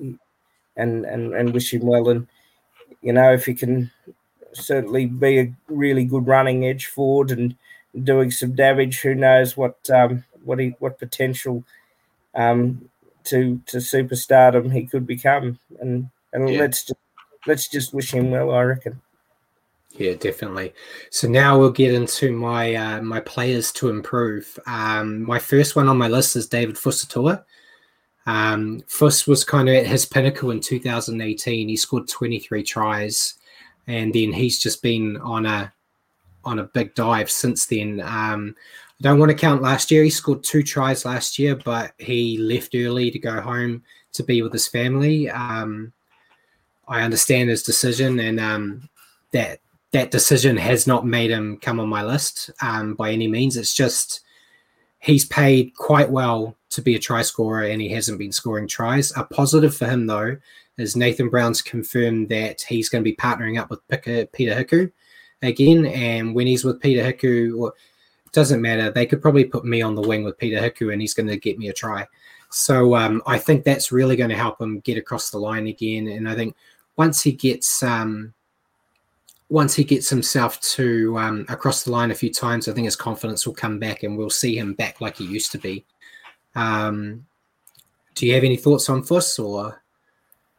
and 0.77 1.05
and 1.05 1.35
and 1.35 1.55
wish 1.55 1.73
him 1.73 1.87
well. 1.87 2.09
And 2.09 2.27
you 3.03 3.12
know 3.12 3.33
if 3.33 3.46
he 3.46 3.55
can 3.55 3.90
certainly 4.52 5.06
be 5.06 5.38
a 5.38 5.54
really 5.68 6.04
good 6.04 6.26
running 6.26 6.64
edge 6.64 6.86
forward 6.86 7.30
and 7.30 7.56
doing 8.04 8.30
some 8.30 8.54
damage, 8.54 9.00
who 9.00 9.14
knows 9.14 9.56
what 9.56 9.78
um, 9.90 10.24
what 10.44 10.58
he 10.58 10.74
what 10.78 10.98
potential 10.98 11.64
um, 12.34 12.88
to 13.24 13.60
to 13.66 13.78
superstardom 13.78 14.72
he 14.72 14.86
could 14.86 15.06
become. 15.06 15.58
And 15.80 16.10
and 16.32 16.48
yeah. 16.48 16.60
let's 16.60 16.84
just 16.84 17.00
let's 17.46 17.68
just 17.68 17.94
wish 17.94 18.12
him 18.12 18.30
well. 18.30 18.50
I 18.50 18.62
reckon. 18.62 19.00
Yeah, 19.92 20.14
definitely. 20.14 20.72
So 21.10 21.28
now 21.28 21.58
we'll 21.58 21.72
get 21.72 21.92
into 21.92 22.32
my 22.32 22.74
uh, 22.74 23.02
my 23.02 23.20
players 23.20 23.72
to 23.72 23.88
improve. 23.88 24.58
Um, 24.66 25.24
my 25.24 25.38
first 25.38 25.76
one 25.76 25.88
on 25.88 25.98
my 25.98 26.08
list 26.08 26.36
is 26.36 26.48
David 26.48 26.76
Fusitu'a. 26.76 27.44
Um, 28.26 28.82
Fuss 28.86 29.26
was 29.26 29.44
kind 29.44 29.68
of 29.68 29.74
at 29.74 29.86
his 29.86 30.06
pinnacle 30.06 30.50
in 30.50 30.60
2018. 30.60 31.68
He 31.68 31.76
scored 31.76 32.06
23 32.06 32.62
tries, 32.62 33.34
and 33.90 34.14
then 34.14 34.33
he's 34.33 34.59
just 34.59 34.83
been 34.83 35.16
on 35.18 35.46
a 35.46 35.72
on 36.44 36.61
a 36.61 36.64
big 36.64 36.94
dive 36.94 37.31
since 37.31 37.66
then. 37.66 38.00
Um, 38.00 38.55
I 39.00 39.03
don't 39.03 39.18
want 39.18 39.31
to 39.31 39.37
count 39.37 39.62
last 39.62 39.90
year. 39.90 40.05
He 40.05 40.11
scored 40.11 40.44
two 40.44 40.62
tries 40.62 41.05
last 41.05 41.38
year, 41.38 41.57
but 41.57 41.92
he 41.98 42.38
left 42.38 42.74
early 42.74 43.11
to 43.11 43.18
go 43.18 43.40
home 43.40 43.83
to 44.12 44.22
be 44.22 44.42
with 44.42 44.53
his 44.53 44.68
family. 44.68 45.29
Um, 45.29 45.92
I 46.88 47.03
understand 47.03 47.50
his 47.50 47.62
decision, 47.62 48.20
and 48.20 48.38
um, 48.38 48.88
that 49.33 49.61
that 49.92 50.12
decision 50.12 50.57
has 50.57 50.87
not 50.87 51.05
made 51.05 51.31
him 51.31 51.59
come 51.59 51.81
on 51.81 51.88
my 51.88 52.05
list 52.05 52.50
um, 52.62 52.94
by 52.94 53.11
any 53.11 53.26
means. 53.26 53.57
It's 53.57 53.74
just 53.74 54.20
he's 55.00 55.24
paid 55.24 55.74
quite 55.74 56.11
well 56.11 56.57
to 56.70 56.83
be 56.83 56.94
a 56.94 56.98
try 56.98 57.22
scorer 57.22 57.64
and 57.64 57.80
he 57.80 57.88
hasn't 57.90 58.18
been 58.18 58.33
scoring 58.33 58.66
tries. 58.66 59.16
A 59.16 59.24
positive 59.24 59.76
for 59.76 59.87
him, 59.87 60.06
though, 60.06 60.37
is 60.78 60.96
Nathan 60.96 61.28
Brown's 61.28 61.62
confirmed 61.62 62.28
that 62.30 62.62
he's 62.62 62.88
going 62.88 63.04
to 63.04 63.11
be 63.11 63.16
partnering 63.16 63.61
up 63.61 63.70
with 63.70 63.80
Peter 63.88 64.54
Hiku 64.54 64.90
again. 65.42 65.87
And 65.87 66.35
when 66.35 66.46
he's 66.46 66.64
with 66.64 66.80
Peter 66.80 67.02
Hiku, 67.02 67.56
well, 67.56 67.68
it 67.68 68.33
doesn't 68.33 68.62
matter. 68.62 68.90
They 68.90 69.06
could 69.06 69.20
probably 69.20 69.44
put 69.44 69.64
me 69.64 69.83
on 69.83 69.94
the 69.94 70.06
wing 70.06 70.24
with 70.24 70.38
Peter 70.38 70.59
Hiku 70.59 70.92
and 70.92 71.00
he's 71.00 71.14
going 71.14 71.28
to 71.28 71.37
get 71.37 71.59
me 71.59 71.68
a 71.68 71.72
try. 71.72 72.06
So 72.50 72.96
um, 72.96 73.22
I 73.26 73.38
think 73.38 73.64
that's 73.64 73.92
really 73.92 74.16
going 74.16 74.30
to 74.30 74.37
help 74.37 74.61
him 74.61 74.80
get 74.80 74.98
across 74.98 75.30
the 75.30 75.38
line 75.38 75.66
again. 75.66 76.09
And 76.09 76.28
I 76.28 76.35
think 76.35 76.56
once 76.96 77.22
he 77.22 77.33
gets 77.33 77.83
um, 77.83 78.35
once 79.48 79.74
he 79.74 79.83
gets 79.83 80.09
himself 80.09 80.61
to 80.61 81.18
um, 81.18 81.44
across 81.48 81.83
the 81.83 81.90
line 81.90 82.11
a 82.11 82.14
few 82.14 82.33
times, 82.33 82.68
I 82.68 82.72
think 82.72 82.85
his 82.85 82.96
confidence 82.96 83.46
will 83.46 83.54
come 83.54 83.78
back 83.78 84.04
and 84.04 84.16
we'll 84.16 84.30
see 84.30 84.56
him 84.56 84.74
back 84.74 85.00
like 85.00 85.16
he 85.16 85.24
used 85.24 85.50
to 85.52 85.59
be. 85.59 85.85
Um, 86.54 87.26
do 88.14 88.26
you 88.26 88.34
have 88.34 88.44
any 88.44 88.56
thoughts 88.56 88.88
on 88.88 89.02
Fuss 89.02 89.38
or? 89.38 89.82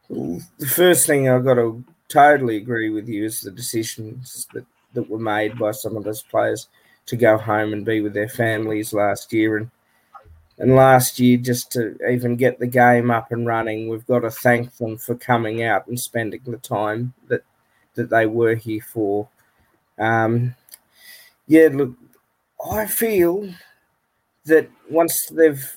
The 0.08 0.66
first 0.66 1.06
thing 1.06 1.28
I've 1.28 1.44
got 1.44 1.54
to 1.54 1.82
totally 2.08 2.56
agree 2.56 2.90
with 2.90 3.08
you 3.08 3.24
is 3.24 3.40
the 3.40 3.50
decisions 3.50 4.46
that, 4.52 4.66
that 4.94 5.08
were 5.08 5.18
made 5.18 5.58
by 5.58 5.70
some 5.70 5.96
of 5.96 6.04
those 6.04 6.22
players 6.22 6.68
to 7.06 7.16
go 7.16 7.38
home 7.38 7.72
and 7.72 7.84
be 7.84 8.00
with 8.00 8.12
their 8.12 8.28
families 8.28 8.92
last 8.92 9.32
year. 9.32 9.56
And 9.56 9.70
and 10.58 10.76
last 10.76 11.18
year, 11.18 11.38
just 11.38 11.72
to 11.72 11.96
even 12.08 12.36
get 12.36 12.58
the 12.58 12.66
game 12.66 13.10
up 13.10 13.32
and 13.32 13.46
running, 13.46 13.88
we've 13.88 14.06
got 14.06 14.20
to 14.20 14.30
thank 14.30 14.76
them 14.76 14.96
for 14.96 15.14
coming 15.14 15.62
out 15.62 15.86
and 15.86 15.98
spending 15.98 16.42
the 16.46 16.58
time 16.58 17.14
that 17.28 17.42
that 17.94 18.10
they 18.10 18.26
were 18.26 18.54
here 18.54 18.82
for. 18.82 19.28
Um, 19.98 20.54
yeah, 21.46 21.68
look, 21.72 21.94
I 22.70 22.86
feel 22.86 23.52
that 24.44 24.70
once 24.88 25.26
they've, 25.26 25.76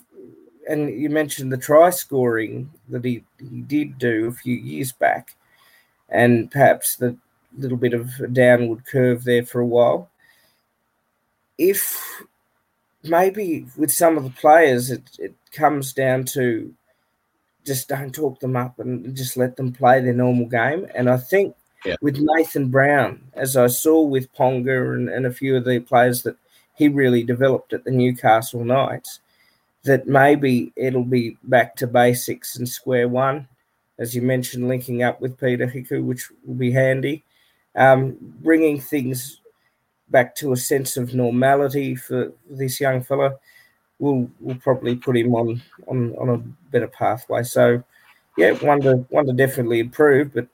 and 0.70 0.90
you 0.90 1.10
mentioned 1.10 1.52
the 1.52 1.58
try 1.58 1.90
scoring 1.90 2.72
that 2.90 3.04
he, 3.04 3.24
he 3.40 3.62
did 3.62 3.98
do 3.98 4.28
a 4.28 4.32
few 4.32 4.56
years 4.56 4.92
back, 4.92 5.36
and 6.10 6.50
perhaps 6.52 6.96
the 6.96 7.18
little 7.58 7.78
bit 7.78 7.94
of 7.94 8.10
a 8.20 8.28
downward 8.28 8.86
curve 8.86 9.24
there 9.24 9.46
for 9.46 9.62
a 9.62 9.66
while. 9.66 10.10
If 11.58 12.22
maybe 13.04 13.66
with 13.78 13.92
some 13.92 14.18
of 14.18 14.24
the 14.24 14.30
players, 14.32 14.92
it, 14.92 15.04
it 15.20 15.36
comes 15.52 15.94
down 15.94 16.26
to 16.26 16.74
just 17.66 17.88
don't 17.88 18.14
talk 18.14 18.40
them 18.40 18.56
up 18.56 18.80
and 18.80 19.16
just 19.16 19.38
let 19.38 19.56
them 19.56 19.72
play 19.72 20.02
their 20.02 20.14
normal 20.14 20.46
game. 20.46 20.88
And 20.94 21.10
I 21.10 21.18
think 21.18 21.56
yeah. 21.86 21.96
with 22.02 22.20
Nathan 22.20 22.70
Brown, 22.70 23.22
as 23.34 23.58
I 23.58 23.68
saw 23.68 24.02
with 24.02 24.34
Ponga 24.34 24.94
and, 24.94 25.10
and 25.10 25.26
a 25.26 25.32
few 25.32 25.56
of 25.56 25.66
the 25.66 25.80
players 25.80 26.24
that 26.24 26.36
he 26.76 26.88
really 26.88 27.24
developed 27.24 27.74
at 27.74 27.84
the 27.86 27.92
Newcastle 27.92 28.64
Knights, 28.64 29.22
that 29.86 30.08
maybe 30.08 30.74
it'll 30.76 31.04
be 31.04 31.38
back 31.44 31.76
to 31.78 31.88
basics 31.88 32.58
and 32.58 32.68
square 32.68 33.08
one. 33.08 33.48
As 33.98 34.14
you 34.14 34.22
mentioned, 34.22 34.68
linking 34.68 35.04
up 35.04 35.22
with 35.22 35.40
Peter 35.40 35.68
Hiku, 35.68 36.04
which 36.04 36.30
will 36.46 36.56
be 36.56 36.72
handy. 36.72 37.24
Um, 37.76 38.18
bringing 38.42 38.80
things 38.80 39.42
back 40.10 40.36
to 40.36 40.54
a 40.54 40.58
sense 40.58 40.98
of 40.98 41.14
normality 41.14 41.96
for 41.96 42.32
this 42.50 42.80
young 42.80 43.04
fella 43.04 43.36
will 44.00 44.30
will 44.40 44.56
probably 44.56 44.96
put 44.96 45.18
him 45.18 45.34
on 45.34 45.62
on 45.88 46.16
on 46.18 46.30
a 46.30 46.38
better 46.72 46.88
pathway. 46.88 47.44
So, 47.44 47.84
yeah, 48.38 48.52
one 48.54 48.82
to 48.82 48.98
one 49.10 49.26
to 49.28 49.34
definitely 49.34 49.80
improve, 49.80 50.34
but 50.34 50.48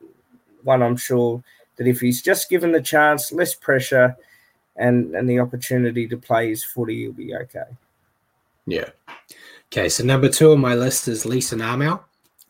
one 0.63 0.83
I'm 0.83 0.97
sure 0.97 1.43
that 1.77 1.87
if 1.87 1.99
he's 1.99 2.21
just 2.21 2.49
given 2.49 2.71
the 2.71 2.81
chance, 2.81 3.31
less 3.31 3.55
pressure, 3.55 4.15
and 4.75 5.15
and 5.15 5.29
the 5.29 5.39
opportunity 5.39 6.07
to 6.07 6.17
play 6.17 6.49
his 6.49 6.63
footy, 6.63 7.03
he'll 7.03 7.13
be 7.13 7.35
okay. 7.35 7.65
Yeah. 8.65 8.89
Okay, 9.71 9.89
so 9.89 10.03
number 10.03 10.29
two 10.29 10.51
on 10.51 10.59
my 10.59 10.75
list 10.75 11.07
is 11.07 11.25
Leeson 11.25 11.61
Armour. 11.61 12.01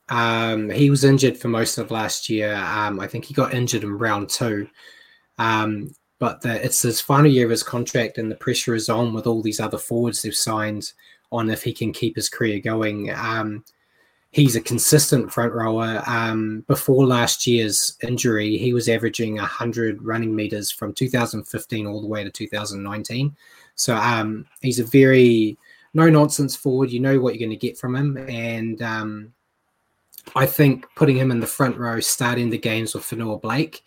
Um, 0.10 0.70
he 0.70 0.90
was 0.90 1.04
injured 1.04 1.38
for 1.38 1.48
most 1.48 1.78
of 1.78 1.92
last 1.92 2.30
year. 2.30 2.56
Um, 2.56 3.00
I 3.00 3.08
think 3.08 3.26
he 3.26 3.34
got 3.34 3.54
injured 3.54 3.84
in 3.84 3.98
round 3.98 4.30
two. 4.30 4.68
Um, 5.38 5.94
but 6.20 6.42
the, 6.42 6.64
it's 6.64 6.82
his 6.82 7.00
final 7.00 7.32
year 7.32 7.46
of 7.46 7.52
his 7.52 7.64
contract, 7.64 8.18
and 8.18 8.30
the 8.30 8.36
pressure 8.36 8.76
is 8.76 8.90
on 8.90 9.14
with 9.14 9.26
all 9.26 9.42
these 9.42 9.60
other 9.60 9.78
forwards 9.78 10.22
they've 10.22 10.36
signed 10.36 10.92
on 11.32 11.50
if 11.50 11.64
he 11.64 11.74
can 11.74 11.94
keep 11.94 12.16
his 12.16 12.30
career 12.30 12.60
going. 12.60 13.10
Um, 13.12 13.64
he's 14.32 14.56
a 14.56 14.62
consistent 14.62 15.32
front 15.32 15.54
rower. 15.54 16.04
Um, 16.06 16.64
before 16.68 17.06
last 17.06 17.48
year's 17.48 17.98
injury, 18.04 18.58
he 18.58 18.74
was 18.74 18.90
averaging 18.90 19.36
100 19.36 20.04
running 20.04 20.36
meters 20.36 20.72
from 20.72 20.94
2015 20.94 21.88
all 21.88 22.02
the 22.02 22.08
way 22.08 22.24
to 22.24 22.30
2019. 22.30 23.36
So 23.76 23.96
um, 23.96 24.46
he's 24.62 24.80
a 24.80 24.86
very 24.86 25.58
no 25.94 26.10
nonsense 26.10 26.56
forward. 26.56 26.92
You 26.92 27.00
know 27.00 27.20
what 27.20 27.34
you're 27.34 27.48
going 27.48 27.58
to 27.58 27.68
get 27.68 27.78
from 27.78 27.96
him. 27.96 28.18
And 28.30 28.82
um, 28.82 29.34
I 30.36 30.46
think 30.46 30.86
putting 30.96 31.18
him 31.18 31.32
in 31.32 31.40
the 31.40 31.48
front 31.48 31.78
row, 31.78 32.00
starting 32.00 32.50
the 32.50 32.58
games 32.58 32.94
with 32.94 33.04
Fonua 33.04 33.42
Blake, 33.42 33.84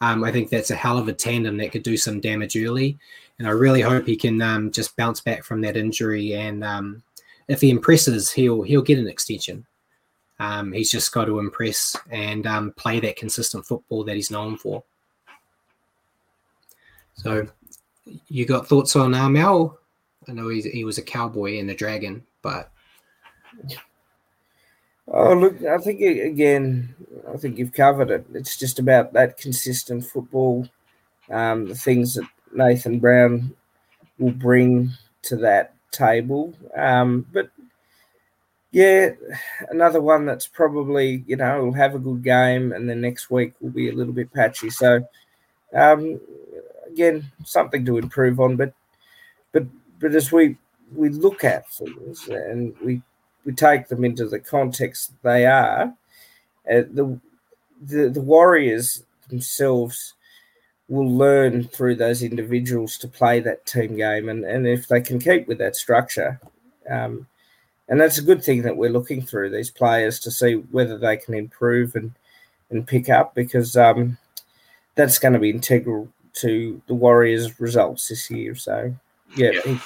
um, 0.00 0.24
I 0.24 0.32
think 0.32 0.50
that's 0.50 0.70
a 0.70 0.76
hell 0.76 0.98
of 0.98 1.08
a 1.08 1.12
tandem 1.12 1.56
that 1.58 1.72
could 1.72 1.82
do 1.82 1.96
some 1.96 2.20
damage 2.20 2.56
early. 2.56 2.98
And 3.38 3.46
I 3.46 3.50
really 3.50 3.80
hope 3.80 4.06
he 4.06 4.16
can 4.16 4.40
um, 4.42 4.70
just 4.70 4.96
bounce 4.96 5.20
back 5.20 5.44
from 5.44 5.60
that 5.62 5.76
injury. 5.76 6.34
And 6.34 6.64
um, 6.64 7.02
if 7.48 7.60
he 7.60 7.70
impresses, 7.70 8.30
he'll 8.30 8.62
he'll 8.62 8.82
get 8.82 8.98
an 8.98 9.08
extension. 9.08 9.66
Um, 10.38 10.72
he's 10.72 10.90
just 10.90 11.12
got 11.12 11.26
to 11.26 11.38
impress 11.38 11.96
and 12.10 12.46
um, 12.46 12.72
play 12.72 12.98
that 13.00 13.16
consistent 13.16 13.64
football 13.64 14.02
that 14.04 14.16
he's 14.16 14.30
known 14.30 14.56
for. 14.56 14.82
So, 17.14 17.46
you 18.26 18.44
got 18.44 18.66
thoughts 18.66 18.96
on 18.96 19.14
uh, 19.14 19.28
Mel? 19.28 19.78
I 20.28 20.32
know 20.32 20.48
he, 20.48 20.62
he 20.62 20.84
was 20.84 20.98
a 20.98 21.02
cowboy 21.02 21.54
in 21.58 21.66
the 21.66 21.74
dragon, 21.74 22.24
but. 22.42 22.70
Oh, 25.08 25.34
look, 25.34 25.62
I 25.64 25.78
think, 25.78 26.00
again, 26.00 26.94
I 27.32 27.36
think 27.36 27.58
you've 27.58 27.72
covered 27.72 28.10
it. 28.10 28.24
It's 28.34 28.56
just 28.56 28.78
about 28.78 29.12
that 29.12 29.36
consistent 29.36 30.04
football, 30.04 30.68
um, 31.28 31.66
the 31.66 31.74
things 31.74 32.14
that 32.14 32.26
Nathan 32.52 33.00
Brown 33.00 33.54
will 34.18 34.32
bring 34.32 34.90
to 35.22 35.36
that 35.36 35.74
table. 35.90 36.54
Um, 36.76 37.26
but 37.32 37.50
yeah, 38.70 39.10
another 39.68 40.00
one 40.00 40.24
that's 40.24 40.46
probably 40.46 41.24
you 41.26 41.36
know 41.36 41.64
will 41.64 41.72
have 41.74 41.94
a 41.94 41.98
good 41.98 42.22
game, 42.22 42.72
and 42.72 42.88
then 42.88 43.00
next 43.00 43.30
week 43.30 43.52
will 43.60 43.70
be 43.70 43.90
a 43.90 43.94
little 43.94 44.14
bit 44.14 44.32
patchy. 44.32 44.70
So, 44.70 45.06
um, 45.74 46.20
again, 46.90 47.30
something 47.44 47.84
to 47.84 47.98
improve 47.98 48.40
on. 48.40 48.56
But, 48.56 48.72
but, 49.52 49.66
but 50.02 50.14
as 50.14 50.30
we 50.30 50.56
we 50.94 51.08
look 51.08 51.44
at 51.44 51.70
things 51.70 52.28
and 52.28 52.74
we 52.84 53.00
we 53.46 53.52
take 53.52 53.88
them 53.88 54.04
into 54.04 54.26
the 54.26 54.38
context 54.38 55.12
they 55.22 55.46
are, 55.46 55.94
uh, 56.70 56.82
the, 56.92 57.18
the 57.80 58.10
the 58.10 58.20
Warriors 58.20 59.04
themselves 59.28 60.14
will 60.88 61.10
learn 61.10 61.64
through 61.64 61.96
those 61.96 62.22
individuals 62.22 62.98
to 62.98 63.08
play 63.08 63.40
that 63.40 63.64
team 63.64 63.96
game, 63.96 64.28
and 64.28 64.44
and 64.44 64.66
if 64.66 64.88
they 64.88 65.00
can 65.00 65.18
keep 65.18 65.48
with 65.48 65.58
that 65.58 65.76
structure. 65.76 66.40
Um, 66.90 67.26
and 67.88 68.00
that's 68.00 68.18
a 68.18 68.22
good 68.22 68.42
thing 68.42 68.62
that 68.62 68.76
we're 68.76 68.90
looking 68.90 69.22
through 69.22 69.50
these 69.50 69.70
players 69.70 70.18
to 70.20 70.30
see 70.30 70.54
whether 70.54 70.98
they 70.98 71.16
can 71.16 71.34
improve 71.34 71.94
and 71.94 72.12
and 72.70 72.86
pick 72.86 73.08
up 73.08 73.34
because 73.34 73.76
um, 73.76 74.18
that's 74.94 75.18
going 75.18 75.34
to 75.34 75.38
be 75.38 75.50
integral 75.50 76.08
to 76.34 76.80
the 76.86 76.94
Warriors' 76.94 77.60
results 77.60 78.08
this 78.08 78.30
year. 78.30 78.54
So, 78.54 78.94
yeah. 79.36 79.50
yeah. 79.64 79.78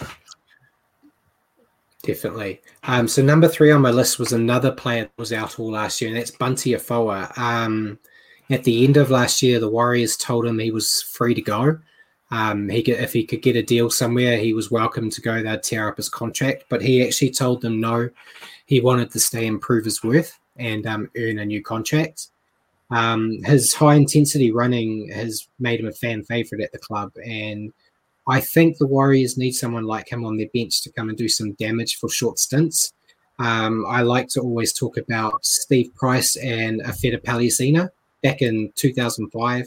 Definitely. 2.02 2.60
Um, 2.84 3.08
so 3.08 3.20
number 3.20 3.48
three 3.48 3.72
on 3.72 3.82
my 3.82 3.90
list 3.90 4.20
was 4.20 4.32
another 4.32 4.70
player 4.70 5.02
that 5.02 5.18
was 5.18 5.32
out 5.32 5.58
all 5.58 5.72
last 5.72 6.00
year, 6.00 6.08
and 6.08 6.16
that's 6.16 6.30
Bunty 6.30 6.74
Afoa. 6.74 7.32
Um, 7.36 7.98
at 8.48 8.62
the 8.62 8.84
end 8.84 8.96
of 8.96 9.10
last 9.10 9.42
year, 9.42 9.58
the 9.58 9.68
Warriors 9.68 10.16
told 10.16 10.46
him 10.46 10.58
he 10.58 10.70
was 10.70 11.02
free 11.02 11.34
to 11.34 11.42
go. 11.42 11.78
Um, 12.30 12.68
he 12.68 12.82
could, 12.82 12.96
if 12.96 13.12
he 13.12 13.24
could 13.24 13.42
get 13.42 13.56
a 13.56 13.62
deal 13.62 13.90
somewhere, 13.90 14.36
he 14.36 14.52
was 14.52 14.70
welcome 14.70 15.10
to 15.10 15.20
go. 15.20 15.42
They'd 15.42 15.62
tear 15.64 15.88
up 15.88 15.96
his 15.96 16.08
contract, 16.08 16.64
but 16.68 16.80
he 16.80 17.04
actually 17.04 17.30
told 17.30 17.60
them 17.60 17.80
no. 17.80 18.08
He 18.66 18.80
wanted 18.80 19.10
to 19.12 19.20
stay 19.20 19.46
and 19.48 19.60
prove 19.60 19.84
his 19.84 20.02
worth 20.04 20.38
and 20.56 20.86
um, 20.86 21.10
earn 21.16 21.40
a 21.40 21.44
new 21.44 21.62
contract. 21.62 22.28
Um, 22.90 23.42
his 23.44 23.74
high 23.74 23.94
intensity 23.94 24.52
running 24.52 25.10
has 25.12 25.48
made 25.58 25.80
him 25.80 25.88
a 25.88 25.92
fan 25.92 26.22
favorite 26.22 26.62
at 26.62 26.70
the 26.70 26.78
club, 26.78 27.12
and 27.24 27.72
I 28.28 28.40
think 28.40 28.78
the 28.78 28.86
Warriors 28.86 29.36
need 29.36 29.52
someone 29.52 29.84
like 29.84 30.10
him 30.10 30.24
on 30.24 30.36
their 30.36 30.48
bench 30.52 30.82
to 30.82 30.92
come 30.92 31.08
and 31.08 31.18
do 31.18 31.28
some 31.28 31.52
damage 31.54 31.96
for 31.96 32.08
short 32.08 32.38
stints. 32.38 32.92
Um, 33.38 33.84
I 33.86 34.02
like 34.02 34.28
to 34.28 34.40
always 34.40 34.72
talk 34.72 34.96
about 34.96 35.44
Steve 35.44 35.94
Price 35.94 36.36
and 36.36 36.82
Iafeta 36.82 37.22
Palea'aesina 37.22 37.90
back 38.22 38.42
in 38.42 38.72
2005 38.76 39.66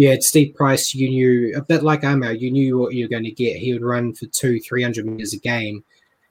yeah, 0.00 0.16
Steve 0.20 0.54
Price, 0.54 0.94
you 0.94 1.10
knew 1.10 1.54
a 1.54 1.60
bit 1.60 1.82
like 1.82 2.04
Amo, 2.04 2.30
you 2.30 2.50
knew 2.50 2.78
what 2.78 2.94
you 2.94 3.04
were 3.04 3.10
going 3.10 3.24
to 3.24 3.30
get. 3.30 3.58
He 3.58 3.74
would 3.74 3.82
run 3.82 4.14
for 4.14 4.24
two, 4.24 4.58
300 4.58 5.04
meters 5.04 5.34
a 5.34 5.38
game. 5.38 5.84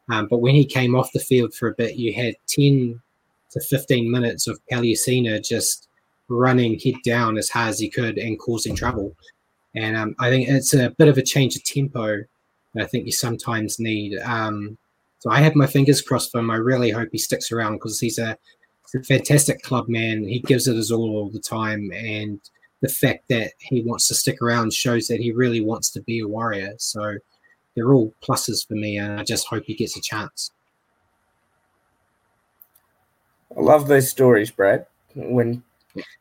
Um, 0.10 0.26
but 0.28 0.39
when 0.39 0.55
he 0.55 0.66
came 0.66 0.95
off 0.95 1.12
the 1.12 1.20
field 1.20 1.53
for 1.53 1.68
a 1.68 1.76
bit, 1.76 1.95
you 1.95 2.12
had 2.12 2.34
10 2.47 2.99
to 3.51 3.60
15 3.62 4.10
minutes 4.10 4.47
of 4.47 4.60
Palea'aesina 4.72 5.47
just 5.47 5.88
running 6.30 6.80
head 6.80 6.95
down 7.05 7.38
as 7.38 7.49
hard 7.51 7.70
as 7.70 7.80
he 7.80 7.91
could 7.91 8.18
and 8.18 8.39
causing 8.39 8.76
trouble. 8.76 9.16
And 9.76 9.95
um, 9.95 10.15
I 10.20 10.30
think 10.30 10.47
it's 10.47 10.74
a 10.74 10.89
bit 10.91 11.07
of 11.07 11.17
a 11.17 11.24
change 11.24 11.55
of 11.55 11.63
tempo 11.63 12.24
that 12.74 12.84
I 12.84 12.86
think 12.86 13.05
you 13.05 13.11
sometimes 13.11 13.80
need. 13.80 14.17
Um, 14.20 14.78
so 15.20 15.30
I 15.30 15.41
have 15.41 15.55
my 15.55 15.67
fingers 15.67 16.01
crossed 16.01 16.32
for 16.32 16.39
him. 16.39 16.51
I 16.51 16.55
really 16.55 16.91
hope 16.91 17.09
he 17.11 17.17
sticks 17.17 17.51
around 17.51 17.74
because 17.74 17.99
he's 17.99 18.20
a, 18.20 18.38
a 18.95 19.03
fantastic 19.03 19.61
club 19.61 19.88
man. 19.88 20.24
He 20.24 20.39
gives 20.39 20.67
it 20.67 20.76
his 20.76 20.91
all 20.91 21.15
all 21.15 21.30
the 21.30 21.39
time. 21.39 21.91
And 21.93 22.39
the 22.82 22.89
fact 22.89 23.28
that 23.30 23.51
he 23.59 23.82
wants 23.82 24.07
to 24.07 24.15
stick 24.15 24.41
around 24.41 24.74
shows 24.74 25.07
that 25.07 25.20
he 25.20 25.32
really 25.32 25.61
wants 25.61 25.89
to 25.91 26.01
be 26.01 26.20
a 26.20 26.28
warrior. 26.28 26.74
So 26.78 27.17
they're 27.76 27.93
all 27.93 28.13
pluses 28.22 28.67
for 28.67 28.76
me, 28.76 28.97
and 28.97 29.20
I 29.20 29.24
just 29.24 29.47
hope 29.47 29.65
he 29.65 29.74
gets 29.74 29.97
a 29.97 30.01
chance. 30.01 30.51
I 33.55 33.61
love 33.61 33.88
those 33.88 34.09
stories, 34.09 34.51
Brad. 34.51 34.86
When 35.15 35.63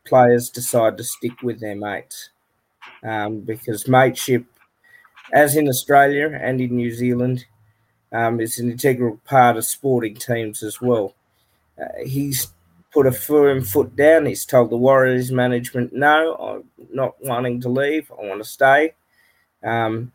players 0.05 0.49
decide 0.49 0.97
to 0.97 1.03
stick 1.03 1.41
with 1.41 1.59
their 1.59 1.75
mates, 1.75 2.31
um, 3.03 3.41
because 3.41 3.87
mateship, 3.87 4.45
as 5.33 5.55
in 5.55 5.67
Australia 5.67 6.37
and 6.41 6.59
in 6.61 6.75
New 6.75 6.91
Zealand, 6.91 7.45
um, 8.11 8.39
is 8.39 8.59
an 8.59 8.71
integral 8.71 9.19
part 9.25 9.57
of 9.57 9.65
sporting 9.65 10.15
teams 10.15 10.63
as 10.63 10.81
well. 10.81 11.13
Uh, 11.79 12.03
he's 12.05 12.51
put 12.91 13.05
a 13.05 13.11
firm 13.11 13.63
foot 13.63 13.95
down. 13.95 14.25
He's 14.25 14.45
told 14.45 14.69
the 14.69 14.77
Warriors 14.77 15.31
management, 15.31 15.93
no, 15.93 16.35
I'm 16.35 16.87
not 16.91 17.15
wanting 17.23 17.61
to 17.61 17.69
leave. 17.69 18.11
I 18.11 18.25
want 18.25 18.41
to 18.41 18.49
stay 18.49 18.93
um, 19.63 20.11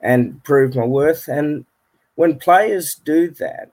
and 0.00 0.42
prove 0.44 0.74
my 0.74 0.84
worth. 0.84 1.28
And 1.28 1.66
when 2.14 2.38
players 2.38 2.94
do 2.94 3.30
that, 3.32 3.70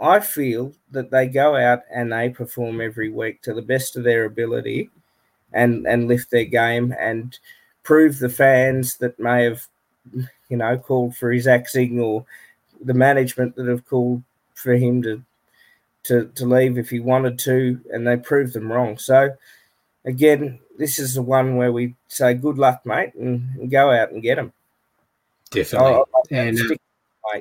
I 0.00 0.20
feel 0.20 0.72
that 0.90 1.10
they 1.10 1.26
go 1.26 1.56
out 1.56 1.82
and 1.90 2.12
they 2.12 2.28
perform 2.28 2.80
every 2.80 3.08
week 3.08 3.40
to 3.42 3.54
the 3.54 3.62
best 3.62 3.96
of 3.96 4.04
their 4.04 4.24
ability 4.24 4.90
and, 5.52 5.86
and 5.86 6.08
lift 6.08 6.30
their 6.30 6.44
game 6.44 6.94
and 6.98 7.38
prove 7.86 8.18
the 8.18 8.28
fans 8.28 8.96
that 8.96 9.18
may 9.18 9.44
have, 9.44 9.66
you 10.48 10.56
know, 10.56 10.76
called 10.76 11.16
for 11.16 11.30
his 11.30 11.46
axing 11.46 12.00
or 12.00 12.26
the 12.84 12.92
management 12.92 13.54
that 13.54 13.68
have 13.68 13.86
called 13.86 14.22
for 14.54 14.74
him 14.74 15.02
to 15.02 15.22
to, 16.02 16.26
to 16.34 16.46
leave 16.46 16.78
if 16.78 16.90
he 16.90 17.00
wanted 17.00 17.38
to, 17.40 17.80
and 17.92 18.06
they 18.06 18.16
proved 18.16 18.52
them 18.52 18.70
wrong. 18.70 18.96
So, 18.96 19.30
again, 20.04 20.60
this 20.78 20.98
is 20.98 21.14
the 21.14 21.22
one 21.22 21.56
where 21.56 21.72
we 21.72 21.94
say, 22.08 22.34
good 22.34 22.58
luck, 22.58 22.86
mate, 22.86 23.14
and, 23.14 23.48
and 23.58 23.70
go 23.70 23.90
out 23.90 24.12
and 24.12 24.22
get 24.22 24.38
him. 24.38 24.52
Definitely. 25.50 26.02
and, 26.30 26.60
uh, 26.60 27.40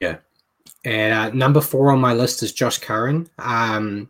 yeah. 0.00 0.16
And 0.86 1.12
uh, 1.12 1.30
number 1.36 1.60
four 1.60 1.90
on 1.92 2.00
my 2.00 2.14
list 2.14 2.42
is 2.42 2.52
Josh 2.52 2.78
Curran. 2.78 3.28
Um, 3.38 4.08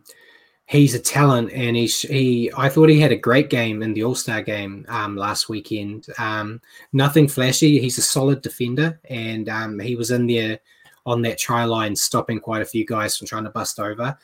he's 0.65 0.95
a 0.95 0.99
talent, 0.99 1.51
and 1.53 1.75
he's 1.75 2.01
he. 2.01 2.51
I 2.57 2.69
thought 2.69 2.89
he 2.89 2.99
had 2.99 3.11
a 3.11 3.17
great 3.17 3.49
game 3.49 3.81
in 3.81 3.93
the 3.93 4.03
All 4.03 4.15
Star 4.15 4.41
game 4.41 4.85
um, 4.89 5.15
last 5.15 5.49
weekend. 5.49 6.07
Um, 6.17 6.61
nothing 6.93 7.27
flashy. 7.27 7.79
He's 7.79 7.97
a 7.97 8.03
solid 8.03 8.41
defender, 8.41 8.99
and 9.09 9.49
um, 9.49 9.79
he 9.79 9.95
was 9.95 10.11
in 10.11 10.27
there 10.27 10.59
on 11.05 11.21
that 11.21 11.37
try 11.37 11.65
line, 11.65 11.95
stopping 11.95 12.39
quite 12.39 12.61
a 12.61 12.65
few 12.65 12.85
guys 12.85 13.15
from 13.15 13.27
trying 13.27 13.43
to 13.43 13.51
bust 13.51 13.79
over. 13.79 14.17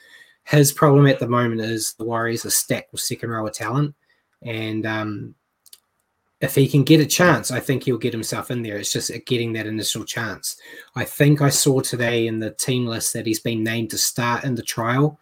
His 0.43 0.71
problem 0.71 1.05
at 1.05 1.19
the 1.19 1.27
moment 1.27 1.61
is 1.61 1.93
the 1.93 2.05
Warriors 2.05 2.45
are 2.45 2.49
stacked 2.49 2.91
with 2.91 3.01
second 3.01 3.29
row 3.29 3.45
of 3.45 3.53
talent, 3.53 3.93
and 4.41 4.85
um, 4.85 5.35
if 6.41 6.55
he 6.55 6.67
can 6.67 6.83
get 6.83 6.99
a 6.99 7.05
chance, 7.05 7.51
I 7.51 7.59
think 7.59 7.83
he'll 7.83 7.99
get 7.99 8.13
himself 8.13 8.49
in 8.49 8.63
there. 8.63 8.77
It's 8.77 8.91
just 8.91 9.11
getting 9.27 9.53
that 9.53 9.67
initial 9.67 10.03
chance. 10.03 10.57
I 10.95 11.05
think 11.05 11.39
I 11.39 11.49
saw 11.49 11.81
today 11.81 12.25
in 12.25 12.39
the 12.39 12.49
team 12.49 12.87
list 12.87 13.13
that 13.13 13.27
he's 13.27 13.39
been 13.39 13.63
named 13.63 13.91
to 13.91 13.99
start 13.99 14.43
in 14.43 14.55
the 14.55 14.63
trial 14.63 15.19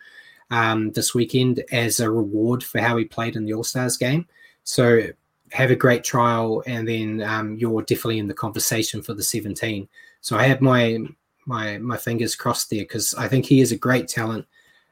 um, 0.52 0.92
this 0.92 1.14
weekend 1.14 1.64
as 1.72 2.00
a 2.00 2.10
reward 2.10 2.64
for 2.64 2.80
how 2.80 2.98
he 2.98 3.06
played 3.06 3.36
in 3.36 3.46
the 3.46 3.54
All 3.54 3.64
Stars 3.64 3.98
game. 3.98 4.28
So 4.64 5.08
have 5.52 5.72
a 5.72 5.76
great 5.76 6.04
trial, 6.04 6.64
and 6.68 6.88
then 6.88 7.22
um, 7.22 7.56
you're 7.58 7.82
definitely 7.82 8.20
in 8.20 8.28
the 8.28 8.34
conversation 8.34 9.02
for 9.02 9.14
the 9.14 9.24
17. 9.24 9.88
So 10.22 10.38
I 10.38 10.44
have 10.44 10.62
my 10.62 11.00
my 11.46 11.78
my 11.80 11.98
fingers 11.98 12.36
crossed 12.36 12.70
there 12.70 12.84
because 12.84 13.14
I 13.16 13.28
think 13.28 13.46
he 13.46 13.62
is 13.62 13.72
a 13.72 13.78
great 13.78 14.08
talent. 14.08 14.46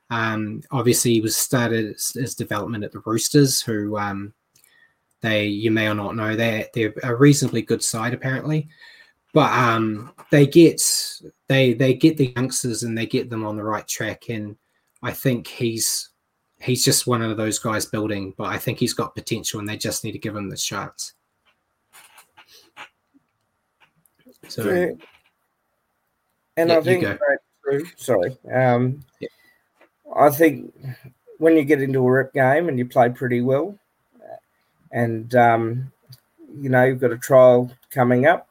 Um, 0.09 0.63
obviously, 0.71 1.13
he 1.13 1.21
was 1.21 1.35
started 1.35 1.97
his, 2.13 2.35
development 2.35 2.83
at 2.83 2.91
the 2.91 3.01
Roosters, 3.05 3.61
who 3.61 3.97
um, 3.97 4.33
they 5.21 5.45
you 5.45 5.69
may 5.69 5.87
or 5.87 5.95
not 5.95 6.15
know 6.15 6.35
they 6.35 6.67
they're 6.73 6.93
a 7.03 7.15
reasonably 7.15 7.61
good 7.61 7.83
side 7.83 8.13
apparently, 8.13 8.67
but 9.33 9.51
um, 9.51 10.13
they 10.31 10.47
get 10.47 10.81
they 11.47 11.73
they 11.73 11.93
get 11.93 12.17
the 12.17 12.33
youngsters 12.35 12.83
and 12.83 12.97
they 12.97 13.05
get 13.05 13.29
them 13.29 13.45
on 13.45 13.57
the 13.57 13.63
right 13.63 13.87
track, 13.87 14.29
and 14.29 14.55
I 15.03 15.11
think 15.11 15.47
he's 15.47 16.09
he's 16.59 16.83
just 16.83 17.07
one 17.07 17.21
of 17.21 17.37
those 17.37 17.59
guys 17.59 17.85
building, 17.85 18.33
but 18.37 18.45
I 18.45 18.57
think 18.57 18.79
he's 18.79 18.93
got 18.93 19.15
potential, 19.15 19.59
and 19.59 19.69
they 19.69 19.77
just 19.77 20.03
need 20.03 20.13
to 20.13 20.19
give 20.19 20.35
him 20.35 20.49
the 20.49 20.57
chance. 20.57 21.13
So. 24.47 24.95
And 26.55 26.69
yeah, 26.69 26.77
I 26.77 26.81
think. 26.81 27.19
Sorry. 27.97 28.37
Um, 28.51 29.03
yeah. 29.19 29.27
I 30.15 30.29
think 30.29 30.73
when 31.37 31.57
you 31.57 31.63
get 31.63 31.81
into 31.81 31.99
a 31.99 32.11
rep 32.11 32.33
game 32.33 32.69
and 32.69 32.79
you 32.79 32.87
play 32.87 33.09
pretty 33.09 33.41
well, 33.41 33.77
and 34.91 35.33
um, 35.35 35.91
you 36.59 36.69
know 36.69 36.85
you've 36.85 37.01
got 37.01 37.11
a 37.11 37.17
trial 37.17 37.71
coming 37.91 38.25
up, 38.25 38.49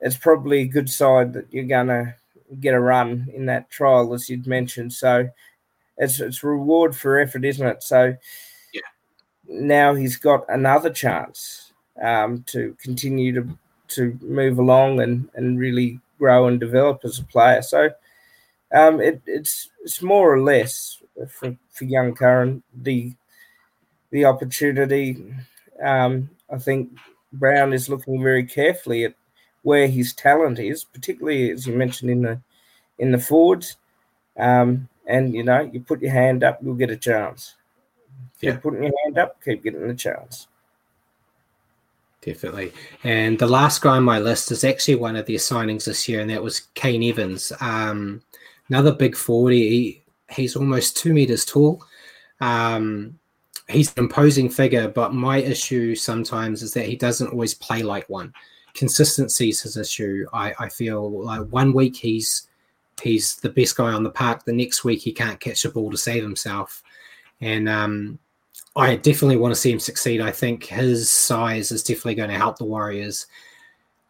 it's 0.00 0.16
probably 0.16 0.60
a 0.60 0.66
good 0.66 0.88
side 0.88 1.32
that 1.34 1.52
you're 1.52 1.64
gonna 1.64 2.14
get 2.60 2.74
a 2.74 2.80
run 2.80 3.28
in 3.34 3.46
that 3.46 3.70
trial, 3.70 4.14
as 4.14 4.28
you'd 4.28 4.46
mentioned. 4.46 4.92
So 4.92 5.28
it's 6.00 6.18
it's 6.18 6.42
reward 6.42 6.96
for 6.96 7.20
effort, 7.20 7.44
isn't 7.44 7.66
it? 7.66 7.82
So 7.82 8.16
yeah. 8.72 8.80
now 9.46 9.94
he's 9.94 10.16
got 10.16 10.44
another 10.48 10.90
chance 10.90 11.72
um, 12.02 12.42
to 12.48 12.76
continue 12.82 13.32
to 13.34 13.58
to 13.88 14.18
move 14.22 14.58
along 14.58 15.00
and 15.00 15.28
and 15.34 15.58
really 15.58 16.00
grow 16.18 16.46
and 16.48 16.58
develop 16.58 17.02
as 17.04 17.18
a 17.18 17.24
player. 17.24 17.62
So 17.62 17.90
um, 18.72 19.00
it, 19.00 19.20
it's 19.26 19.70
it's 19.84 20.02
more 20.02 20.32
or 20.32 20.40
less 20.40 21.02
for, 21.28 21.56
for 21.70 21.84
young 21.84 22.14
Curran 22.14 22.62
the 22.74 23.12
the 24.10 24.24
opportunity. 24.24 25.22
Um, 25.84 26.30
I 26.50 26.58
think 26.58 26.98
Brown 27.32 27.72
is 27.72 27.88
looking 27.88 28.22
very 28.22 28.44
carefully 28.44 29.04
at 29.04 29.14
where 29.62 29.86
his 29.86 30.14
talent 30.14 30.58
is, 30.58 30.82
particularly 30.82 31.50
as 31.50 31.66
you 31.66 31.74
mentioned 31.74 32.10
in 32.10 32.22
the 32.22 32.40
in 32.98 33.12
the 33.12 33.18
forwards. 33.18 33.76
Um, 34.38 34.88
and 35.10 35.34
you 35.34 35.42
know, 35.42 35.60
you 35.72 35.80
put 35.80 36.00
your 36.00 36.12
hand 36.12 36.44
up, 36.44 36.58
you'll 36.62 36.74
get 36.74 36.90
a 36.90 36.96
chance. 36.96 37.56
Keep 38.40 38.48
Yeah. 38.48 38.56
putting 38.58 38.82
your 38.84 38.92
hand 39.04 39.18
up, 39.18 39.42
keep 39.44 39.62
getting 39.62 39.86
the 39.86 39.94
chance. 39.94 40.46
Definitely. 42.22 42.72
And 43.02 43.38
the 43.38 43.46
last 43.46 43.80
guy 43.80 43.96
on 43.96 44.04
my 44.04 44.18
list 44.18 44.52
is 44.52 44.62
actually 44.62 44.96
one 44.96 45.16
of 45.16 45.26
their 45.26 45.36
signings 45.36 45.84
this 45.86 46.06
year, 46.08 46.20
and 46.20 46.30
that 46.30 46.42
was 46.42 46.68
Kane 46.74 47.02
Evans. 47.02 47.52
Um, 47.60 48.22
another 48.68 48.92
big 48.92 49.16
forward. 49.16 49.54
He, 49.54 50.02
he's 50.30 50.54
almost 50.54 50.96
two 50.96 51.14
meters 51.14 51.46
tall. 51.46 51.82
Um, 52.40 53.18
he's 53.68 53.92
an 53.96 54.04
imposing 54.04 54.50
figure, 54.50 54.88
but 54.88 55.14
my 55.14 55.38
issue 55.38 55.94
sometimes 55.94 56.62
is 56.62 56.74
that 56.74 56.86
he 56.86 56.96
doesn't 56.96 57.28
always 57.28 57.54
play 57.54 57.82
like 57.82 58.08
one. 58.10 58.34
Consistency 58.74 59.48
is 59.48 59.62
his 59.62 59.76
issue. 59.76 60.26
I, 60.32 60.54
I 60.58 60.68
feel 60.68 61.24
like 61.24 61.46
one 61.48 61.72
week 61.72 61.96
he's 61.96 62.48
he's 63.00 63.36
the 63.36 63.48
best 63.48 63.76
guy 63.76 63.92
on 63.92 64.02
the 64.02 64.10
park. 64.10 64.44
The 64.44 64.52
next 64.52 64.84
week 64.84 65.00
he 65.00 65.12
can't 65.12 65.40
catch 65.40 65.64
a 65.64 65.70
ball 65.70 65.90
to 65.90 65.96
save 65.96 66.22
himself. 66.22 66.82
And 67.40 67.68
um, 67.68 68.18
I 68.76 68.96
definitely 68.96 69.36
want 69.36 69.54
to 69.54 69.60
see 69.60 69.72
him 69.72 69.80
succeed. 69.80 70.20
I 70.20 70.30
think 70.30 70.64
his 70.64 71.10
size 71.10 71.72
is 71.72 71.82
definitely 71.82 72.14
going 72.14 72.30
to 72.30 72.38
help 72.38 72.58
the 72.58 72.64
Warriors. 72.64 73.26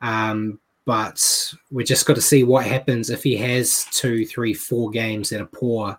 Um, 0.03 0.59
but 0.85 1.55
we 1.71 1.85
just 1.85 2.07
got 2.07 2.17
to 2.17 2.23
see 2.23 2.45
what 2.45 2.67
happens 2.67 3.11
if 3.11 3.23
he 3.23 3.37
has 3.37 3.87
two, 3.93 4.27
three, 4.27 4.55
four 4.55 4.91
games 4.91 5.31
that 5.31 5.41
are 5.41 5.47
poor. 5.47 5.99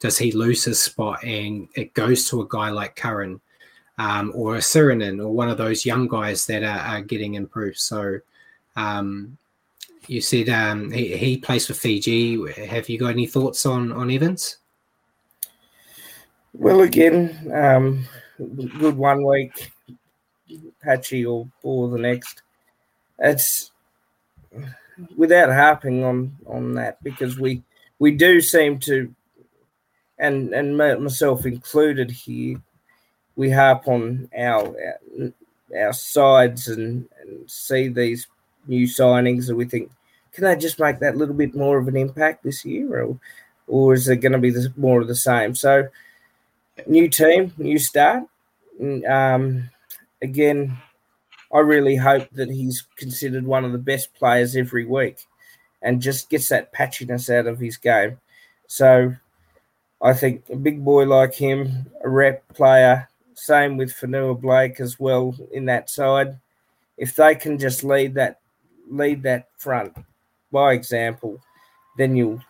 Does 0.00 0.16
he 0.16 0.32
lose 0.32 0.64
his 0.64 0.80
spot 0.80 1.24
and 1.24 1.68
it 1.74 1.92
goes 1.94 2.28
to 2.30 2.42
a 2.42 2.48
guy 2.48 2.70
like 2.70 2.94
Curran 2.94 3.40
um, 3.98 4.32
or 4.34 4.54
a 4.54 4.60
Sirinen 4.60 5.20
or 5.20 5.28
one 5.28 5.48
of 5.48 5.58
those 5.58 5.84
young 5.84 6.06
guys 6.06 6.46
that 6.46 6.62
are, 6.62 6.96
are 6.96 7.02
getting 7.02 7.34
improved? 7.34 7.78
So 7.78 8.20
um, 8.76 9.36
you 10.08 10.20
said 10.20 10.48
um, 10.48 10.90
he, 10.90 11.16
he 11.16 11.36
plays 11.36 11.66
for 11.66 11.74
Fiji. 11.74 12.40
Have 12.66 12.88
you 12.88 12.98
got 12.98 13.10
any 13.10 13.26
thoughts 13.26 13.66
on, 13.66 13.92
on 13.92 14.10
Evans? 14.10 14.58
Well, 16.54 16.80
again, 16.80 17.52
um, 17.54 18.04
good 18.78 18.96
one 18.96 19.24
week, 19.24 19.70
patchy 20.82 21.24
or 21.24 21.46
or 21.62 21.88
the 21.90 21.98
next. 21.98 22.42
It's 23.18 23.70
without 25.16 25.52
harping 25.52 26.04
on 26.04 26.36
on 26.46 26.74
that 26.74 27.02
because 27.04 27.38
we 27.38 27.62
we 27.98 28.12
do 28.12 28.40
seem 28.40 28.78
to, 28.80 29.14
and 30.18 30.52
and 30.54 30.76
myself 30.76 31.44
included 31.44 32.10
here, 32.10 32.60
we 33.36 33.50
harp 33.50 33.86
on 33.86 34.28
our 34.36 34.74
our 35.76 35.92
sides 35.92 36.68
and, 36.68 37.06
and 37.20 37.48
see 37.48 37.88
these 37.88 38.26
new 38.66 38.86
signings 38.86 39.48
and 39.48 39.56
we 39.56 39.64
think, 39.64 39.90
can 40.38 40.44
they 40.44 40.56
just 40.56 40.78
make 40.78 41.00
that 41.00 41.16
little 41.16 41.34
bit 41.34 41.56
more 41.56 41.78
of 41.78 41.88
an 41.88 41.96
impact 41.96 42.44
this 42.44 42.64
year, 42.64 43.02
or 43.02 43.18
or 43.66 43.92
is 43.92 44.08
it 44.08 44.18
going 44.18 44.32
to 44.32 44.38
be 44.38 44.50
the, 44.50 44.72
more 44.76 45.00
of 45.00 45.08
the 45.08 45.16
same? 45.16 45.52
So 45.56 45.88
new 46.86 47.08
team, 47.08 47.52
new 47.58 47.76
start. 47.76 48.22
Um, 49.08 49.68
again, 50.22 50.78
I 51.52 51.58
really 51.58 51.96
hope 51.96 52.30
that 52.34 52.50
he's 52.50 52.84
considered 52.94 53.44
one 53.44 53.64
of 53.64 53.72
the 53.72 53.78
best 53.78 54.14
players 54.14 54.54
every 54.54 54.86
week 54.86 55.26
and 55.82 56.00
just 56.00 56.30
gets 56.30 56.48
that 56.50 56.72
patchiness 56.72 57.36
out 57.36 57.48
of 57.48 57.58
his 57.58 57.76
game. 57.76 58.20
So 58.68 59.16
I 60.00 60.12
think 60.12 60.44
a 60.50 60.56
big 60.56 60.84
boy 60.84 61.04
like 61.04 61.34
him, 61.34 61.90
a 62.04 62.08
rep 62.08 62.46
player, 62.54 63.08
same 63.34 63.76
with 63.76 63.92
Fonua 63.92 64.40
Blake 64.40 64.78
as 64.78 65.00
well 65.00 65.34
in 65.50 65.64
that 65.64 65.90
side. 65.90 66.38
If 66.96 67.16
they 67.16 67.34
can 67.34 67.58
just 67.58 67.82
lead 67.82 68.14
that 68.14 68.38
lead 68.88 69.24
that 69.24 69.48
front 69.58 69.96
by 70.52 70.72
example, 70.72 71.40
then 71.96 72.16
you'll 72.16 72.40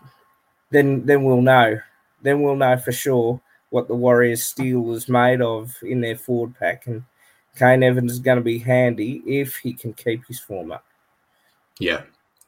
then 0.70 1.04
then 1.06 1.24
we'll 1.24 1.42
know. 1.42 1.80
Then 2.22 2.42
we'll 2.42 2.56
know 2.56 2.76
for 2.76 2.92
sure 2.92 3.40
what 3.70 3.88
the 3.88 3.94
Warriors 3.94 4.44
steel 4.44 4.92
is 4.92 5.08
made 5.08 5.40
of 5.40 5.76
in 5.82 6.00
their 6.00 6.16
forward 6.16 6.54
pack. 6.58 6.86
And 6.86 7.04
Kane 7.56 7.82
Evans 7.82 8.12
is 8.12 8.18
going 8.18 8.38
to 8.38 8.44
be 8.44 8.58
handy 8.58 9.22
if 9.26 9.56
he 9.56 9.72
can 9.72 9.92
keep 9.92 10.26
his 10.26 10.40
form 10.40 10.72
up. 10.72 10.84
Yeah, 11.78 12.02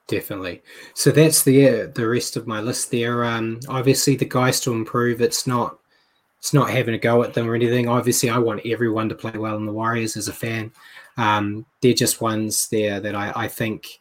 definitely. 0.07 0.63
So 0.95 1.11
that's 1.11 1.43
the 1.43 1.69
uh, 1.69 1.87
the 1.95 2.09
rest 2.09 2.37
of 2.37 2.47
my 2.47 2.61
list 2.61 2.91
there. 2.91 3.25
Um, 3.25 3.61
obviously, 3.69 4.17
the 4.17 4.25
guys 4.25 4.61
to 4.61 4.73
improve. 4.73 5.21
It's 5.21 5.47
not 5.47 5.79
it's 6.39 6.55
not 6.55 6.71
having 6.71 6.95
a 6.95 6.99
go 6.99 7.23
at 7.23 7.35
them 7.35 7.49
or 7.49 7.55
anything. 7.55 7.89
Obviously, 7.89 8.31
I 8.31 8.39
want 8.39 8.65
everyone 8.65 9.09
to 9.11 9.15
play 9.15 9.33
well 9.33 9.57
in 9.57 9.67
the 9.67 9.73
Warriors 9.73 10.17
as 10.17 10.29
a 10.29 10.33
fan. 10.33 10.73
Um, 11.17 11.67
they're 11.83 11.93
just 11.93 12.23
ones 12.23 12.69
there 12.69 12.99
that 12.99 13.15
I, 13.15 13.33
I 13.37 13.49
think 13.49 14.00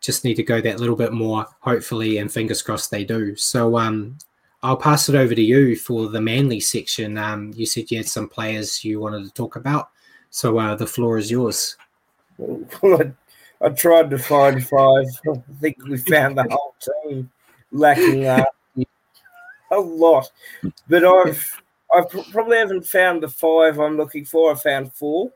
just 0.00 0.24
need 0.24 0.34
to 0.34 0.42
go 0.42 0.60
that 0.60 0.80
little 0.80 0.96
bit 0.96 1.12
more, 1.12 1.46
hopefully, 1.60 2.18
and 2.18 2.32
fingers 2.32 2.62
crossed 2.62 2.90
they 2.90 3.04
do. 3.04 3.36
So 3.36 3.76
um, 3.76 4.18
I'll 4.62 4.76
pass 4.76 5.08
it 5.08 5.14
over 5.14 5.34
to 5.34 5.42
you 5.42 5.76
for 5.76 6.08
the 6.08 6.20
Manly 6.20 6.60
section. 6.60 7.18
Um, 7.18 7.52
you 7.54 7.66
said 7.66 7.90
you 7.90 7.98
had 7.98 8.08
some 8.08 8.28
players 8.28 8.84
you 8.84 9.00
wanted 9.00 9.24
to 9.24 9.32
talk 9.32 9.56
about, 9.56 9.90
so 10.30 10.58
uh, 10.58 10.74
the 10.74 10.86
floor 10.86 11.18
is 11.18 11.30
yours. 11.30 11.76
Well, 12.38 12.64
I, 13.62 13.66
I 13.66 13.68
tried 13.70 14.10
to 14.10 14.18
find 14.18 14.66
five. 14.66 15.06
I 15.28 15.42
think 15.60 15.82
we 15.84 15.98
found 15.98 16.38
the 16.38 16.46
whole 16.50 16.74
team 17.04 17.30
lacking 17.72 18.26
uh, 18.26 18.44
a 19.70 19.78
lot, 19.78 20.30
but 20.88 21.04
I've 21.04 21.62
I 21.94 22.02
probably 22.32 22.58
haven't 22.58 22.86
found 22.86 23.22
the 23.22 23.28
five 23.28 23.78
I'm 23.78 23.96
looking 23.96 24.24
for. 24.24 24.52
I 24.52 24.54
found 24.56 24.92
four. 24.92 25.30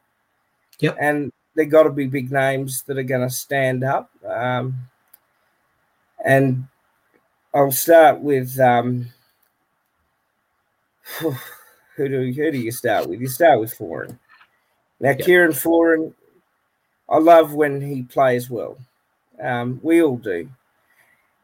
Yep, 0.81 0.97
and 1.01 1.33
they 1.61 1.67
got 1.67 1.83
to 1.83 1.91
be 1.91 2.07
big 2.07 2.33
names 2.33 2.85
that 2.85 2.97
are 2.97 3.03
going 3.03 3.21
to 3.21 3.29
stand 3.29 3.85
up. 3.85 4.11
Um, 4.27 4.89
and 6.25 6.67
I'll 7.53 7.71
start 7.71 8.21
with 8.23 8.59
um, 8.59 9.09
who 11.19 12.09
do 12.09 12.33
who 12.33 12.51
do 12.51 12.57
you 12.57 12.73
start 12.73 13.11
with? 13.11 13.21
You 13.21 13.29
start 13.29 13.61
with 13.61 13.77
Foran. 13.77 14.19
Now, 15.01 15.11
Yep. 15.11 15.21
Kieran 15.21 15.53
Foran, 15.53 16.15
I 17.11 17.19
love 17.19 17.53
when 17.53 17.83
he 17.83 18.05
plays 18.05 18.49
well. 18.49 18.79
Um, 19.39 19.81
we 19.83 20.03
all 20.03 20.17
do, 20.17 20.49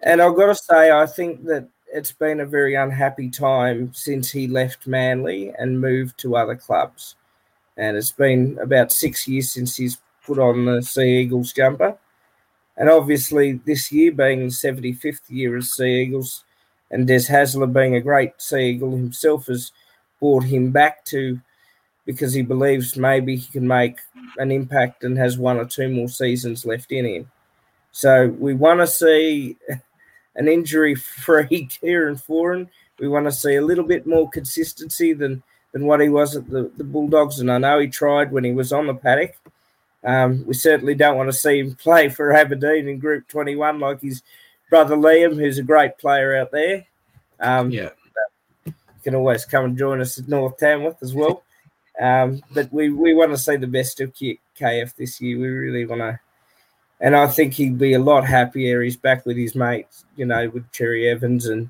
and 0.00 0.22
I've 0.22 0.36
got 0.36 0.46
to 0.46 0.54
say, 0.54 0.90
I 0.92 1.04
think 1.04 1.44
that 1.44 1.68
it's 1.92 2.12
been 2.12 2.40
a 2.40 2.46
very 2.46 2.74
unhappy 2.74 3.28
time 3.28 3.92
since 3.92 4.30
he 4.30 4.46
left 4.46 4.86
Manly 4.86 5.52
and 5.58 5.78
moved 5.78 6.16
to 6.20 6.36
other 6.36 6.56
clubs. 6.56 7.16
And 7.76 7.98
it's 7.98 8.12
been 8.12 8.58
about 8.62 8.92
six 8.92 9.28
years 9.28 9.52
since 9.52 9.76
he's 9.76 9.98
put 10.26 10.38
on 10.38 10.64
the 10.64 10.82
Sea 10.82 11.20
Eagles 11.20 11.52
jumper. 11.52 11.96
And 12.76 12.90
obviously, 12.90 13.52
this 13.64 13.90
year 13.90 14.12
being 14.12 14.40
the 14.40 14.46
75th 14.46 15.22
year 15.28 15.56
as 15.56 15.72
Sea 15.72 16.02
Eagles, 16.02 16.44
and 16.90 17.06
Des 17.06 17.28
Hasler 17.28 17.72
being 17.72 17.96
a 17.96 18.00
great 18.00 18.32
Sea 18.38 18.70
Eagle 18.70 18.90
himself, 18.92 19.46
has 19.46 19.72
brought 20.20 20.44
him 20.44 20.70
back 20.70 21.04
to 21.06 21.40
because 22.04 22.32
he 22.32 22.42
believes 22.42 22.96
maybe 22.96 23.36
he 23.36 23.50
can 23.50 23.66
make 23.66 23.98
an 24.38 24.52
impact 24.52 25.02
and 25.02 25.18
has 25.18 25.38
one 25.38 25.56
or 25.56 25.64
two 25.64 25.88
more 25.88 26.08
seasons 26.08 26.64
left 26.64 26.92
in 26.92 27.04
him. 27.04 27.30
So 27.90 28.28
we 28.38 28.54
want 28.54 28.80
to 28.80 28.86
see 28.86 29.56
an 30.36 30.48
injury-free 30.48 31.66
Kieran 31.66 32.16
Foran. 32.28 32.68
We 33.00 33.08
want 33.08 33.26
to 33.26 33.32
see 33.32 33.56
a 33.56 33.64
little 33.64 33.84
bit 33.84 34.06
more 34.06 34.28
consistency 34.30 35.12
than 35.12 35.42
than 35.72 35.84
what 35.84 36.00
he 36.00 36.08
was 36.08 36.34
at 36.34 36.48
the, 36.48 36.70
the 36.78 36.84
Bulldogs. 36.84 37.38
And 37.38 37.52
I 37.52 37.58
know 37.58 37.78
he 37.78 37.88
tried 37.88 38.32
when 38.32 38.44
he 38.44 38.52
was 38.52 38.72
on 38.72 38.86
the 38.86 38.94
paddock. 38.94 39.36
Um, 40.06 40.46
we 40.46 40.54
certainly 40.54 40.94
don't 40.94 41.16
want 41.16 41.28
to 41.28 41.32
see 41.32 41.58
him 41.58 41.74
play 41.74 42.08
for 42.08 42.32
Aberdeen 42.32 42.88
in 42.88 43.00
Group 43.00 43.26
21 43.26 43.80
like 43.80 44.00
his 44.00 44.22
brother 44.70 44.96
Liam, 44.96 45.34
who's 45.34 45.58
a 45.58 45.64
great 45.64 45.98
player 45.98 46.36
out 46.36 46.52
there. 46.52 46.86
Um, 47.40 47.72
yeah, 47.72 47.90
You 48.64 48.72
can 49.02 49.16
always 49.16 49.44
come 49.44 49.64
and 49.64 49.76
join 49.76 50.00
us 50.00 50.16
at 50.16 50.28
North 50.28 50.58
Tamworth 50.58 51.02
as 51.02 51.12
well. 51.12 51.42
Um, 52.00 52.40
but 52.52 52.72
we, 52.72 52.90
we 52.90 53.14
want 53.14 53.32
to 53.32 53.38
see 53.38 53.56
the 53.56 53.66
best 53.66 54.00
of 54.00 54.14
KF 54.14 54.94
this 54.94 55.20
year. 55.20 55.38
We 55.38 55.48
really 55.48 55.86
want 55.86 56.02
to. 56.02 56.20
And 57.00 57.16
I 57.16 57.26
think 57.26 57.54
he'd 57.54 57.76
be 57.76 57.94
a 57.94 57.98
lot 57.98 58.24
happier. 58.24 58.82
He's 58.82 58.96
back 58.96 59.26
with 59.26 59.36
his 59.36 59.54
mates, 59.56 60.04
you 60.14 60.24
know, 60.24 60.48
with 60.48 60.70
Cherry 60.72 61.08
Evans, 61.08 61.44
and 61.46 61.68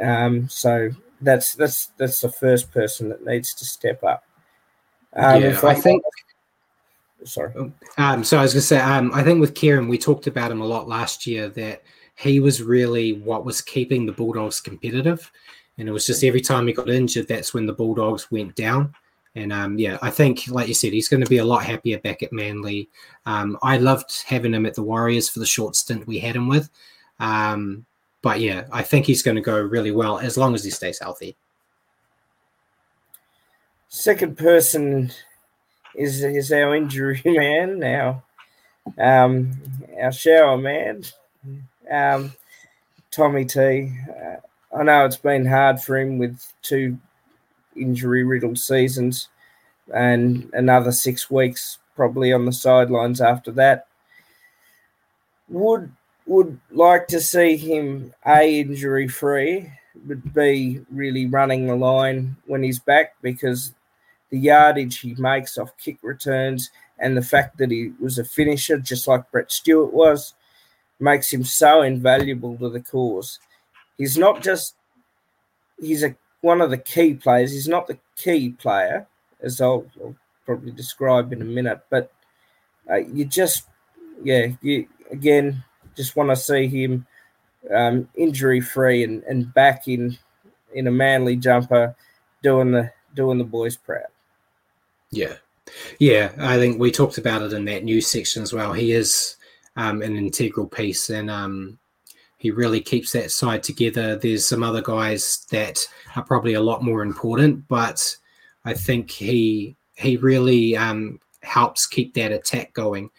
um, 0.00 0.48
so 0.48 0.90
that's 1.20 1.54
that's 1.54 1.88
that's 1.98 2.22
the 2.22 2.30
first 2.30 2.72
person 2.72 3.10
that 3.10 3.26
needs 3.26 3.52
to 3.52 3.66
step 3.66 4.02
up. 4.02 4.24
Um, 5.12 5.42
yeah. 5.42 5.48
if 5.48 5.62
I 5.62 5.74
think 5.74 6.02
Sorry. 7.24 7.52
Um, 7.98 8.24
so 8.24 8.38
I 8.38 8.42
was 8.42 8.52
going 8.52 8.60
to 8.60 8.66
say, 8.66 8.78
um, 8.78 9.10
I 9.14 9.22
think 9.22 9.40
with 9.40 9.54
Kieran, 9.54 9.88
we 9.88 9.98
talked 9.98 10.26
about 10.26 10.50
him 10.50 10.60
a 10.60 10.66
lot 10.66 10.88
last 10.88 11.26
year 11.26 11.48
that 11.50 11.82
he 12.16 12.40
was 12.40 12.62
really 12.62 13.14
what 13.14 13.44
was 13.44 13.60
keeping 13.60 14.06
the 14.06 14.12
Bulldogs 14.12 14.60
competitive. 14.60 15.30
And 15.78 15.88
it 15.88 15.92
was 15.92 16.06
just 16.06 16.24
every 16.24 16.40
time 16.40 16.66
he 16.66 16.72
got 16.72 16.90
injured, 16.90 17.28
that's 17.28 17.54
when 17.54 17.66
the 17.66 17.72
Bulldogs 17.72 18.30
went 18.30 18.54
down. 18.54 18.94
And 19.34 19.52
um, 19.52 19.78
yeah, 19.78 19.96
I 20.02 20.10
think, 20.10 20.48
like 20.48 20.68
you 20.68 20.74
said, 20.74 20.92
he's 20.92 21.08
going 21.08 21.22
to 21.22 21.30
be 21.30 21.38
a 21.38 21.44
lot 21.44 21.64
happier 21.64 21.98
back 21.98 22.22
at 22.22 22.32
Manly. 22.32 22.88
Um, 23.26 23.56
I 23.62 23.78
loved 23.78 24.24
having 24.26 24.52
him 24.52 24.66
at 24.66 24.74
the 24.74 24.82
Warriors 24.82 25.28
for 25.28 25.38
the 25.38 25.46
short 25.46 25.76
stint 25.76 26.06
we 26.06 26.18
had 26.18 26.36
him 26.36 26.48
with. 26.48 26.68
Um, 27.20 27.86
but 28.22 28.40
yeah, 28.40 28.66
I 28.72 28.82
think 28.82 29.06
he's 29.06 29.22
going 29.22 29.36
to 29.36 29.40
go 29.40 29.58
really 29.58 29.92
well 29.92 30.18
as 30.18 30.36
long 30.36 30.54
as 30.54 30.64
he 30.64 30.70
stays 30.70 30.98
healthy. 30.98 31.36
Second 33.88 34.36
person 34.36 35.12
is 35.94 36.22
is 36.22 36.52
our 36.52 36.74
injury 36.74 37.20
man 37.24 37.78
now. 37.78 38.22
Um, 38.98 39.52
our 40.00 40.12
shower 40.12 40.56
man, 40.56 41.04
um, 41.90 42.32
Tommy 43.10 43.44
T. 43.44 43.92
Uh, 44.08 44.76
I 44.76 44.82
know 44.82 45.04
it's 45.04 45.16
been 45.16 45.46
hard 45.46 45.80
for 45.82 45.98
him 45.98 46.18
with 46.18 46.52
two 46.62 46.98
injury 47.76 48.24
riddled 48.24 48.58
seasons 48.58 49.28
and 49.92 50.48
another 50.52 50.92
six 50.92 51.30
weeks 51.30 51.78
probably 51.96 52.32
on 52.32 52.44
the 52.44 52.52
sidelines 52.52 53.20
after 53.20 53.50
that. 53.52 53.86
Would 55.48 55.92
would 56.26 56.60
like 56.70 57.08
to 57.08 57.20
see 57.20 57.56
him 57.56 58.14
a 58.24 58.60
injury 58.60 59.08
free, 59.08 59.70
but 60.04 60.32
b 60.32 60.80
really 60.90 61.26
running 61.26 61.66
the 61.66 61.74
line 61.74 62.36
when 62.46 62.62
he's 62.62 62.78
back 62.78 63.14
because 63.20 63.74
the 64.30 64.38
yardage 64.38 64.98
he 64.98 65.14
makes 65.14 65.58
off 65.58 65.76
kick 65.76 65.98
returns 66.02 66.70
and 66.98 67.16
the 67.16 67.22
fact 67.22 67.58
that 67.58 67.70
he 67.70 67.92
was 68.00 68.18
a 68.18 68.24
finisher 68.24 68.78
just 68.78 69.08
like 69.08 69.30
Brett 69.30 69.50
Stewart 69.50 69.92
was 69.92 70.34
makes 70.98 71.32
him 71.32 71.44
so 71.44 71.82
invaluable 71.82 72.56
to 72.58 72.68
the 72.68 72.80
cause. 72.80 73.38
He's 73.96 74.18
not 74.18 74.42
just 74.42 74.74
he's 75.80 76.02
a 76.02 76.14
one 76.40 76.60
of 76.60 76.70
the 76.70 76.78
key 76.78 77.14
players. 77.14 77.52
He's 77.52 77.68
not 77.68 77.86
the 77.86 77.98
key 78.16 78.50
player, 78.50 79.06
as 79.42 79.60
I'll, 79.60 79.86
I'll 80.02 80.16
probably 80.46 80.72
describe 80.72 81.32
in 81.32 81.42
a 81.42 81.46
minute. 81.46 81.80
But 81.90 82.12
uh, 82.90 82.96
you 82.96 83.24
just, 83.24 83.64
yeah, 84.22 84.48
you 84.62 84.86
again 85.10 85.62
just 85.96 86.16
want 86.16 86.30
to 86.30 86.36
see 86.36 86.66
him 86.66 87.06
um, 87.74 88.08
injury 88.14 88.60
free 88.60 89.04
and, 89.04 89.22
and 89.24 89.52
back 89.52 89.88
in 89.88 90.18
in 90.72 90.86
a 90.86 90.90
manly 90.90 91.36
jumper, 91.36 91.94
doing 92.42 92.72
the 92.72 92.92
doing 93.14 93.38
the 93.38 93.44
boys 93.44 93.76
proud. 93.76 94.06
Yeah, 95.10 95.34
yeah, 95.98 96.32
I 96.38 96.56
think 96.56 96.78
we 96.78 96.90
talked 96.90 97.18
about 97.18 97.42
it 97.42 97.52
in 97.52 97.64
that 97.66 97.84
news 97.84 98.06
section 98.06 98.42
as 98.42 98.52
well. 98.52 98.72
He 98.72 98.92
is 98.92 99.36
um, 99.76 100.02
an 100.02 100.16
integral 100.16 100.66
piece, 100.66 101.10
and 101.10 101.30
um, 101.30 101.78
he 102.38 102.50
really 102.50 102.80
keeps 102.80 103.12
that 103.12 103.30
side 103.30 103.62
together. 103.62 104.16
There's 104.16 104.46
some 104.46 104.62
other 104.62 104.82
guys 104.82 105.46
that 105.50 105.86
are 106.16 106.24
probably 106.24 106.54
a 106.54 106.60
lot 106.62 106.82
more 106.82 107.02
important, 107.02 107.66
but 107.68 108.16
I 108.64 108.74
think 108.74 109.10
he 109.10 109.76
he 109.96 110.16
really 110.16 110.76
um, 110.76 111.20
helps 111.42 111.86
keep 111.86 112.14
that 112.14 112.32
attack 112.32 112.72
going. 112.72 113.10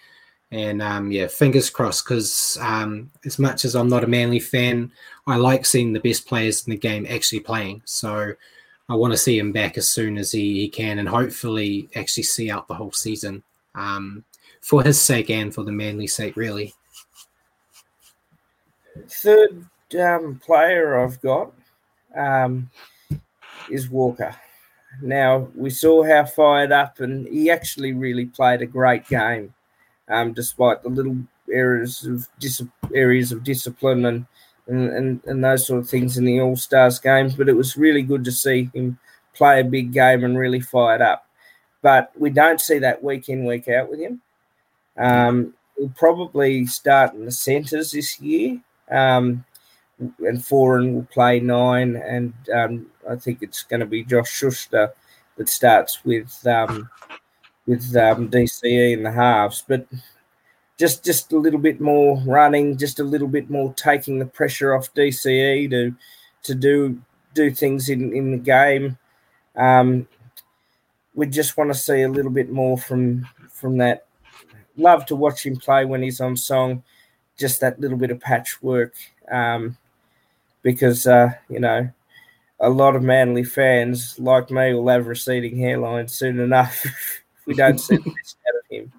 And 0.49 0.81
um, 0.81 1.11
yeah, 1.11 1.27
fingers 1.27 1.69
crossed. 1.69 2.03
Because 2.03 2.57
um, 2.61 3.11
as 3.25 3.39
much 3.39 3.63
as 3.63 3.75
I'm 3.75 3.87
not 3.87 4.03
a 4.03 4.07
Manly 4.07 4.39
fan, 4.39 4.91
I 5.27 5.37
like 5.37 5.65
seeing 5.65 5.93
the 5.93 5.99
best 5.99 6.27
players 6.27 6.65
in 6.65 6.71
the 6.71 6.77
game 6.77 7.05
actually 7.09 7.39
playing. 7.41 7.83
So 7.85 8.33
I 8.91 8.95
want 8.95 9.13
to 9.13 9.17
see 9.17 9.39
him 9.39 9.53
back 9.53 9.77
as 9.77 9.87
soon 9.87 10.17
as 10.17 10.33
he, 10.33 10.55
he 10.55 10.67
can, 10.67 10.99
and 10.99 11.07
hopefully 11.07 11.87
actually 11.95 12.23
see 12.23 12.51
out 12.51 12.67
the 12.67 12.73
whole 12.73 12.91
season 12.91 13.41
um, 13.73 14.25
for 14.59 14.83
his 14.83 14.99
sake 14.99 15.29
and 15.29 15.55
for 15.55 15.63
the 15.63 15.71
Manly 15.71 16.07
sake, 16.07 16.35
really. 16.35 16.73
Third 19.07 19.65
um, 19.97 20.41
player 20.45 20.99
I've 20.99 21.21
got 21.21 21.53
um, 22.17 22.69
is 23.69 23.89
Walker. 23.89 24.35
Now 25.01 25.47
we 25.55 25.69
saw 25.69 26.03
how 26.03 26.25
fired 26.25 26.73
up, 26.73 26.99
and 26.99 27.25
he 27.29 27.49
actually 27.49 27.93
really 27.93 28.25
played 28.25 28.61
a 28.61 28.65
great 28.65 29.07
game, 29.07 29.53
um, 30.09 30.33
despite 30.33 30.83
the 30.83 30.89
little 30.89 31.15
areas 31.49 32.05
of 32.05 32.27
dis- 32.39 32.61
areas 32.93 33.31
of 33.31 33.45
discipline 33.45 34.03
and, 34.03 34.25
and 34.71 34.89
and 34.89 35.21
and 35.25 35.43
those 35.43 35.67
sort 35.67 35.79
of 35.81 35.89
things 35.89 36.17
in 36.17 36.25
the 36.25 36.39
All 36.39 36.55
Stars 36.55 36.99
games. 36.99 37.35
But 37.35 37.49
it 37.49 37.55
was 37.55 37.77
really 37.77 38.01
good 38.01 38.23
to 38.25 38.31
see 38.31 38.69
him 38.73 38.97
play 39.33 39.59
a 39.59 39.65
big 39.65 39.93
game 39.93 40.23
and 40.23 40.37
really 40.37 40.61
fired 40.61 41.01
up. 41.01 41.27
But 41.81 42.11
we 42.17 42.29
don't 42.29 42.61
see 42.61 42.79
that 42.79 43.03
week 43.03 43.29
in 43.29 43.45
week 43.45 43.67
out 43.67 43.89
with 43.89 43.99
him. 43.99 44.21
Um, 44.97 45.53
he'll 45.77 45.89
probably 45.89 46.65
start 46.65 47.13
in 47.13 47.25
the 47.25 47.31
centres 47.31 47.91
this 47.91 48.19
year. 48.19 48.59
Um, 48.89 49.45
and 49.99 50.39
Foran 50.39 50.93
will 50.93 51.07
play 51.11 51.39
nine, 51.39 51.95
and 51.95 52.33
um, 52.53 52.87
I 53.09 53.15
think 53.15 53.39
it's 53.41 53.63
going 53.63 53.81
to 53.81 53.85
be 53.85 54.03
Josh 54.03 54.31
Schuster 54.31 54.93
that 55.37 55.49
starts 55.49 56.03
with 56.03 56.45
um, 56.47 56.89
with 57.67 57.95
um, 57.95 58.29
DCE 58.29 58.93
in 58.93 59.03
the 59.03 59.11
halves. 59.11 59.63
But 59.67 59.85
just 60.81 61.05
just 61.05 61.31
a 61.31 61.37
little 61.37 61.59
bit 61.59 61.79
more 61.79 62.19
running, 62.25 62.75
just 62.75 62.99
a 62.99 63.03
little 63.03 63.27
bit 63.27 63.51
more 63.51 63.71
taking 63.75 64.17
the 64.17 64.25
pressure 64.25 64.73
off 64.73 64.91
DCE 64.95 65.69
to 65.69 65.95
to 66.41 66.55
do 66.55 66.99
do 67.35 67.51
things 67.51 67.87
in 67.87 68.11
in 68.13 68.31
the 68.31 68.37
game. 68.39 68.97
Um, 69.55 70.07
we 71.13 71.27
just 71.27 71.55
want 71.55 71.71
to 71.71 71.77
see 71.77 72.01
a 72.01 72.09
little 72.09 72.31
bit 72.31 72.51
more 72.51 72.79
from 72.79 73.27
from 73.51 73.77
that. 73.77 74.07
Love 74.75 75.05
to 75.05 75.15
watch 75.15 75.45
him 75.45 75.55
play 75.55 75.85
when 75.85 76.01
he's 76.01 76.19
on 76.19 76.35
song 76.35 76.81
just 77.37 77.61
that 77.61 77.79
little 77.79 77.97
bit 77.97 78.09
of 78.09 78.19
patchwork 78.19 78.95
um, 79.31 79.77
because 80.63 81.05
uh, 81.05 81.29
you 81.47 81.59
know 81.59 81.87
a 82.59 82.69
lot 82.71 82.95
of 82.95 83.03
Manly 83.03 83.43
fans 83.43 84.17
like 84.17 84.49
me 84.49 84.73
will 84.73 84.89
have 84.89 85.05
receding 85.05 85.57
hairlines 85.57 86.09
soon 86.09 86.39
enough 86.39 86.83
if 86.85 87.23
we 87.45 87.53
don't 87.53 87.77
see 87.77 87.97
the 88.03 88.09
best 88.09 88.37
out 88.47 88.55
of 88.55 88.75
him. 88.75 88.91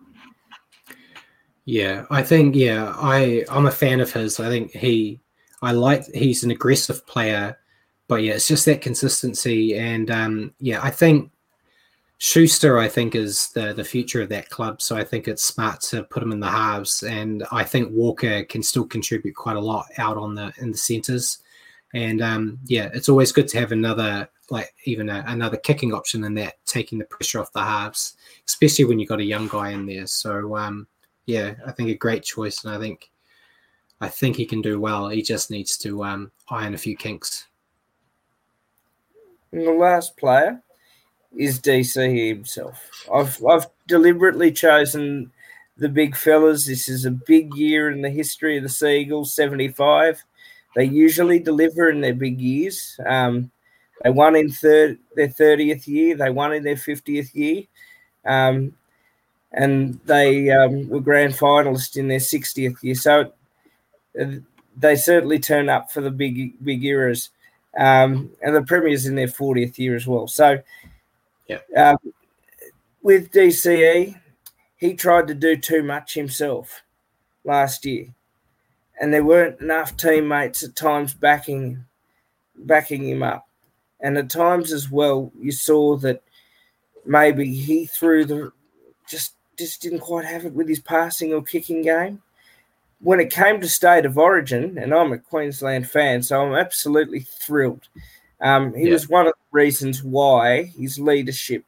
Yeah, 1.65 2.07
I 2.11 2.23
think 2.23 2.57
yeah, 2.57 2.93
I 2.97 3.45
I'm 3.51 3.67
a 3.67 3.71
fan 3.71 4.01
of 4.01 4.13
his. 4.13 4.41
I 4.41 4.49
think 4.49 4.73
he 4.73 5.21
I 5.63 5.73
like 5.73 6.05
he's 6.15 6.43
an 6.45 6.51
aggressive 6.51 7.07
player, 7.07 7.57
but 8.09 8.23
yeah, 8.23 8.35
it's 8.35 8.49
just 8.49 8.67
that 8.67 8.81
consistency 8.83 9.77
and 9.79 10.11
um 10.11 10.55
yeah, 10.59 10.81
I 10.83 10.91
think 10.91 11.31
Schuster, 12.19 12.79
I 12.79 12.89
think, 12.89 13.15
is 13.17 13.51
the 13.51 13.73
the 13.75 13.85
future 13.85 14.23
of 14.23 14.29
that 14.31 14.49
club. 14.51 14.81
So 14.83 14.97
I 14.97 15.05
think 15.05 15.27
it's 15.29 15.45
smart 15.45 15.81
to 15.91 16.05
put 16.05 16.23
him 16.23 16.33
in 16.33 16.41
the 16.41 16.51
halves, 16.51 17.03
and 17.03 17.45
I 17.53 17.65
think 17.65 17.91
Walker 17.93 18.45
can 18.45 18.63
still 18.63 18.87
contribute 18.87 19.35
quite 19.37 19.57
a 19.57 19.61
lot 19.61 19.87
out 19.99 20.17
on 20.17 20.35
the 20.37 20.53
in 20.59 20.73
the 20.73 20.79
centres. 20.79 21.39
And 21.95 22.23
um, 22.23 22.59
yeah, 22.65 22.91
it's 22.95 23.09
always 23.09 23.33
good 23.33 23.49
to 23.49 23.61
have 23.61 23.73
another 23.73 24.29
like 24.51 24.73
even 24.85 25.09
a, 25.09 25.25
another 25.27 25.57
kicking 25.57 25.93
option 25.95 26.25
in 26.25 26.35
that, 26.35 26.55
taking 26.67 26.99
the 26.99 27.05
pressure 27.07 27.41
off 27.41 27.53
the 27.53 27.61
halves, 27.65 28.17
especially 28.49 28.85
when 28.85 28.99
you've 29.01 29.09
got 29.09 29.21
a 29.21 29.25
young 29.25 29.49
guy 29.49 29.71
in 29.71 29.87
there. 29.87 30.07
So 30.07 30.57
um, 30.57 30.87
yeah, 31.27 31.55
I 31.67 31.73
think 31.73 31.91
a 31.91 31.95
great 31.95 32.23
choice, 32.23 32.65
and 32.65 32.75
I 32.75 32.79
think 32.79 33.11
I 34.01 34.09
think 34.09 34.37
he 34.37 34.47
can 34.47 34.61
do 34.61 34.81
well. 34.81 35.09
He 35.09 35.23
just 35.23 35.51
needs 35.51 35.77
to 35.79 36.03
um, 36.05 36.33
iron 36.49 36.75
a 36.75 36.79
few 36.79 36.97
kinks. 36.97 37.47
And 39.53 39.67
the 39.67 39.73
last 39.73 40.17
player 40.17 40.61
is 41.37 41.61
DC 41.61 42.29
himself. 42.29 42.81
I've 43.13 43.45
I've 43.45 43.67
deliberately 43.87 44.51
chosen 44.51 45.31
the 45.77 45.89
big 45.89 46.17
fellas. 46.17 46.67
This 46.67 46.89
is 46.89 47.05
a 47.05 47.11
big 47.11 47.55
year 47.55 47.91
in 47.91 48.03
the 48.03 48.11
history 48.11 48.57
of 48.57 48.63
the 48.63 48.69
Seagulls. 48.69 49.35
Seventy 49.35 49.69
five. 49.69 50.23
They 50.75 50.85
usually 50.85 51.39
deliver 51.39 51.91
in 51.91 52.01
their 52.01 52.15
big 52.15 52.41
years. 52.41 52.99
Um, 53.07 53.51
they 54.03 54.11
won 54.11 54.37
in 54.37 54.51
third 54.51 54.99
their 55.15 55.29
thirtieth 55.29 55.87
year. 55.87 56.17
They 56.17 56.31
won 56.31 56.53
in 56.55 56.65
their 56.65 56.77
fiftieth 56.77 57.35
year, 57.35 57.65
um, 58.25 58.75
and 59.53 60.01
they 60.05 60.51
um, 60.51 60.89
were 60.89 61.01
grand 61.01 61.35
finalists 61.35 61.97
in 61.97 62.09
their 62.09 62.21
sixtieth 62.21 62.83
year. 62.83 62.95
So 62.95 63.33
uh, 64.21 64.25
they 64.77 64.97
certainly 64.97 65.39
turn 65.39 65.69
up 65.69 65.91
for 65.91 66.01
the 66.01 66.11
big 66.11 66.65
big 66.65 66.85
eras. 66.85 67.31
Um, 67.75 68.31
and 68.43 68.55
the 68.55 68.61
premiers 68.61 69.07
in 69.07 69.15
their 69.15 69.29
40th 69.29 69.79
year 69.79 69.97
as 69.97 70.07
well. 70.07 70.29
So 70.29 70.63
yeah. 71.49 71.59
Um, 71.77 72.13
with 73.03 73.33
DCE, 73.33 74.19
he 74.77 74.95
tried 74.95 75.29
to 75.29 75.35
do 75.35 75.57
too 75.57 75.83
much 75.83 76.15
himself 76.15 76.83
last 77.45 77.85
year, 77.85 78.07
and 79.01 79.13
there 79.13 79.25
weren't 79.25 79.61
enough 79.61 79.97
teammates 79.97 80.63
at 80.63 80.77
times 80.77 81.15
backing 81.15 81.85
backing 82.57 83.09
him 83.09 83.23
up, 83.23 83.49
and 84.01 84.17
at 84.17 84.31
times 84.31 84.73
as 84.73 84.91
well, 84.91 85.33
you 85.39 85.53
saw 85.53 85.97
that 85.97 86.23
maybe 87.05 87.53
he 87.53 87.87
threw 87.87 88.25
the 88.25 88.53
just 89.09 89.35
just 89.59 89.83
didn't 89.83 90.01
quite 90.01 90.25
have 90.25 90.45
it 90.45 90.53
with 90.53 90.69
his 90.69 90.81
passing 90.81 91.33
or 91.33 91.43
kicking 91.43 91.83
game. 91.83 92.23
When 93.01 93.19
it 93.19 93.31
came 93.31 93.61
to 93.61 93.69
state 93.69 94.07
of 94.07 94.17
origin, 94.17 94.79
and 94.79 94.95
I'm 94.95 95.13
a 95.13 95.19
Queensland 95.19 95.91
fan, 95.91 96.23
so 96.23 96.41
I'm 96.41 96.55
absolutely 96.55 97.21
thrilled 97.21 97.89
um, 98.43 98.75
he 98.75 98.87
yeah. 98.87 98.93
was 98.93 99.09
one 99.09 99.29
of 99.29 99.33
the 99.33 99.57
reasons 99.57 100.03
why 100.03 100.65
his 100.65 100.99
leadership 100.99 101.65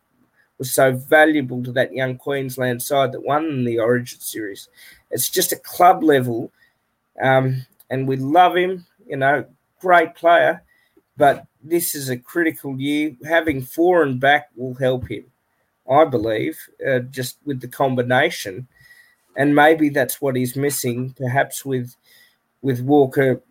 was 0.58 0.74
so 0.74 0.92
valuable 0.92 1.62
to 1.62 1.72
that 1.72 1.94
young 1.94 2.16
Queensland 2.16 2.82
side 2.82 3.12
that 3.12 3.24
won 3.24 3.64
the 3.64 3.78
Origin 3.78 4.20
series. 4.20 4.68
It's 5.10 5.28
just 5.28 5.52
a 5.52 5.56
club 5.56 6.02
level, 6.02 6.50
um, 7.22 7.64
and 7.90 8.08
we 8.08 8.16
love 8.16 8.56
him. 8.56 8.86
You 9.06 9.18
know, 9.18 9.44
great 9.80 10.16
player, 10.16 10.62
but 11.16 11.46
this 11.62 11.94
is 11.94 12.08
a 12.08 12.16
critical 12.16 12.78
year. 12.78 13.14
Having 13.24 13.62
Foran 13.62 14.18
back 14.18 14.50
will 14.56 14.74
help 14.74 15.08
him, 15.08 15.24
I 15.90 16.04
believe, 16.04 16.58
uh, 16.86 17.00
just 17.00 17.38
with 17.44 17.60
the 17.60 17.68
combination, 17.68 18.66
and 19.36 19.54
maybe 19.54 19.88
that's 19.88 20.20
what 20.20 20.36
he's 20.36 20.56
missing. 20.56 21.14
Perhaps 21.18 21.64
with 21.64 21.94
with 22.62 22.80
Walker 22.80 23.42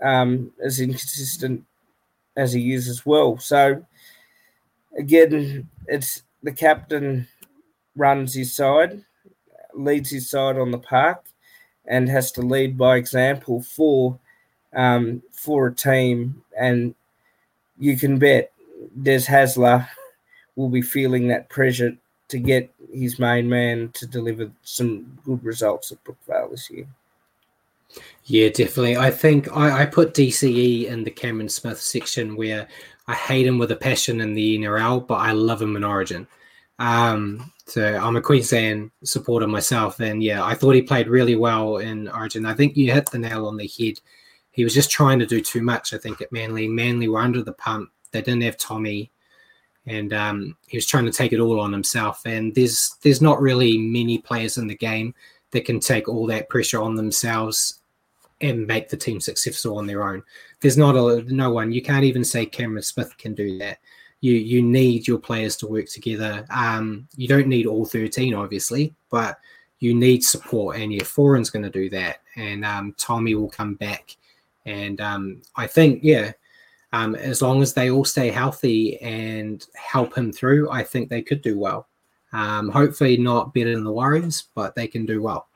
um, 0.00 0.52
as 0.64 0.80
inconsistent 0.80 1.64
as 2.36 2.52
he 2.52 2.72
is 2.72 2.88
as 2.88 3.04
well. 3.04 3.38
So 3.38 3.84
again, 4.96 5.68
it's 5.86 6.22
the 6.42 6.52
captain 6.52 7.26
runs 7.96 8.34
his 8.34 8.54
side, 8.54 9.04
leads 9.74 10.10
his 10.10 10.30
side 10.30 10.56
on 10.56 10.70
the 10.70 10.78
park, 10.78 11.24
and 11.86 12.08
has 12.08 12.30
to 12.32 12.42
lead 12.42 12.78
by 12.78 12.96
example 12.96 13.62
for 13.62 14.18
um, 14.72 15.22
for 15.32 15.66
a 15.66 15.74
team, 15.74 16.42
and 16.58 16.94
you 17.78 17.96
can 17.96 18.18
bet 18.18 18.52
Des 19.02 19.20
Hasler 19.20 19.88
will 20.56 20.68
be 20.68 20.82
feeling 20.82 21.28
that 21.28 21.48
pressure 21.48 21.96
to 22.28 22.38
get 22.38 22.72
his 22.92 23.18
main 23.18 23.48
man 23.48 23.90
to 23.92 24.06
deliver 24.06 24.50
some 24.62 25.18
good 25.24 25.42
results 25.44 25.92
at 25.92 26.02
Brookvale 26.04 26.50
this 26.50 26.70
year. 26.70 26.86
Yeah, 28.24 28.48
definitely. 28.48 28.96
I 28.96 29.10
think 29.10 29.54
I, 29.54 29.82
I, 29.82 29.86
put 29.86 30.14
DCE 30.14 30.84
in 30.86 31.02
the 31.02 31.10
Cameron 31.10 31.48
Smith 31.48 31.80
section 31.80 32.36
where 32.36 32.68
I 33.08 33.14
hate 33.14 33.46
him 33.46 33.58
with 33.58 33.72
a 33.72 33.76
passion 33.76 34.20
in 34.20 34.34
the 34.34 34.58
NRL, 34.58 35.06
but 35.06 35.16
I 35.16 35.32
love 35.32 35.60
him 35.60 35.74
in 35.74 35.82
Origin. 35.82 36.28
Um, 36.78 37.52
so 37.66 37.96
I'm 37.96 38.16
a 38.16 38.22
Queensland 38.22 38.92
supporter 39.02 39.48
myself, 39.48 39.98
and 39.98 40.22
yeah, 40.22 40.44
I 40.44 40.54
thought 40.54 40.76
he 40.76 40.82
played 40.82 41.08
really 41.08 41.34
well 41.34 41.78
in 41.78 42.08
Origin. 42.08 42.46
I 42.46 42.54
think 42.54 42.76
you 42.76 42.92
hit 42.92 43.10
the 43.10 43.18
nail 43.18 43.46
on 43.46 43.56
the 43.56 43.70
head. 43.78 44.00
He 44.52 44.62
was 44.62 44.74
just 44.74 44.90
trying 44.90 45.18
to 45.18 45.26
do 45.26 45.40
too 45.40 45.62
much. 45.62 45.92
I 45.92 45.98
think 45.98 46.20
at 46.20 46.32
Manly, 46.32 46.68
Manly 46.68 47.08
were 47.08 47.20
under 47.20 47.42
the 47.42 47.52
pump. 47.52 47.90
They 48.12 48.22
didn't 48.22 48.42
have 48.42 48.56
Tommy 48.56 49.10
and 49.90 50.12
um, 50.12 50.56
he 50.68 50.76
was 50.76 50.86
trying 50.86 51.04
to 51.04 51.12
take 51.12 51.32
it 51.32 51.40
all 51.40 51.58
on 51.58 51.72
himself. 51.72 52.22
And 52.24 52.54
there's 52.54 52.96
there's 53.02 53.20
not 53.20 53.40
really 53.40 53.76
many 53.76 54.18
players 54.18 54.56
in 54.56 54.68
the 54.68 54.76
game 54.76 55.14
that 55.50 55.64
can 55.64 55.80
take 55.80 56.08
all 56.08 56.26
that 56.26 56.48
pressure 56.48 56.80
on 56.80 56.94
themselves 56.94 57.80
and 58.40 58.66
make 58.66 58.88
the 58.88 58.96
team 58.96 59.20
successful 59.20 59.76
on 59.78 59.86
their 59.86 60.08
own. 60.08 60.22
There's 60.60 60.78
not 60.78 60.94
a 60.94 61.22
no 61.34 61.50
one. 61.50 61.72
You 61.72 61.82
can't 61.82 62.04
even 62.04 62.24
say 62.24 62.46
Cameron 62.46 62.82
Smith 62.82 63.16
can 63.18 63.34
do 63.34 63.58
that. 63.58 63.78
You 64.20 64.34
you 64.34 64.62
need 64.62 65.08
your 65.08 65.18
players 65.18 65.56
to 65.56 65.66
work 65.66 65.86
together. 65.86 66.46
Um, 66.50 67.08
you 67.16 67.26
don't 67.26 67.48
need 67.48 67.66
all 67.66 67.84
13, 67.84 68.34
obviously, 68.34 68.94
but 69.10 69.38
you 69.80 69.94
need 69.94 70.22
support, 70.22 70.76
and 70.76 70.92
your 70.92 71.04
Foran's 71.04 71.50
going 71.50 71.64
to 71.64 71.70
do 71.70 71.90
that, 71.90 72.18
and 72.36 72.64
um, 72.64 72.94
Tommy 72.96 73.34
will 73.34 73.50
come 73.50 73.74
back, 73.74 74.16
and 74.66 75.00
um, 75.00 75.42
I 75.56 75.66
think 75.66 76.00
yeah, 76.04 76.32
um, 76.92 77.14
as 77.14 77.40
long 77.40 77.62
as 77.62 77.72
they 77.72 77.90
all 77.90 78.04
stay 78.04 78.30
healthy 78.30 79.00
and 79.00 79.64
help 79.74 80.16
him 80.16 80.32
through, 80.32 80.70
I 80.70 80.82
think 80.82 81.08
they 81.08 81.22
could 81.22 81.42
do 81.42 81.58
well. 81.58 81.88
Um, 82.32 82.68
hopefully, 82.68 83.16
not 83.16 83.54
better 83.54 83.74
than 83.74 83.84
the 83.84 83.92
Warriors, 83.92 84.48
but 84.54 84.74
they 84.74 84.86
can 84.86 85.06
do 85.06 85.22
well. 85.22 85.48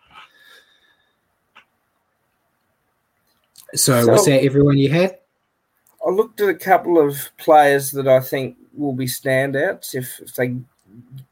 So, 3.74 4.05
so 4.05 4.12
was 4.12 4.26
that 4.26 4.45
everyone 4.45 4.78
you 4.78 4.91
had? 4.91 5.18
I 6.07 6.11
looked 6.11 6.41
at 6.41 6.49
a 6.49 6.55
couple 6.55 6.99
of 6.99 7.30
players 7.39 7.91
that 7.93 8.07
I 8.07 8.20
think 8.20 8.57
will 8.74 8.93
be 8.93 9.07
standouts 9.07 9.95
if, 9.95 10.20
if 10.20 10.35
they 10.35 10.57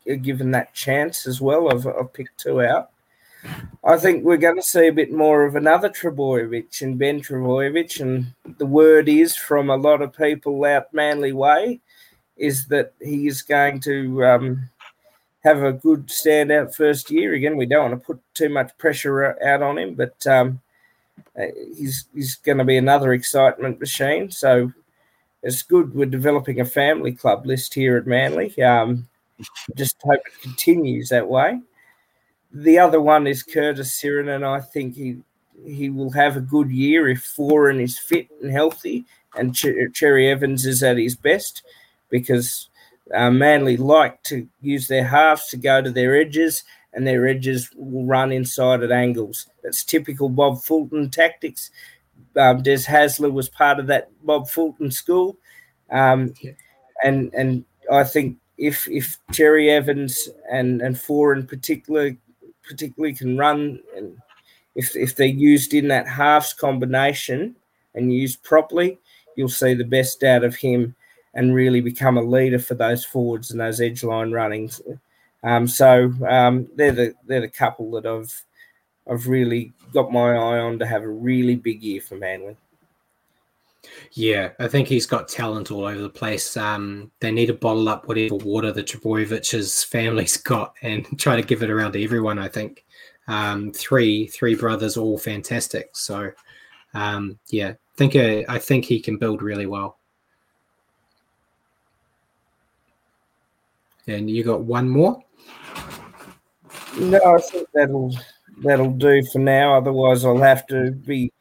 are 0.08 0.16
given 0.16 0.50
that 0.52 0.74
chance 0.74 1.26
as 1.26 1.40
well. 1.40 1.70
I've, 1.70 1.86
I've 1.86 2.12
picked 2.12 2.40
two 2.40 2.62
out. 2.62 2.91
I 3.84 3.96
think 3.96 4.24
we're 4.24 4.36
going 4.36 4.56
to 4.56 4.62
see 4.62 4.86
a 4.86 4.92
bit 4.92 5.12
more 5.12 5.44
of 5.44 5.56
another 5.56 5.88
Trbojevic 5.88 6.82
and 6.82 6.98
Ben 6.98 7.20
Trbojevic. 7.20 8.00
And 8.00 8.32
the 8.58 8.66
word 8.66 9.08
is 9.08 9.36
from 9.36 9.70
a 9.70 9.76
lot 9.76 10.02
of 10.02 10.16
people 10.16 10.64
out 10.64 10.92
Manly 10.94 11.32
Way 11.32 11.80
is 12.36 12.66
that 12.66 12.92
he 13.00 13.26
is 13.26 13.42
going 13.42 13.80
to 13.80 14.24
um, 14.24 14.70
have 15.42 15.62
a 15.62 15.72
good 15.72 16.06
standout 16.06 16.74
first 16.74 17.10
year. 17.10 17.34
Again, 17.34 17.56
we 17.56 17.66
don't 17.66 17.90
want 17.90 18.00
to 18.00 18.06
put 18.06 18.22
too 18.34 18.48
much 18.48 18.76
pressure 18.78 19.36
out 19.44 19.62
on 19.62 19.78
him, 19.78 19.94
but 19.94 20.24
um, 20.26 20.60
uh, 21.36 21.46
he's, 21.76 22.06
he's 22.14 22.36
going 22.36 22.58
to 22.58 22.64
be 22.64 22.76
another 22.76 23.12
excitement 23.12 23.80
machine. 23.80 24.30
So 24.30 24.72
it's 25.42 25.62
good 25.62 25.92
we're 25.92 26.06
developing 26.06 26.60
a 26.60 26.64
family 26.64 27.12
club 27.12 27.46
list 27.46 27.74
here 27.74 27.96
at 27.96 28.06
Manly. 28.06 28.60
Um, 28.62 29.08
just 29.74 29.96
hope 30.02 30.20
it 30.24 30.40
continues 30.40 31.08
that 31.08 31.28
way 31.28 31.60
the 32.52 32.78
other 32.78 33.00
one 33.00 33.26
is 33.26 33.42
Curtis 33.42 34.00
Sironen, 34.00 34.36
and 34.36 34.44
I 34.44 34.60
think 34.60 34.94
he 34.96 35.18
he 35.64 35.90
will 35.90 36.10
have 36.10 36.36
a 36.36 36.40
good 36.40 36.70
year 36.70 37.08
if 37.08 37.22
Foran 37.36 37.80
is 37.80 37.98
fit 37.98 38.28
and 38.42 38.50
healthy, 38.50 39.04
and 39.36 39.54
Ch- 39.54 39.92
Cherry 39.92 40.28
Evans 40.28 40.66
is 40.66 40.82
at 40.82 40.98
his 40.98 41.14
best, 41.14 41.62
because 42.10 42.68
uh, 43.14 43.30
Manly 43.30 43.76
like 43.76 44.22
to 44.24 44.48
use 44.60 44.88
their 44.88 45.04
halves 45.04 45.46
to 45.48 45.56
go 45.56 45.80
to 45.80 45.90
their 45.90 46.16
edges, 46.16 46.64
and 46.92 47.06
their 47.06 47.26
edges 47.26 47.70
will 47.76 48.04
run 48.04 48.32
inside 48.32 48.82
at 48.82 48.92
angles. 48.92 49.46
That's 49.62 49.84
typical 49.84 50.28
Bob 50.28 50.62
Fulton 50.62 51.10
tactics. 51.10 51.70
Um, 52.36 52.62
Des 52.62 52.84
Hasler 52.84 53.32
was 53.32 53.48
part 53.48 53.78
of 53.78 53.86
that 53.88 54.10
Bob 54.24 54.48
Fulton 54.48 54.90
school, 54.90 55.36
um, 55.90 56.34
yeah. 56.42 56.52
and 57.04 57.32
and 57.34 57.64
I 57.90 58.04
think 58.04 58.38
if 58.58 58.88
if 58.88 59.18
Cherry 59.32 59.70
Evans 59.70 60.28
and 60.50 60.82
and 60.82 60.98
Four 60.98 61.34
in 61.34 61.46
particular 61.46 62.16
particularly 62.72 63.14
can 63.14 63.36
run 63.36 63.80
and 63.96 64.16
if 64.74 64.96
if 64.96 65.16
they're 65.16 65.26
used 65.26 65.74
in 65.74 65.88
that 65.88 66.08
halves 66.08 66.52
combination 66.54 67.54
and 67.94 68.12
used 68.12 68.42
properly, 68.42 68.98
you'll 69.36 69.48
see 69.48 69.74
the 69.74 69.84
best 69.84 70.22
out 70.22 70.44
of 70.44 70.56
him 70.56 70.94
and 71.34 71.54
really 71.54 71.80
become 71.80 72.16
a 72.16 72.22
leader 72.22 72.58
for 72.58 72.74
those 72.74 73.04
forwards 73.04 73.50
and 73.50 73.60
those 73.60 73.80
edge 73.80 74.02
line 74.02 74.32
runnings. 74.32 74.80
Um, 75.42 75.66
so 75.66 76.12
um, 76.28 76.68
they're 76.76 76.92
the 76.92 77.14
they're 77.26 77.40
the 77.40 77.48
couple 77.48 77.90
that 77.92 78.06
I've 78.06 78.44
I've 79.10 79.26
really 79.26 79.72
got 79.92 80.12
my 80.12 80.30
eye 80.30 80.58
on 80.58 80.78
to 80.78 80.86
have 80.86 81.02
a 81.02 81.08
really 81.08 81.56
big 81.56 81.82
year 81.82 82.00
for 82.00 82.16
Manly. 82.16 82.56
Yeah, 84.12 84.50
I 84.58 84.68
think 84.68 84.88
he's 84.88 85.06
got 85.06 85.28
talent 85.28 85.70
all 85.70 85.84
over 85.84 86.00
the 86.00 86.08
place. 86.08 86.56
Um, 86.56 87.10
they 87.20 87.30
need 87.30 87.46
to 87.46 87.54
bottle 87.54 87.88
up 87.88 88.06
whatever 88.06 88.36
water 88.36 88.72
the 88.72 88.82
Trbojevic's 88.82 89.84
family's 89.84 90.36
got 90.42 90.74
and 90.82 91.06
try 91.18 91.36
to 91.36 91.46
give 91.46 91.62
it 91.62 91.70
around 91.70 91.92
to 91.92 92.04
everyone. 92.04 92.38
I 92.38 92.48
think 92.48 92.84
um, 93.28 93.72
three 93.72 94.26
three 94.26 94.54
brothers, 94.54 94.96
all 94.96 95.18
fantastic. 95.18 95.90
So 95.94 96.32
um, 96.94 97.38
yeah, 97.48 97.74
think 97.96 98.16
uh, 98.16 98.42
I 98.48 98.58
think 98.58 98.84
he 98.84 99.00
can 99.00 99.16
build 99.16 99.42
really 99.42 99.66
well. 99.66 99.98
And 104.06 104.28
you 104.28 104.42
got 104.42 104.62
one 104.62 104.88
more? 104.88 105.22
No, 106.98 107.36
I 107.36 107.40
think 107.40 107.68
that'll 107.72 108.14
that'll 108.62 108.92
do 108.92 109.22
for 109.32 109.38
now. 109.38 109.76
Otherwise, 109.76 110.24
I'll 110.24 110.38
have 110.38 110.66
to 110.68 110.90
be 110.90 111.32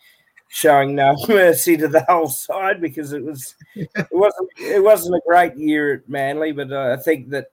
showing 0.53 0.95
no 0.95 1.15
mercy 1.29 1.77
to 1.77 1.87
the 1.87 2.03
whole 2.03 2.27
side 2.27 2.81
because 2.81 3.13
it 3.13 3.23
was 3.23 3.55
it 3.73 3.89
wasn't 4.11 4.49
it 4.59 4.83
wasn't 4.83 5.15
a 5.15 5.21
great 5.25 5.55
year 5.55 5.93
at 5.93 6.09
Manly, 6.09 6.51
but 6.51 6.71
I 6.73 6.97
think 6.97 7.29
that 7.29 7.47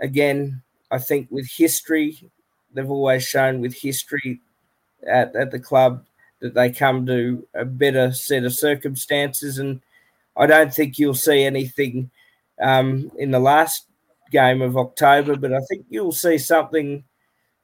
again, 0.00 0.62
I 0.90 0.98
think 0.98 1.28
with 1.30 1.50
history, 1.50 2.30
they've 2.72 2.90
always 2.90 3.24
shown 3.24 3.60
with 3.60 3.74
history 3.74 4.40
at, 5.06 5.34
at 5.34 5.50
the 5.50 5.58
club 5.58 6.04
that 6.40 6.54
they 6.54 6.70
come 6.70 7.06
to 7.06 7.46
a 7.54 7.64
better 7.64 8.12
set 8.12 8.44
of 8.44 8.54
circumstances, 8.54 9.58
and 9.58 9.80
I 10.36 10.46
don't 10.46 10.72
think 10.72 10.98
you'll 10.98 11.14
see 11.14 11.42
anything 11.42 12.10
um, 12.60 13.10
in 13.18 13.32
the 13.32 13.40
last 13.40 13.86
game 14.30 14.62
of 14.62 14.76
October, 14.76 15.34
but 15.34 15.52
I 15.52 15.60
think 15.68 15.86
you'll 15.88 16.12
see 16.12 16.38
something 16.38 17.02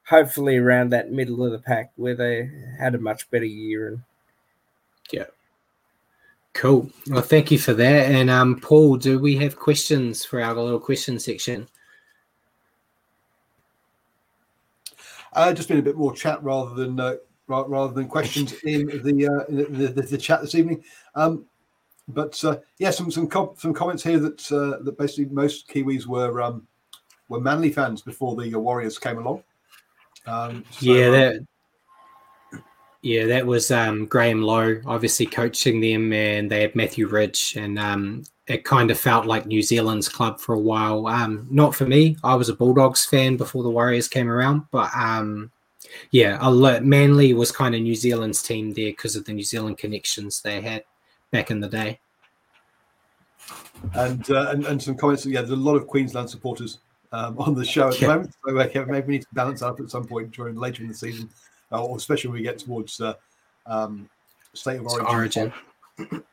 hopefully 0.04 0.56
around 0.56 0.90
that 0.90 1.12
middle 1.12 1.44
of 1.44 1.52
the 1.52 1.60
pack 1.60 1.92
where 1.94 2.16
they 2.16 2.50
had 2.80 2.96
a 2.96 2.98
much 2.98 3.30
better 3.30 3.44
year 3.44 3.86
and 3.86 4.00
yeah. 5.12 5.24
Cool. 6.54 6.90
Well, 7.08 7.22
thank 7.22 7.50
you 7.50 7.58
for 7.58 7.72
that. 7.72 8.10
And 8.10 8.28
um, 8.28 8.60
Paul, 8.60 8.96
do 8.96 9.18
we 9.18 9.36
have 9.36 9.58
questions 9.58 10.24
for 10.24 10.40
our 10.40 10.54
little 10.54 10.80
question 10.80 11.18
section? 11.18 11.66
Uh, 15.32 15.52
just 15.52 15.68
been 15.68 15.78
a 15.78 15.82
bit 15.82 15.96
more 15.96 16.14
chat 16.14 16.42
rather 16.42 16.74
than 16.74 17.00
uh, 17.00 17.14
rather 17.46 17.94
than 17.94 18.06
questions 18.06 18.52
in 18.64 18.86
the, 18.86 19.26
uh, 19.26 19.44
the, 19.48 19.86
the, 19.86 20.02
the 20.02 20.18
chat 20.18 20.42
this 20.42 20.54
evening. 20.54 20.84
Um, 21.14 21.46
but 22.08 22.42
uh, 22.44 22.58
yeah, 22.78 22.90
some 22.90 23.10
some 23.10 23.28
com- 23.28 23.54
some 23.56 23.72
comments 23.72 24.02
here 24.02 24.18
that 24.18 24.52
uh, 24.52 24.82
that 24.82 24.98
basically 24.98 25.26
most 25.26 25.68
Kiwis 25.68 26.06
were 26.06 26.42
um, 26.42 26.66
were 27.28 27.40
Manly 27.40 27.70
fans 27.70 28.02
before 28.02 28.36
the 28.36 28.54
Warriors 28.56 28.98
came 28.98 29.18
along. 29.18 29.42
Um, 30.26 30.64
so, 30.70 30.86
yeah, 30.86 31.06
uh, 31.06 31.10
that 31.10 31.46
yeah, 33.02 33.26
that 33.26 33.44
was 33.44 33.72
um, 33.72 34.06
Graham 34.06 34.42
Lowe, 34.42 34.80
obviously 34.86 35.26
coaching 35.26 35.80
them, 35.80 36.12
and 36.12 36.48
they 36.48 36.62
had 36.62 36.76
Matthew 36.76 37.08
Ridge, 37.08 37.56
and 37.56 37.76
um, 37.76 38.22
it 38.46 38.64
kind 38.64 38.92
of 38.92 38.98
felt 38.98 39.26
like 39.26 39.44
New 39.44 39.60
Zealand's 39.60 40.08
club 40.08 40.38
for 40.38 40.54
a 40.54 40.60
while. 40.60 41.08
Um, 41.08 41.48
not 41.50 41.74
for 41.74 41.84
me; 41.84 42.16
I 42.22 42.36
was 42.36 42.48
a 42.48 42.54
Bulldogs 42.54 43.04
fan 43.04 43.36
before 43.36 43.64
the 43.64 43.70
Warriors 43.70 44.06
came 44.06 44.30
around, 44.30 44.62
but 44.70 44.88
um, 44.94 45.50
yeah, 46.12 46.38
Manly 46.80 47.34
was 47.34 47.50
kind 47.50 47.74
of 47.74 47.80
New 47.80 47.96
Zealand's 47.96 48.40
team 48.40 48.72
there 48.72 48.92
because 48.92 49.16
of 49.16 49.24
the 49.24 49.32
New 49.32 49.42
Zealand 49.42 49.78
connections 49.78 50.40
they 50.40 50.60
had 50.60 50.84
back 51.32 51.50
in 51.50 51.58
the 51.58 51.68
day. 51.68 51.98
And 53.94 54.30
uh, 54.30 54.50
and, 54.50 54.64
and 54.64 54.80
some 54.80 54.96
comments. 54.96 55.26
Yeah, 55.26 55.40
there's 55.40 55.50
a 55.50 55.56
lot 55.56 55.74
of 55.74 55.88
Queensland 55.88 56.30
supporters 56.30 56.78
um, 57.10 57.36
on 57.40 57.56
the 57.56 57.64
show 57.64 57.88
at 57.88 57.98
the 57.98 58.06
moment, 58.06 58.32
so 58.46 58.56
uh, 58.56 58.84
maybe 58.86 59.06
we 59.08 59.12
need 59.14 59.22
to 59.22 59.28
balance 59.32 59.60
up 59.60 59.80
at 59.80 59.90
some 59.90 60.04
point 60.04 60.30
during 60.30 60.54
later 60.54 60.82
in 60.84 60.88
the 60.88 60.94
season 60.94 61.28
or 61.78 61.96
especially 61.96 62.30
when 62.30 62.38
we 62.38 62.42
get 62.42 62.58
towards 62.58 63.00
uh, 63.00 63.14
um, 63.66 64.08
state 64.54 64.78
of 64.78 64.86
origin. 64.86 65.52
origin. 65.98 66.22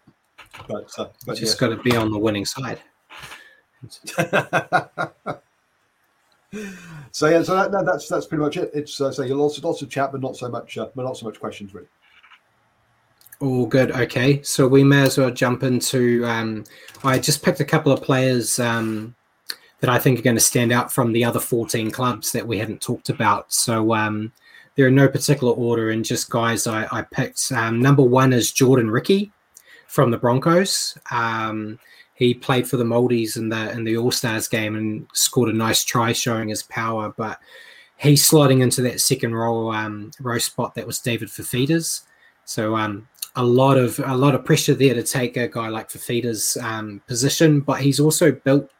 but 0.67 0.91
uh, 0.97 1.07
but 1.25 1.37
just 1.37 1.59
got 1.59 1.69
to 1.69 1.77
be 1.77 1.95
on 1.95 2.11
the 2.11 2.17
winning 2.17 2.45
side. 2.45 2.79
so 7.11 7.27
yeah, 7.27 7.43
so 7.43 7.55
that, 7.55 7.83
that's 7.85 8.07
that's 8.07 8.25
pretty 8.25 8.43
much 8.43 8.57
it. 8.57 8.71
It's 8.73 8.99
uh, 8.99 9.11
so 9.11 9.23
lots 9.23 9.63
lots 9.63 9.81
of 9.81 9.89
chat, 9.89 10.11
but 10.11 10.21
not 10.21 10.35
so 10.35 10.49
much, 10.49 10.77
uh, 10.77 10.89
but 10.95 11.03
not 11.03 11.17
so 11.17 11.25
much 11.25 11.39
questions 11.39 11.73
really. 11.73 11.87
All 13.39 13.65
good. 13.65 13.91
Okay, 13.91 14.41
so 14.43 14.67
we 14.67 14.83
may 14.83 15.03
as 15.03 15.17
well 15.17 15.31
jump 15.31 15.63
into. 15.63 16.25
Um, 16.25 16.65
I 17.05 17.19
just 17.19 17.41
picked 17.41 17.61
a 17.61 17.65
couple 17.65 17.93
of 17.93 18.01
players 18.01 18.59
um, 18.59 19.15
that 19.79 19.89
I 19.89 19.97
think 19.97 20.19
are 20.19 20.23
going 20.23 20.35
to 20.35 20.41
stand 20.41 20.73
out 20.73 20.91
from 20.91 21.13
the 21.13 21.23
other 21.23 21.39
14 21.39 21.89
clubs 21.91 22.33
that 22.33 22.45
we 22.45 22.57
haven't 22.57 22.81
talked 22.81 23.07
about. 23.07 23.53
So 23.53 23.93
um, 23.95 24.33
they're 24.80 24.88
in 24.88 24.95
no 24.95 25.09
particular 25.09 25.51
order, 25.51 25.89
and 25.89 26.05
just 26.05 26.30
guys 26.30 26.65
I, 26.65 26.88
I 26.89 27.01
picked. 27.01 27.51
Um, 27.51 27.82
number 27.82 28.01
one 28.01 28.32
is 28.32 28.53
Jordan 28.53 28.89
Riki 28.89 29.30
from 29.88 30.09
the 30.09 30.17
Broncos. 30.17 30.97
Um, 31.11 31.77
he 32.13 32.34
played 32.34 32.65
for 32.65 32.77
the 32.77 32.86
Maldives 32.86 33.36
in 33.36 33.49
the 33.49 33.71
in 33.71 33.84
the 33.84 33.97
All 33.97 34.09
Stars 34.09 34.47
game 34.47 34.77
and 34.77 35.05
scored 35.11 35.49
a 35.49 35.53
nice 35.53 35.84
try, 35.84 36.13
showing 36.13 36.47
his 36.47 36.63
power. 36.63 37.13
But 37.17 37.39
he's 37.97 38.25
sliding 38.25 38.61
into 38.61 38.82
that 38.84 39.01
second 39.01 39.36
row 39.36 39.73
um, 39.73 40.11
row 40.21 40.38
spot 40.38 40.75
that 40.75 40.88
was 40.88 40.99
David 40.99 41.27
Fifita's. 41.27 42.03
So 42.45 42.77
um, 42.77 43.05
a 43.36 43.43
lot 43.43 43.77
of 43.77 43.99
a 44.05 44.15
lot 44.15 44.34
of 44.34 44.45
pressure 44.45 44.75
there 44.75 44.93
to 44.93 45.03
take 45.03 45.36
a 45.36 45.49
guy 45.49 45.67
like 45.67 45.89
Fifita's 45.89 46.55
um, 46.61 47.01
position, 47.05 47.59
but 47.59 47.82
he's 47.82 47.99
also 47.99 48.32
built 48.32 48.71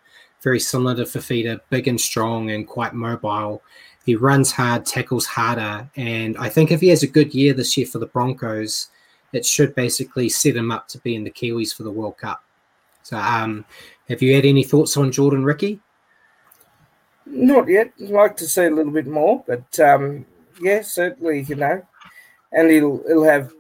very 0.42 0.62
similar 0.62 0.96
to 0.96 1.04
Fifita, 1.04 1.60
big 1.70 1.90
and 1.90 2.00
strong 2.00 2.52
and 2.52 2.66
quite 2.66 2.94
mobile. 2.94 3.62
He 4.10 4.16
runs 4.16 4.52
hard, 4.52 4.88
tackles 4.88 5.28
harder, 5.28 5.88
and 5.96 6.36
I 6.40 6.50
think 6.50 6.72
if 6.72 6.82
he 6.82 6.88
has 6.88 7.04
a 7.04 7.08
good 7.08 7.32
year 7.32 7.54
this 7.54 7.78
year 7.78 7.86
for 7.86 8.00
the 8.00 8.08
Broncos, 8.08 8.88
it 9.34 9.46
should 9.46 9.76
basically 9.76 10.30
set 10.30 10.56
him 10.56 10.72
up 10.72 10.88
to 10.88 10.98
be 11.02 11.16
in 11.16 11.24
the 11.24 11.30
Kiwis 11.30 11.76
for 11.76 11.84
the 11.84 11.92
World 11.92 12.18
Cup. 12.18 12.44
So, 13.04 13.18
um, 13.18 13.66
have 14.08 14.24
you 14.24 14.34
had 14.34 14.46
any 14.46 14.64
thoughts 14.64 14.98
on 14.98 15.12
Jordan 15.12 15.44
Riki? 15.44 15.80
Not 17.28 17.68
yet. 17.68 17.94
I'd 18.02 18.10
like 18.10 18.36
to 18.38 18.48
see 18.48 18.64
a 18.64 18.72
little 18.72 18.92
bit 18.92 19.06
more, 19.06 19.44
but 19.46 19.80
um, 19.80 20.26
yeah, 20.60 20.82
certainly, 20.82 21.42
you 21.42 21.54
know, 21.54 21.86
and 22.52 22.72
he'll 22.72 23.04
he'll 23.06 23.26
have 23.26 23.54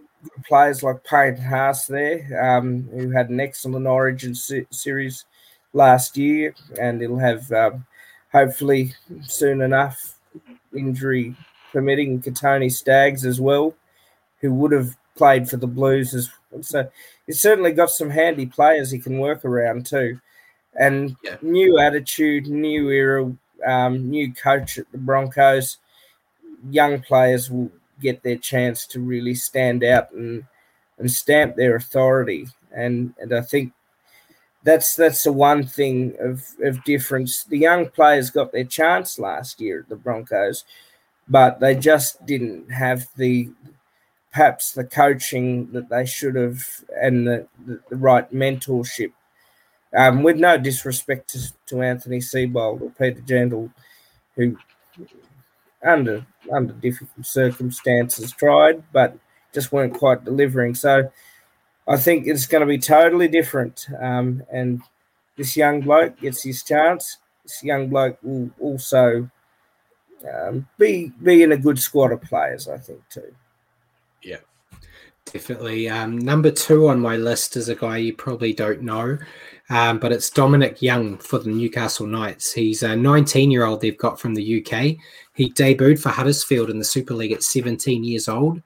players 0.47 0.81
like 0.81 1.03
Payne 1.03 1.37
Haas 1.37 1.85
there, 1.85 2.43
um, 2.43 2.89
who 2.91 3.11
had 3.11 3.29
an 3.29 3.39
excellent 3.39 3.85
Origin 3.85 4.33
se- 4.33 4.65
series 4.71 5.25
last 5.73 6.17
year, 6.17 6.55
and 6.81 6.99
he'll 7.01 7.19
have 7.19 7.51
um, 7.51 7.85
hopefully 8.31 8.95
soon 9.27 9.61
enough 9.61 10.15
injury 10.75 11.35
permitting 11.71 12.21
Kotoni 12.21 12.71
Staggs 12.71 13.25
as 13.25 13.39
well, 13.39 13.73
who 14.41 14.53
would 14.53 14.71
have 14.71 14.95
played 15.15 15.49
for 15.49 15.57
the 15.57 15.67
Blues 15.67 16.13
as 16.13 16.29
well. 16.51 16.63
So 16.63 16.89
he's 17.25 17.41
certainly 17.41 17.71
got 17.71 17.89
some 17.89 18.09
handy 18.09 18.45
players 18.45 18.91
he 18.91 18.99
can 18.99 19.19
work 19.19 19.45
around 19.45 19.85
too. 19.85 20.19
And 20.79 21.15
yeah. 21.23 21.37
new 21.41 21.79
attitude, 21.79 22.47
new 22.47 22.89
era, 22.89 23.31
um, 23.65 24.09
new 24.09 24.33
coach 24.33 24.77
at 24.77 24.91
the 24.91 24.97
Broncos. 24.97 25.77
Young 26.69 27.01
players 27.01 27.49
will 27.49 27.71
get 28.01 28.23
their 28.23 28.37
chance 28.37 28.85
to 28.87 28.99
really 28.99 29.35
stand 29.35 29.83
out 29.83 30.11
and 30.11 30.45
and 30.97 31.11
stamp 31.11 31.55
their 31.55 31.75
authority. 31.75 32.47
And 32.75 33.13
and 33.19 33.33
I 33.33 33.41
think 33.41 33.73
that's 34.63 34.95
that's 34.95 35.23
the 35.23 35.31
one 35.31 35.63
thing 35.63 36.15
of, 36.19 36.45
of 36.61 36.83
difference. 36.83 37.43
The 37.43 37.57
young 37.57 37.89
players 37.89 38.29
got 38.29 38.51
their 38.51 38.65
chance 38.65 39.17
last 39.17 39.61
year 39.61 39.81
at 39.81 39.89
the 39.89 39.95
Broncos, 39.95 40.65
but 41.27 41.59
they 41.59 41.75
just 41.75 42.25
didn't 42.25 42.71
have 42.71 43.07
the 43.15 43.49
perhaps 44.31 44.73
the 44.73 44.83
coaching 44.83 45.71
that 45.71 45.89
they 45.89 46.05
should 46.05 46.35
have 46.35 46.63
and 47.01 47.27
the, 47.27 47.47
the, 47.65 47.79
the 47.89 47.95
right 47.95 48.31
mentorship. 48.31 49.11
Um, 49.97 50.21
with 50.21 50.37
no 50.37 50.55
disrespect 50.55 51.29
to, 51.29 51.51
to 51.67 51.81
Anthony 51.81 52.19
Seibold 52.19 52.81
or 52.81 52.91
Peter 52.91 53.21
Gentle, 53.21 53.71
who 54.35 54.55
under 55.83 56.25
under 56.51 56.73
difficult 56.73 57.25
circumstances 57.25 58.31
tried, 58.31 58.83
but 58.91 59.17
just 59.53 59.71
weren't 59.71 59.93
quite 59.93 60.25
delivering. 60.25 60.75
So 60.75 61.11
I 61.89 61.97
think 61.97 62.27
it's 62.27 62.45
going 62.45 62.61
to 62.61 62.67
be 62.67 62.77
totally 62.77 63.27
different. 63.27 63.87
Um, 63.99 64.43
and 64.51 64.81
this 65.35 65.57
young 65.57 65.81
bloke 65.81 66.19
gets 66.19 66.43
his 66.43 66.61
chance. 66.63 67.17
This 67.43 67.63
young 67.63 67.89
bloke 67.89 68.19
will 68.21 68.51
also 68.59 69.29
um, 70.31 70.67
be 70.77 71.11
be 71.23 71.41
in 71.43 71.53
a 71.53 71.57
good 71.57 71.79
squad 71.79 72.11
of 72.11 72.21
players, 72.21 72.67
I 72.67 72.77
think, 72.77 73.01
too. 73.09 73.33
Yeah, 74.21 74.37
definitely. 75.25 75.89
Um, 75.89 76.19
number 76.19 76.51
two 76.51 76.89
on 76.89 76.99
my 76.99 77.15
list 77.17 77.57
is 77.57 77.69
a 77.69 77.75
guy 77.75 77.97
you 77.97 78.13
probably 78.13 78.53
don't 78.53 78.81
know, 78.81 79.17
um, 79.69 79.97
but 79.97 80.11
it's 80.11 80.29
Dominic 80.29 80.81
Young 80.81 81.17
for 81.17 81.39
the 81.39 81.49
Newcastle 81.49 82.05
Knights. 82.05 82.53
He's 82.53 82.83
a 82.83 82.95
19 82.95 83.49
year 83.49 83.65
old 83.65 83.81
they've 83.81 83.97
got 83.97 84.19
from 84.19 84.35
the 84.35 84.59
UK. 84.63 84.97
He 85.33 85.51
debuted 85.53 86.01
for 86.01 86.09
Huddersfield 86.09 86.69
in 86.69 86.79
the 86.79 86.85
Super 86.85 87.13
League 87.15 87.31
at 87.31 87.43
17 87.43 88.03
years 88.03 88.27
old. 88.27 88.61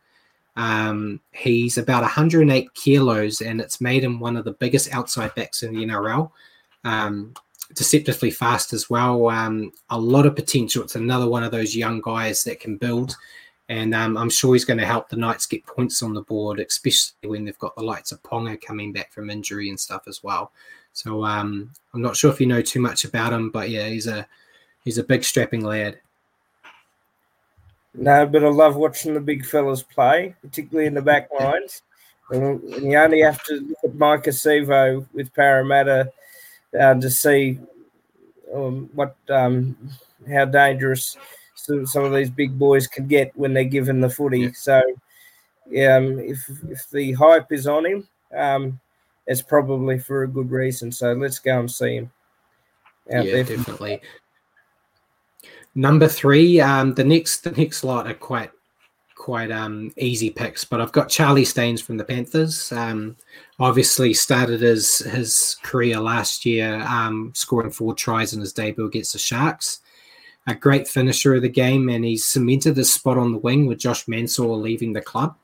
Um, 0.55 1.19
he's 1.31 1.77
about 1.77 2.03
108 2.03 2.73
kilos, 2.73 3.41
and 3.41 3.59
it's 3.59 3.81
made 3.81 4.03
him 4.03 4.19
one 4.19 4.37
of 4.37 4.45
the 4.45 4.53
biggest 4.53 4.93
outside 4.93 5.33
backs 5.35 5.63
in 5.63 5.73
the 5.73 5.85
NRL. 5.85 6.31
Um, 6.83 7.33
deceptively 7.75 8.29
fast 8.29 8.73
as 8.73 8.89
well. 8.89 9.29
Um, 9.29 9.71
a 9.89 9.99
lot 9.99 10.25
of 10.25 10.35
potential. 10.35 10.83
It's 10.83 10.95
another 10.95 11.27
one 11.27 11.43
of 11.43 11.51
those 11.51 11.75
young 11.75 12.01
guys 12.01 12.43
that 12.43 12.59
can 12.59 12.77
build, 12.77 13.15
and 13.69 13.95
um, 13.95 14.17
I'm 14.17 14.29
sure 14.29 14.53
he's 14.53 14.65
going 14.65 14.79
to 14.79 14.85
help 14.85 15.09
the 15.09 15.15
Knights 15.15 15.45
get 15.45 15.65
points 15.65 16.03
on 16.03 16.13
the 16.13 16.21
board, 16.21 16.59
especially 16.59 17.29
when 17.29 17.45
they've 17.45 17.57
got 17.59 17.75
the 17.75 17.83
likes 17.83 18.11
of 18.11 18.21
Ponga 18.23 18.61
coming 18.61 18.91
back 18.91 19.11
from 19.11 19.29
injury 19.29 19.69
and 19.69 19.79
stuff 19.79 20.03
as 20.07 20.23
well. 20.23 20.51
So 20.91 21.23
um, 21.25 21.71
I'm 21.93 22.01
not 22.01 22.15
sure 22.15 22.31
if 22.31 22.39
you 22.39 22.45
know 22.47 22.61
too 22.61 22.79
much 22.79 23.05
about 23.05 23.33
him, 23.33 23.49
but 23.49 23.69
yeah, 23.69 23.87
he's 23.87 24.07
a 24.07 24.27
he's 24.83 24.99
a 24.99 25.03
big 25.03 25.23
strapping 25.23 25.63
lad. 25.63 25.99
No, 27.95 28.25
but 28.25 28.43
I 28.43 28.47
love 28.49 28.75
watching 28.75 29.13
the 29.13 29.19
big 29.19 29.45
fellas 29.45 29.83
play, 29.83 30.35
particularly 30.41 30.87
in 30.87 30.95
the 30.95 31.01
back 31.01 31.29
lines. 31.39 31.83
And 32.31 32.61
you 32.81 32.97
only 32.97 33.21
have 33.21 33.43
to 33.43 33.55
look 33.55 33.77
at 33.83 33.91
Maika 33.91 34.29
Sivo 34.29 35.05
with 35.13 35.33
Parramatta 35.33 36.11
uh, 36.79 36.95
to 36.95 37.09
see 37.09 37.59
um, 38.53 38.89
what 38.93 39.15
um, 39.29 39.77
how 40.27 40.45
dangerous 40.45 41.17
some, 41.55 41.85
some 41.85 42.03
of 42.03 42.13
these 42.13 42.29
big 42.29 42.57
boys 42.57 42.87
can 42.87 43.07
get 43.07 43.31
when 43.35 43.53
they're 43.53 43.63
given 43.63 44.01
the 44.01 44.09
footy. 44.09 44.39
Yeah. 44.39 44.51
So, 44.55 44.77
um, 45.67 46.19
if 46.19 46.49
if 46.69 46.89
the 46.89 47.11
hype 47.13 47.51
is 47.51 47.67
on 47.67 47.85
him, 47.85 48.07
um, 48.35 48.79
it's 49.27 49.41
probably 49.41 49.99
for 49.99 50.23
a 50.23 50.27
good 50.27 50.49
reason. 50.49 50.91
So 50.91 51.13
let's 51.13 51.39
go 51.39 51.59
and 51.59 51.71
see 51.71 51.97
him. 51.97 52.11
yeah, 53.09 53.21
definitely. 53.43 54.01
Number 55.75 56.07
three, 56.07 56.61
um, 56.61 56.93
the 56.93 57.03
next 57.03 57.43
the 57.43 57.51
next 57.51 57.83
lot 57.83 58.07
are 58.07 58.13
quite 58.13 58.51
quite 59.15 59.51
um, 59.51 59.91
easy 59.97 60.29
picks, 60.29 60.65
but 60.65 60.81
I've 60.81 60.91
got 60.91 61.09
Charlie 61.09 61.45
Staines 61.45 61.81
from 61.81 61.97
the 61.97 62.03
Panthers. 62.03 62.71
Um, 62.71 63.15
obviously, 63.59 64.13
started 64.13 64.61
his 64.61 64.99
his 64.99 65.57
career 65.63 65.99
last 65.99 66.45
year, 66.45 66.81
um, 66.81 67.31
scoring 67.33 67.71
four 67.71 67.95
tries 67.95 68.33
in 68.33 68.41
his 68.41 68.53
debut 68.53 68.85
against 68.85 69.13
the 69.13 69.19
Sharks. 69.19 69.79
A 70.45 70.53
great 70.53 70.87
finisher 70.87 71.35
of 71.35 71.41
the 71.41 71.49
game, 71.49 71.89
and 71.89 72.03
he's 72.03 72.25
cemented 72.25 72.75
his 72.75 72.93
spot 72.93 73.17
on 73.17 73.31
the 73.31 73.37
wing 73.37 73.65
with 73.65 73.79
Josh 73.79 74.07
Mansour 74.07 74.45
leaving 74.47 74.91
the 74.91 75.01
club. 75.01 75.35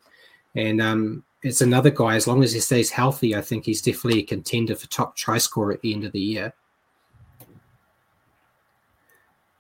And 0.56 0.82
um, 0.82 1.24
it's 1.42 1.62
another 1.62 1.90
guy. 1.90 2.16
As 2.16 2.28
long 2.28 2.44
as 2.44 2.54
he 2.54 2.60
stays 2.60 2.92
healthy, 2.92 3.36
I 3.36 3.42
think 3.42 3.66
he's 3.66 3.82
definitely 3.82 4.20
a 4.20 4.26
contender 4.26 4.76
for 4.76 4.88
top 4.88 5.16
try 5.16 5.38
scorer 5.38 5.72
at 5.72 5.82
the 5.82 5.94
end 5.94 6.04
of 6.04 6.12
the 6.12 6.20
year. 6.20 6.54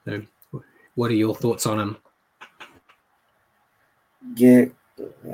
So 0.03 0.23
what 0.99 1.09
are 1.11 1.15
your 1.15 1.33
thoughts 1.33 1.65
on 1.65 1.79
him? 1.79 1.97
Yeah, 4.35 4.65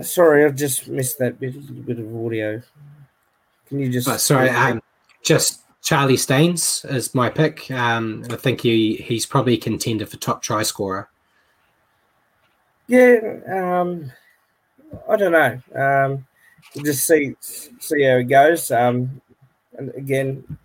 sorry, 0.03 0.45
I 0.45 0.49
just 0.49 0.87
missed 0.87 1.17
that 1.17 1.39
bit, 1.39 1.85
bit 1.87 1.97
of 1.97 2.15
audio. 2.15 2.61
Can 3.67 3.79
you 3.79 3.89
just? 3.89 4.07
Oh, 4.07 4.15
sorry, 4.17 4.49
um, 4.49 4.79
just 5.23 5.61
Charlie 5.81 6.17
Staines 6.17 6.85
is 6.87 7.15
my 7.15 7.31
pick. 7.31 7.71
Um, 7.71 8.23
I 8.29 8.35
think 8.35 8.61
he 8.61 8.97
he's 8.97 9.25
probably 9.25 9.55
a 9.55 9.57
contender 9.57 10.05
for 10.05 10.17
top 10.17 10.43
try 10.43 10.61
scorer. 10.61 11.09
Yeah, 12.85 13.17
um, 13.47 14.11
I 15.09 15.15
don't 15.15 15.31
know. 15.31 15.59
Um, 15.73 16.27
we'll 16.75 16.85
just 16.85 17.07
see 17.07 17.35
see 17.39 18.03
how 18.03 18.17
it 18.17 18.25
goes. 18.25 18.69
Um, 18.69 19.19
and 19.79 19.89
again, 19.95 20.59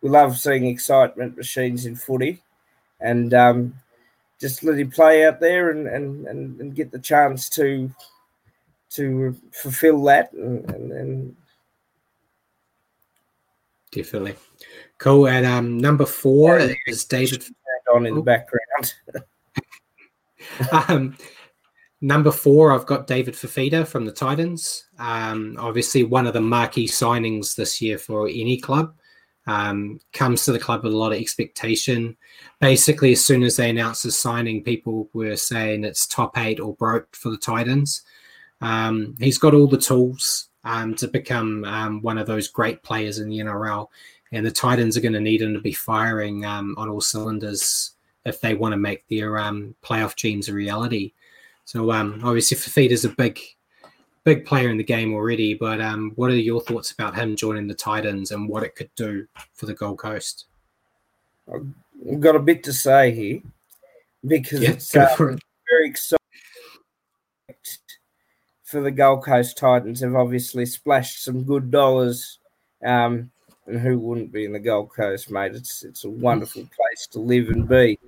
we 0.00 0.08
love 0.08 0.38
seeing 0.38 0.66
excitement 0.68 1.36
machines 1.36 1.84
in 1.84 1.96
footy, 1.96 2.40
and 2.98 3.34
um, 3.34 3.74
just 4.40 4.62
let 4.62 4.78
him 4.78 4.90
play 4.90 5.26
out 5.26 5.40
there 5.40 5.70
and, 5.70 5.86
and, 5.86 6.26
and, 6.26 6.60
and 6.60 6.74
get 6.74 6.90
the 6.90 6.98
chance 6.98 7.48
to 7.50 7.90
to 8.90 9.36
fulfill 9.52 10.02
that 10.04 10.32
and, 10.32 10.70
and, 10.70 10.92
and 10.92 11.36
definitely. 13.92 14.34
Cool. 14.96 15.28
And 15.28 15.44
um 15.44 15.78
number 15.78 16.06
four 16.06 16.58
yeah, 16.58 16.74
is 16.86 17.04
david 17.04 17.44
on 17.94 18.06
in 18.06 18.14
the 18.14 18.22
background. 18.22 18.94
Um 20.88 21.16
number 22.00 22.30
four 22.30 22.72
i've 22.72 22.86
got 22.86 23.08
david 23.08 23.34
fifita 23.34 23.86
from 23.86 24.06
the 24.06 24.12
titans. 24.12 24.86
Um 24.98 25.56
obviously 25.58 26.04
one 26.04 26.26
of 26.26 26.32
the 26.32 26.40
marquee 26.40 26.88
signings 26.88 27.54
this 27.54 27.82
year 27.82 27.98
for 27.98 28.28
any 28.28 28.56
club 28.56 28.94
um, 29.48 29.98
comes 30.12 30.44
to 30.44 30.52
the 30.52 30.60
club 30.60 30.84
with 30.84 30.92
a 30.92 30.96
lot 30.96 31.12
of 31.12 31.18
expectation. 31.18 32.16
Basically, 32.60 33.12
as 33.12 33.24
soon 33.24 33.42
as 33.42 33.56
they 33.56 33.70
announced 33.70 34.04
his 34.04 34.16
signing, 34.16 34.62
people 34.62 35.08
were 35.12 35.36
saying 35.36 35.82
it's 35.82 36.06
top 36.06 36.38
eight 36.38 36.60
or 36.60 36.74
broke 36.74 37.16
for 37.16 37.30
the 37.30 37.36
Titans. 37.36 38.02
Um, 38.60 39.16
he's 39.18 39.38
got 39.38 39.54
all 39.54 39.66
the 39.66 39.78
tools. 39.78 40.48
um, 40.64 40.94
to 40.96 41.08
become 41.08 41.64
um, 41.64 42.02
one 42.02 42.18
of 42.18 42.26
those 42.26 42.48
great 42.48 42.82
players 42.82 43.18
in 43.18 43.28
the 43.28 43.38
NRL. 43.38 43.88
And 44.32 44.44
the 44.44 44.50
Titans 44.50 44.96
are 44.96 45.00
going 45.00 45.14
to 45.14 45.20
need 45.20 45.40
him 45.40 45.54
to 45.54 45.60
be 45.60 45.72
firing 45.72 46.44
um, 46.44 46.74
on 46.76 46.88
all 46.88 47.00
cylinders 47.00 47.92
if 48.26 48.40
they 48.40 48.54
want 48.54 48.72
to 48.72 48.76
make 48.76 49.06
their 49.08 49.38
um, 49.38 49.74
playoff 49.82 50.14
dreams 50.14 50.48
a 50.48 50.52
reality. 50.52 51.14
So 51.64 51.90
obviously, 51.90 52.56
Fifita's 52.56 53.04
a 53.04 53.10
big, 53.10 53.40
big 54.28 54.44
player 54.44 54.68
in 54.68 54.76
the 54.76 54.84
game 54.84 55.14
already. 55.14 55.54
But 55.54 55.80
um, 55.80 56.12
what 56.16 56.30
are 56.30 56.36
your 56.36 56.60
thoughts 56.60 56.92
about 56.92 57.16
him 57.16 57.34
joining 57.34 57.66
the 57.66 57.74
Titans 57.74 58.30
and 58.30 58.46
what 58.46 58.62
it 58.62 58.74
could 58.74 58.90
do 58.94 59.26
for 59.54 59.64
the 59.64 59.72
Gold 59.74 59.98
Coast? 59.98 60.46
I've 61.50 62.20
got 62.20 62.36
a 62.36 62.40
bit 62.40 62.62
to 62.64 62.72
say 62.74 63.10
here 63.10 63.40
because 64.26 64.60
Yeah, 64.60 64.70
it's 64.72 64.94
uh, 64.94 65.08
it. 65.18 65.40
very 65.70 65.86
exciting 65.88 66.18
for 68.64 68.82
the 68.82 68.90
Gold 68.90 69.24
Coast 69.24 69.56
Titans. 69.56 70.00
Have 70.00 70.14
obviously 70.14 70.66
splashed 70.66 71.24
some 71.24 71.42
good 71.42 71.70
dollars, 71.70 72.38
um, 72.84 73.30
and 73.66 73.80
who 73.80 73.98
wouldn't 73.98 74.30
be 74.30 74.44
in 74.44 74.52
the 74.52 74.58
Gold 74.58 74.90
Coast, 74.94 75.30
mate? 75.30 75.54
It's 75.54 75.84
it's 75.84 76.04
a 76.04 76.10
wonderful 76.10 76.62
place 76.62 77.06
to 77.12 77.18
live 77.18 77.48
and 77.48 77.66
be. 77.66 77.98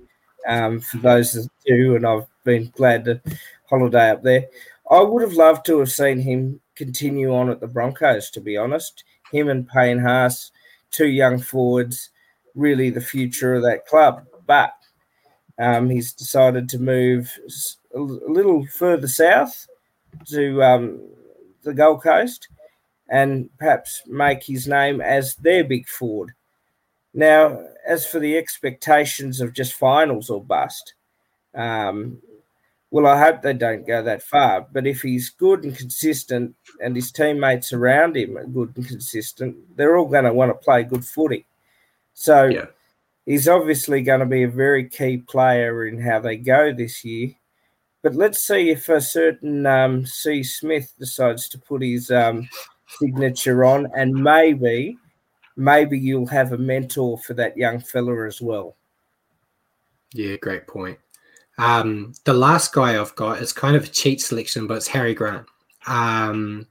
Um, 0.47 0.81
for 0.81 0.97
those 0.97 1.33
that 1.33 1.49
do, 1.65 1.95
and 1.95 2.05
I've 2.05 2.27
been 2.43 2.71
glad 2.75 3.05
to 3.05 3.21
holiday 3.67 4.11
up 4.11 4.21
there. 4.21 4.45
I 4.91 5.01
would 5.01 5.21
have 5.21 5.33
loved 5.33 5.65
to 5.67 5.79
have 5.79 5.91
seen 5.91 6.19
him 6.19 6.59
continue 6.75 7.33
on 7.33 7.49
at 7.49 7.61
the 7.61 7.67
Broncos. 7.67 8.29
To 8.31 8.41
be 8.41 8.57
honest, 8.57 9.05
him 9.31 9.47
and 9.47 9.67
Payne 9.67 9.99
Haas, 9.99 10.51
two 10.91 11.07
young 11.07 11.39
forwards, 11.39 12.09
really 12.55 12.89
the 12.89 12.99
future 12.99 13.55
of 13.55 13.63
that 13.63 13.87
club. 13.87 14.25
But 14.45 14.73
um, 15.57 15.89
he's 15.89 16.11
decided 16.11 16.67
to 16.69 16.79
move 16.79 17.31
a 17.95 17.99
little 17.99 18.65
further 18.67 19.07
south 19.07 19.65
to 20.27 20.61
um, 20.61 21.01
the 21.63 21.73
Gold 21.73 22.03
Coast 22.03 22.49
and 23.09 23.49
perhaps 23.57 24.03
make 24.07 24.43
his 24.43 24.67
name 24.67 24.99
as 24.99 25.35
their 25.35 25.63
big 25.63 25.87
forward. 25.87 26.33
Now, 27.13 27.61
as 27.87 28.05
for 28.05 28.19
the 28.19 28.37
expectations 28.37 29.39
of 29.39 29.53
just 29.53 29.73
finals 29.73 30.29
or 30.29 30.43
bust, 30.43 30.95
um, 31.53 32.21
well, 32.91 33.07
I 33.07 33.17
hope 33.17 33.41
they 33.41 33.53
don't 33.53 33.87
go 33.87 34.03
that 34.03 34.21
far. 34.21 34.67
But 34.71 34.85
if 34.85 35.01
he's 35.01 35.29
good 35.29 35.63
and 35.63 35.75
consistent 35.75 36.55
and 36.83 36.95
his 36.95 37.11
teammates 37.11 37.71
around 37.71 38.17
him 38.17 38.37
are 38.37 38.45
good 38.45 38.73
and 38.75 38.85
consistent, 38.85 39.55
they're 39.77 39.97
all 39.97 40.07
going 40.07 40.25
to 40.25 40.33
want 40.33 40.51
to 40.51 40.65
play 40.65 40.83
good 40.83 41.05
footy. 41.05 41.45
So 42.13 42.45
Yeah. 42.45 42.65
he's 43.25 43.47
obviously 43.47 44.01
going 44.01 44.19
to 44.19 44.25
be 44.25 44.43
a 44.43 44.49
very 44.49 44.89
key 44.89 45.17
player 45.17 45.87
in 45.87 46.01
how 46.01 46.19
they 46.19 46.35
go 46.35 46.73
this 46.73 47.05
year. 47.05 47.33
But 48.01 48.15
let's 48.15 48.45
see 48.45 48.71
if 48.71 48.89
a 48.89 48.99
certain 48.99 49.65
um, 49.65 50.05
C. 50.05 50.43
Smith 50.43 50.91
decides 50.99 51.47
to 51.49 51.59
put 51.59 51.83
his 51.83 52.11
um, 52.11 52.49
signature 52.87 53.63
on, 53.63 53.87
and 53.95 54.11
maybe, 54.13 54.97
maybe 55.55 55.97
you'll 55.97 56.25
have 56.27 56.51
a 56.51 56.57
mentor 56.57 57.19
for 57.19 57.35
that 57.35 57.55
young 57.55 57.79
fella 57.79 58.25
as 58.25 58.41
well. 58.41 58.75
Yeah, 60.13 60.35
great 60.37 60.67
point. 60.67 60.97
Um, 61.61 62.13
the 62.23 62.33
last 62.33 62.73
guy 62.73 62.99
I've 62.99 63.13
got 63.13 63.39
is 63.39 63.53
kind 63.53 63.75
of 63.75 63.83
a 63.83 63.87
cheat 63.87 64.19
selection, 64.19 64.65
but 64.65 64.77
it's 64.77 64.87
Harry 64.87 65.13
Grant. 65.13 65.45
Um, 65.85 66.65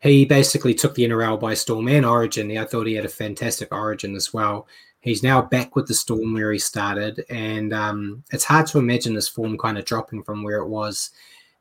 he 0.00 0.24
basically 0.24 0.72
took 0.72 0.94
the 0.94 1.04
NRL 1.04 1.40
by 1.40 1.54
storm 1.54 1.88
and 1.88 2.06
Origin. 2.06 2.56
I 2.56 2.64
thought 2.64 2.86
he 2.86 2.94
had 2.94 3.04
a 3.04 3.08
fantastic 3.08 3.72
Origin 3.72 4.14
as 4.14 4.32
well. 4.32 4.68
He's 5.00 5.24
now 5.24 5.42
back 5.42 5.74
with 5.74 5.88
the 5.88 5.94
Storm 5.94 6.32
where 6.32 6.52
he 6.52 6.60
started, 6.60 7.24
and 7.28 7.74
um, 7.74 8.22
it's 8.32 8.44
hard 8.44 8.66
to 8.68 8.78
imagine 8.78 9.14
this 9.14 9.28
form 9.28 9.58
kind 9.58 9.78
of 9.78 9.84
dropping 9.84 10.22
from 10.22 10.44
where 10.44 10.58
it 10.58 10.68
was. 10.68 11.10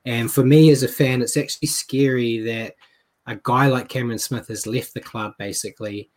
And 0.05 0.31
for 0.31 0.43
me 0.43 0.69
as 0.69 0.83
a 0.83 0.87
fan, 0.87 1.23
it's 1.23 1.35
actually 1.35 1.69
scary 1.69 2.39
that 2.41 2.75
a 3.25 3.35
guy 3.41 3.67
like 3.67 3.89
Cameron 3.89 4.19
Smith 4.19 4.47
has 4.49 4.67
left 4.67 4.93
the 4.93 5.01
club 5.01 5.33
basically, 5.39 6.11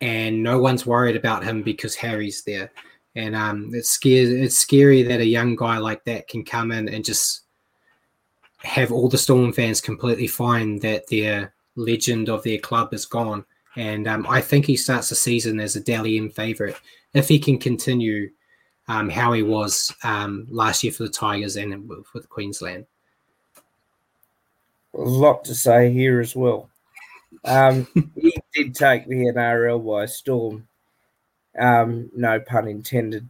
and 0.00 0.40
no 0.40 0.60
one's 0.60 0.86
worried 0.86 1.16
about 1.16 1.42
him 1.42 1.62
because 1.62 1.96
Harry's 1.96 2.44
there 2.44 2.70
and 3.16 3.34
um, 3.34 3.70
it's 3.72 3.90
scary. 3.90 4.42
It's 4.42 4.58
scary 4.58 5.02
that 5.02 5.20
a 5.20 5.26
young 5.26 5.56
guy 5.56 5.78
like 5.78 6.04
that 6.04 6.28
can 6.28 6.44
come 6.44 6.70
in 6.72 6.88
and 6.88 7.04
just 7.04 7.42
have 8.58 8.92
all 8.92 9.08
the 9.08 9.18
Storm 9.18 9.52
fans 9.52 9.80
completely 9.80 10.26
fine 10.26 10.78
that 10.80 11.08
their 11.08 11.54
legend 11.76 12.28
of 12.28 12.42
their 12.42 12.58
club 12.58 12.92
is 12.92 13.06
gone. 13.06 13.44
And 13.76 14.06
um, 14.06 14.26
I 14.28 14.40
think 14.40 14.66
he 14.66 14.76
starts 14.76 15.08
the 15.08 15.14
season 15.14 15.60
as 15.60 15.76
a 15.76 15.80
Dally 15.80 16.18
M 16.18 16.30
favourite 16.30 16.76
if 17.14 17.28
he 17.28 17.38
can 17.38 17.58
continue 17.58 18.30
um, 18.88 19.08
how 19.08 19.32
he 19.32 19.42
was 19.42 19.94
um, 20.02 20.46
last 20.50 20.82
year 20.82 20.92
for 20.92 21.04
the 21.04 21.08
Tigers 21.08 21.56
and 21.56 21.88
with, 21.88 22.12
with 22.12 22.28
Queensland. 22.28 22.86
a 24.94 25.00
lot 25.00 25.44
to 25.44 25.54
say 25.54 25.92
here 25.92 26.20
as 26.20 26.34
well. 26.34 26.68
Um, 27.44 27.86
he 28.16 28.34
did 28.54 28.74
take 28.74 29.06
the 29.06 29.26
NRL 29.26 29.86
by 29.86 30.06
storm, 30.06 30.66
um, 31.58 32.10
no 32.14 32.40
pun 32.40 32.68
intended, 32.68 33.28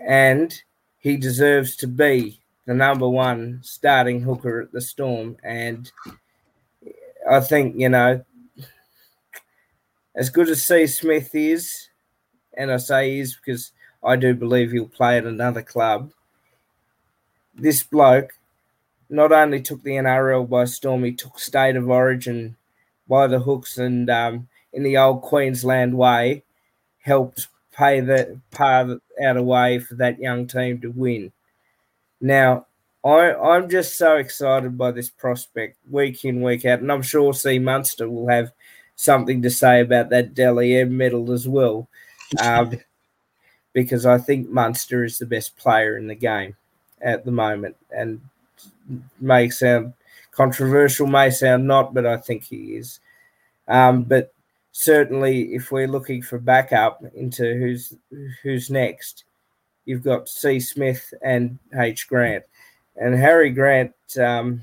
and 0.00 0.62
he 0.98 1.16
deserves 1.16 1.76
to 1.76 1.86
be 1.86 2.40
the 2.66 2.74
number 2.74 3.08
one 3.08 3.60
starting 3.62 4.20
hooker 4.20 4.60
at 4.60 4.72
the 4.72 4.80
Storm. 4.80 5.36
And 5.42 5.90
I 7.28 7.40
think 7.40 7.76
you 7.76 7.88
know, 7.88 8.24
as 10.14 10.30
good 10.30 10.48
as 10.48 10.64
C. 10.64 10.86
Smith 10.86 11.34
is, 11.34 11.88
and 12.56 12.70
I 12.72 12.76
say 12.78 13.18
is 13.18 13.36
because 13.36 13.72
I 14.02 14.16
do 14.16 14.34
believe 14.34 14.72
he'll 14.72 14.88
play 14.88 15.18
at 15.18 15.24
another 15.24 15.62
club. 15.62 16.12
This 17.54 17.82
bloke 17.82 18.38
not 19.10 19.32
only 19.32 19.60
took 19.60 19.82
the 19.82 19.92
NRL 19.92 20.48
by 20.48 20.64
storm, 20.64 21.04
he 21.04 21.12
took 21.12 21.38
state 21.38 21.76
of 21.76 21.88
origin 21.88 22.56
by 23.08 23.26
the 23.26 23.38
hooks 23.38 23.78
and 23.78 24.08
um, 24.10 24.48
in 24.72 24.82
the 24.82 24.98
old 24.98 25.22
Queensland 25.22 25.96
way, 25.96 26.44
helped 27.08 27.48
pay 27.72 28.00
the 28.00 28.38
pave 28.50 29.00
out 29.24 29.36
a 29.36 29.42
way 29.42 29.78
for 29.78 29.94
that 29.94 30.18
young 30.18 30.46
team 30.46 30.80
to 30.80 30.88
win. 30.88 31.32
Now, 32.20 32.66
I, 33.04 33.32
I'm 33.34 33.70
just 33.70 33.96
so 33.96 34.16
excited 34.16 34.76
by 34.76 34.90
this 34.90 35.08
prospect 35.08 35.78
week 35.90 36.24
in, 36.24 36.42
week 36.42 36.66
out, 36.66 36.80
and 36.80 36.92
I'm 36.92 37.02
sure 37.02 37.32
C. 37.32 37.58
Munster 37.58 38.10
will 38.10 38.28
have 38.28 38.52
something 38.96 39.40
to 39.42 39.50
say 39.50 39.80
about 39.80 40.10
that 40.10 40.34
Dally 40.34 40.76
M 40.76 40.96
medal 40.96 41.32
as 41.32 41.48
well, 41.48 41.88
um, 42.40 42.78
because 43.72 44.04
I 44.04 44.18
think 44.18 44.50
Munster 44.50 45.04
is 45.04 45.18
the 45.18 45.26
best 45.26 45.56
player 45.56 45.96
in 45.96 46.08
the 46.08 46.14
game 46.14 46.56
at 47.00 47.24
the 47.24 47.30
moment, 47.30 47.76
and 47.90 48.20
may 49.20 49.48
sound 49.48 49.94
controversial, 50.32 51.06
may 51.06 51.30
sound 51.30 51.66
not, 51.66 51.94
but 51.94 52.04
I 52.04 52.16
think 52.16 52.44
he 52.44 52.76
is. 52.76 53.00
Um, 53.68 54.02
but 54.02 54.32
certainly, 54.78 55.56
if 55.56 55.72
we're 55.72 55.88
looking 55.88 56.22
for 56.22 56.38
backup 56.38 57.02
into 57.16 57.58
who's 57.58 57.94
who's 58.44 58.70
next, 58.70 59.24
you've 59.86 60.04
got 60.04 60.28
C. 60.28 60.60
Smith 60.60 61.12
and 61.20 61.58
H. 61.74 62.06
Grant, 62.08 62.44
and 62.96 63.16
Harry 63.16 63.50
Grant. 63.50 63.92
Um, 64.20 64.62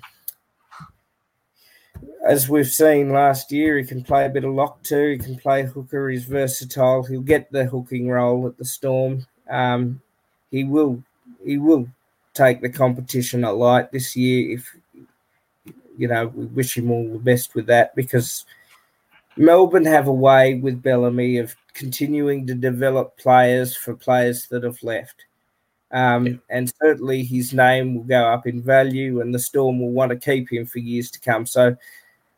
as 2.26 2.47
we've 2.47 2.72
seen 2.72 3.11
last 3.11 3.51
year, 3.51 3.78
he 3.78 3.84
can 3.84 4.03
play 4.03 4.26
a 4.26 4.30
bit 4.30 4.45
of 4.45 4.53
lock 4.53 4.82
too. 4.84 5.11
He 5.11 5.18
can 5.18 5.36
play 5.36 5.63
hooker. 5.63 6.09
He's 6.09 6.24
versatile. 6.24 7.03
He'll 7.03 7.20
get 7.20 7.51
the 7.51 7.66
hooking 7.66 8.07
role 8.07 8.47
at 8.47 8.57
the 8.57 8.66
Storm. 8.66 9.28
Um, 9.49 10.01
he 10.49 10.63
will. 10.63 11.03
He 11.43 11.57
will 11.57 11.89
take 12.34 12.61
the 12.61 12.70
competition 12.70 13.43
at 13.43 13.57
light 13.57 13.91
this 13.91 14.16
year. 14.16 14.57
If 14.57 14.76
you 15.97 16.07
know, 16.07 16.28
we 16.28 16.45
wish 16.45 16.78
him 16.78 16.89
all 16.89 17.09
the 17.09 17.20
best 17.20 17.53
with 17.53 17.66
that 17.68 17.93
because 17.95 18.45
Melbourne 19.38 19.86
have 19.86 20.08
a 20.08 20.14
way 20.14 20.56
with 20.56 20.82
Bellamy 20.82 21.38
of 21.38 21.56
continuing 21.74 22.48
to 22.48 22.56
develop 22.56 23.18
players 23.18 23.76
for 23.76 23.96
players 23.96 24.48
that 24.48 24.64
have 24.64 24.82
left. 24.82 25.26
Um, 25.92 26.28
Yeah. 26.28 26.34
And 26.50 26.74
certainly 26.82 27.24
his 27.24 27.54
name 27.54 27.96
will 27.96 28.04
go 28.04 28.26
up 28.26 28.48
in 28.48 28.62
value, 28.62 29.22
and 29.22 29.34
the 29.34 29.40
Storm 29.40 29.80
will 29.80 29.92
want 29.92 30.12
to 30.12 30.18
keep 30.18 30.52
him 30.52 30.66
for 30.66 30.80
years 30.80 31.12
to 31.12 31.20
come. 31.20 31.46
So, 31.46 31.76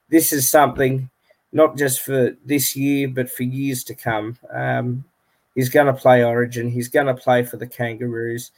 this 0.10 0.32
is 0.32 0.50
something 0.50 1.10
not 1.52 1.78
just 1.78 2.02
for 2.02 2.36
this 2.46 2.76
year, 2.76 3.08
but 3.08 3.30
for 3.30 3.44
years 3.44 3.84
to 3.86 3.96
come. 3.96 4.38
Um, 4.52 5.04
he's 5.56 5.70
going 5.70 5.88
to 5.88 5.94
play 5.94 6.24
Origin. 6.24 6.70
He's 6.70 6.90
going 6.90 7.08
to 7.08 7.14
play 7.14 7.44
for 7.44 7.58
the 7.58 7.68
Kangaroos. 7.68 8.52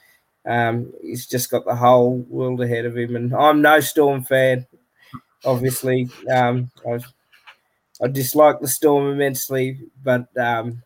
Um, 0.46 0.92
he's 1.02 1.28
just 1.28 1.50
got 1.52 1.66
the 1.66 1.76
whole 1.76 2.18
world 2.30 2.62
ahead 2.62 2.86
of 2.86 2.98
him, 2.98 3.16
and 3.16 3.34
I'm 3.34 3.62
no 3.62 3.80
Storm 3.80 4.24
fan. 4.24 4.66
Obviously, 5.46 6.10
um, 6.32 6.70
I, 6.88 7.00
I 8.02 8.08
dislike 8.08 8.60
the 8.60 8.68
Storm 8.68 9.12
immensely, 9.12 9.80
but 10.04 10.28
um, 10.38 10.84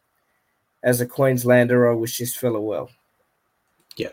as 0.82 1.02
a 1.02 1.06
Queenslander, 1.06 1.90
I 1.90 1.96
wish 1.96 2.18
this 2.18 2.36
fella 2.36 2.60
well. 2.60 2.90
Yeah, 3.96 4.10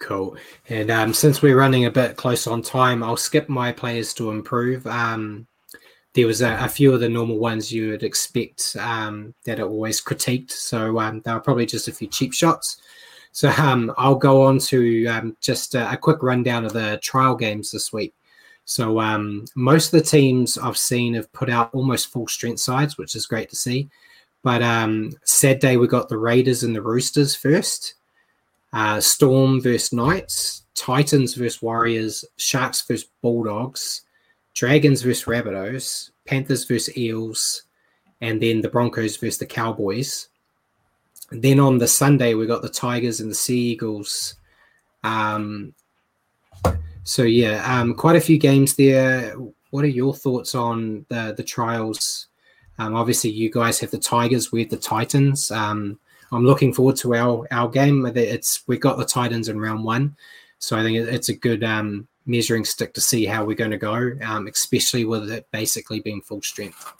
cool. 0.00 0.36
And 0.68 0.90
um, 0.90 1.14
since 1.14 1.42
we're 1.42 1.58
running 1.58 1.84
a 1.84 1.90
bit 1.90 2.16
close 2.16 2.46
on 2.46 2.62
time, 2.62 3.02
I'll 3.02 3.16
skip 3.16 3.48
my 3.48 3.72
players 3.72 4.12
to 4.14 4.30
improve. 4.30 4.86
Um, 4.86 5.46
there 6.14 6.26
was 6.26 6.42
a, 6.42 6.56
a 6.60 6.68
few 6.68 6.92
of 6.92 7.00
the 7.00 7.08
normal 7.08 7.38
ones 7.38 7.72
you 7.72 7.90
would 7.90 8.02
expect 8.02 8.76
um, 8.80 9.34
that 9.44 9.60
are 9.60 9.68
always 9.68 10.02
critiqued. 10.02 10.50
So 10.50 10.98
um, 10.98 11.20
they 11.20 11.32
were 11.32 11.40
probably 11.40 11.66
just 11.66 11.86
a 11.86 11.92
few 11.92 12.08
cheap 12.08 12.32
shots. 12.32 12.78
So 13.30 13.50
um, 13.50 13.94
I'll 13.96 14.16
go 14.16 14.42
on 14.42 14.58
to 14.58 15.06
um, 15.06 15.36
just 15.40 15.76
a, 15.76 15.92
a 15.92 15.96
quick 15.96 16.22
rundown 16.22 16.64
of 16.64 16.72
the 16.72 16.98
trial 17.02 17.36
games 17.36 17.70
this 17.70 17.92
week. 17.92 18.14
So 18.68 19.00
um, 19.00 19.46
most 19.56 19.94
of 19.94 19.98
the 19.98 20.04
teams 20.04 20.58
I've 20.58 20.76
seen 20.76 21.14
have 21.14 21.32
put 21.32 21.48
out 21.48 21.72
almost 21.72 22.12
full 22.12 22.28
strength 22.28 22.60
sides, 22.60 22.98
which 22.98 23.16
is 23.16 23.24
great 23.24 23.48
to 23.48 23.56
see. 23.56 23.88
But 24.42 24.62
um, 24.62 25.10
day, 25.40 25.78
we 25.78 25.88
got 25.88 26.10
the 26.10 26.18
Raiders 26.18 26.64
and 26.64 26.76
the 26.76 26.82
Roosters 26.82 27.34
first. 27.34 27.94
Uh, 28.74 29.00
Storm 29.00 29.62
versus 29.62 29.90
Knights, 29.94 30.64
Titans 30.74 31.32
versus 31.32 31.62
Warriors, 31.62 32.26
Sharks 32.36 32.86
versus 32.86 33.08
Bulldogs, 33.22 34.02
Dragons 34.52 35.00
versus 35.00 35.24
Rabbitohs, 35.24 36.10
Panthers 36.26 36.64
versus 36.64 36.94
Eels, 36.94 37.62
and 38.20 38.38
then 38.38 38.60
the 38.60 38.68
Broncos 38.68 39.16
versus 39.16 39.38
the 39.38 39.46
Cowboys. 39.46 40.28
Then 41.30 41.58
on 41.58 41.78
the 41.78 41.88
Sunday 41.88 42.34
we 42.34 42.46
got 42.46 42.60
the 42.60 42.68
Tigers 42.68 43.20
and 43.20 43.30
the 43.30 43.34
Sea 43.34 43.58
Eagles. 43.58 44.34
Um, 45.04 45.72
so 47.04 47.22
yeah, 47.22 47.62
um, 47.64 47.94
quite 47.94 48.16
a 48.16 48.20
few 48.20 48.38
games 48.38 48.74
there. 48.74 49.34
What 49.70 49.84
are 49.84 49.88
your 49.88 50.14
thoughts 50.14 50.54
on 50.54 51.04
the 51.08 51.34
the 51.36 51.42
trials? 51.42 52.28
Um, 52.78 52.94
obviously, 52.94 53.30
you 53.30 53.50
guys 53.50 53.80
have 53.80 53.90
the 53.90 53.98
Tigers 53.98 54.52
with 54.52 54.70
the 54.70 54.76
Titans. 54.76 55.50
Um, 55.50 55.98
I'm 56.30 56.44
looking 56.44 56.72
forward 56.72 56.96
to 56.96 57.14
our 57.14 57.46
our 57.50 57.68
game. 57.68 58.04
It's 58.06 58.62
we 58.66 58.78
got 58.78 58.98
the 58.98 59.04
Titans 59.04 59.48
in 59.48 59.60
round 59.60 59.84
one, 59.84 60.16
so 60.58 60.76
I 60.76 60.82
think 60.82 60.98
it's 60.98 61.28
a 61.28 61.34
good 61.34 61.64
um, 61.64 62.06
measuring 62.26 62.64
stick 62.64 62.94
to 62.94 63.00
see 63.00 63.24
how 63.24 63.44
we're 63.44 63.56
going 63.56 63.70
to 63.70 63.78
go, 63.78 64.12
um, 64.24 64.46
especially 64.46 65.04
with 65.04 65.30
it 65.30 65.46
basically 65.50 66.00
being 66.00 66.20
full 66.20 66.42
strength. 66.42 66.92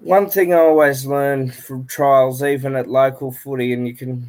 One 0.00 0.30
thing 0.30 0.54
I 0.54 0.58
always 0.58 1.06
learn 1.06 1.50
from 1.50 1.86
trials, 1.86 2.42
even 2.42 2.76
at 2.76 2.88
local 2.88 3.32
footy, 3.32 3.72
and 3.72 3.86
you 3.86 3.94
can 3.94 4.28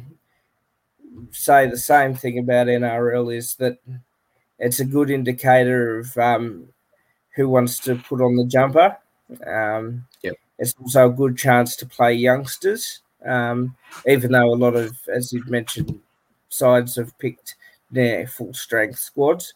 say 1.30 1.66
the 1.66 1.76
same 1.76 2.14
thing 2.14 2.38
about 2.38 2.66
NRL, 2.66 3.34
is 3.34 3.54
that 3.56 3.78
it's 4.58 4.80
a 4.80 4.84
good 4.84 5.10
indicator 5.10 5.98
of 5.98 6.16
um, 6.18 6.68
who 7.34 7.48
wants 7.48 7.78
to 7.80 7.96
put 7.96 8.20
on 8.20 8.36
the 8.36 8.44
jumper. 8.44 8.96
Um, 9.46 10.06
yep. 10.22 10.34
It's 10.58 10.74
also 10.80 11.08
a 11.08 11.12
good 11.12 11.38
chance 11.38 11.76
to 11.76 11.86
play 11.86 12.14
youngsters, 12.14 13.00
um, 13.24 13.76
even 14.06 14.32
though 14.32 14.52
a 14.52 14.54
lot 14.54 14.76
of, 14.76 14.96
as 15.08 15.32
you've 15.32 15.48
mentioned, 15.48 15.98
sides 16.48 16.96
have 16.96 17.18
picked 17.18 17.56
their 17.90 18.26
full 18.26 18.52
strength 18.52 18.98
squads. 18.98 19.54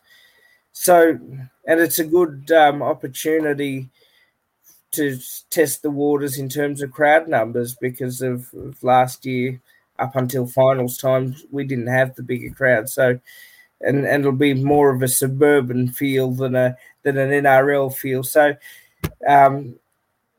So, 0.73 1.19
and 1.67 1.81
it's 1.81 1.99
a 1.99 2.05
good 2.05 2.51
um, 2.51 2.83
opportunity 2.83 3.91
to 4.93 5.19
test 5.51 5.83
the 5.83 5.91
waters 5.91 6.39
in 6.39 6.49
terms 6.49 6.81
of 6.81 6.93
crowd 6.93 7.29
numbers 7.29 7.75
because 7.75 8.23
of, 8.23 8.53
of, 8.55 8.83
last 8.83 9.27
year 9.27 9.61
up 9.99 10.17
until 10.17 10.47
finals 10.47 10.97
time 10.97 11.37
we 11.51 11.65
didn't 11.65 11.87
have 11.87 12.15
the 12.15 12.23
bigger 12.23 12.55
crowd. 12.55 12.89
So 12.89 13.19
and 13.81 14.05
and 14.07 14.21
it'll 14.21 14.33
be 14.33 14.55
more 14.55 14.91
of 14.91 15.03
a 15.03 15.09
suburban 15.09 15.89
feel 15.89 16.31
than 16.33 16.55
a 16.55 16.77
than 17.03 17.19
an 17.19 17.31
NRL 17.31 17.95
feel. 17.95 18.23
So 18.23 18.55
um, 19.27 19.77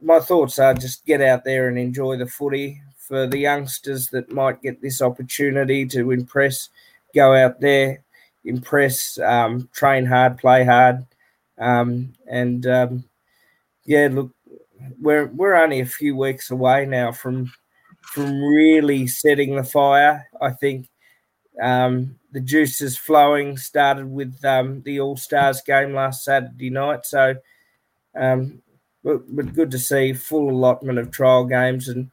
my 0.01 0.19
thoughts 0.19 0.59
are 0.59 0.73
just 0.73 1.05
get 1.05 1.21
out 1.21 1.43
there 1.43 1.67
and 1.67 1.77
enjoy 1.77 2.17
the 2.17 2.27
footy. 2.27 2.81
For 2.97 3.27
the 3.27 3.37
youngsters 3.37 4.07
that 4.07 4.31
might 4.31 4.63
get 4.63 4.81
this 4.81 4.99
opportunity 4.99 5.85
to 5.85 6.09
impress 6.09 6.69
go 7.13 7.35
out 7.35 7.61
there 7.61 8.03
impress 8.45 9.19
um, 9.19 9.67
train 9.73 10.05
hard 10.05 10.37
play 10.37 10.63
hard. 10.63 11.05
Um, 11.57 12.13
and 12.27 12.65
um, 12.67 13.03
yeah 13.85 14.09
look 14.11 14.31
we're 15.01 15.27
we're 15.27 15.55
only 15.55 15.79
a 15.79 15.85
few 15.85 16.15
weeks 16.15 16.51
away 16.51 16.85
now 16.85 17.11
from 17.11 17.51
from 18.13 18.43
really 18.43 19.07
setting 19.07 19.55
the 19.55 19.63
fire. 19.63 20.27
I 20.41 20.51
think 20.51 20.89
um, 21.61 22.15
the 22.31 22.39
juice 22.39 22.81
is 22.81 22.97
flowing. 22.97 23.57
Started 23.57 24.09
with 24.09 24.43
um, 24.43 24.81
the 24.83 24.99
All 24.99 25.17
Stars 25.17 25.61
game 25.61 25.93
last 25.93 26.23
Saturday 26.23 26.69
night, 26.69 27.05
so 27.05 27.35
um, 28.15 28.61
but, 29.03 29.23
but 29.35 29.53
good 29.53 29.71
to 29.71 29.79
see 29.79 30.13
full 30.13 30.49
allotment 30.49 30.99
of 30.99 31.11
trial 31.11 31.45
games. 31.45 31.87
And 31.87 32.09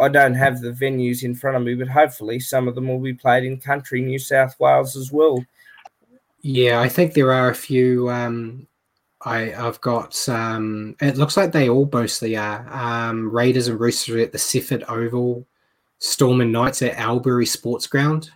I 0.00 0.08
don't 0.08 0.34
have 0.34 0.60
the 0.60 0.70
venues 0.70 1.22
in 1.22 1.34
front 1.34 1.56
of 1.56 1.62
me, 1.62 1.74
but 1.74 1.88
hopefully 1.88 2.40
some 2.40 2.68
of 2.68 2.74
them 2.74 2.88
will 2.88 3.00
be 3.00 3.14
played 3.14 3.44
in 3.44 3.60
country 3.60 4.00
New 4.00 4.18
South 4.18 4.58
Wales 4.58 4.96
as 4.96 5.12
well. 5.12 5.44
Yeah, 6.42 6.80
I 6.80 6.88
think 6.88 7.14
there 7.14 7.32
are 7.32 7.50
a 7.50 7.54
few 7.54 8.08
um, 8.10 8.66
I 9.22 9.52
I've 9.52 9.80
got 9.80 10.28
um 10.28 10.94
it 11.00 11.16
looks 11.16 11.36
like 11.36 11.52
they 11.52 11.68
all 11.68 11.88
mostly 11.92 12.36
are. 12.36 12.66
Um 12.72 13.30
Raiders 13.30 13.68
and 13.68 13.80
Roosters 13.80 14.22
at 14.22 14.32
the 14.32 14.38
Seiffert 14.38 14.88
Oval, 14.88 15.46
Storm 15.98 16.40
and 16.40 16.52
Knights 16.52 16.82
at 16.82 16.96
Albury 16.96 17.46
Sports 17.46 17.86
Ground. 17.86 18.30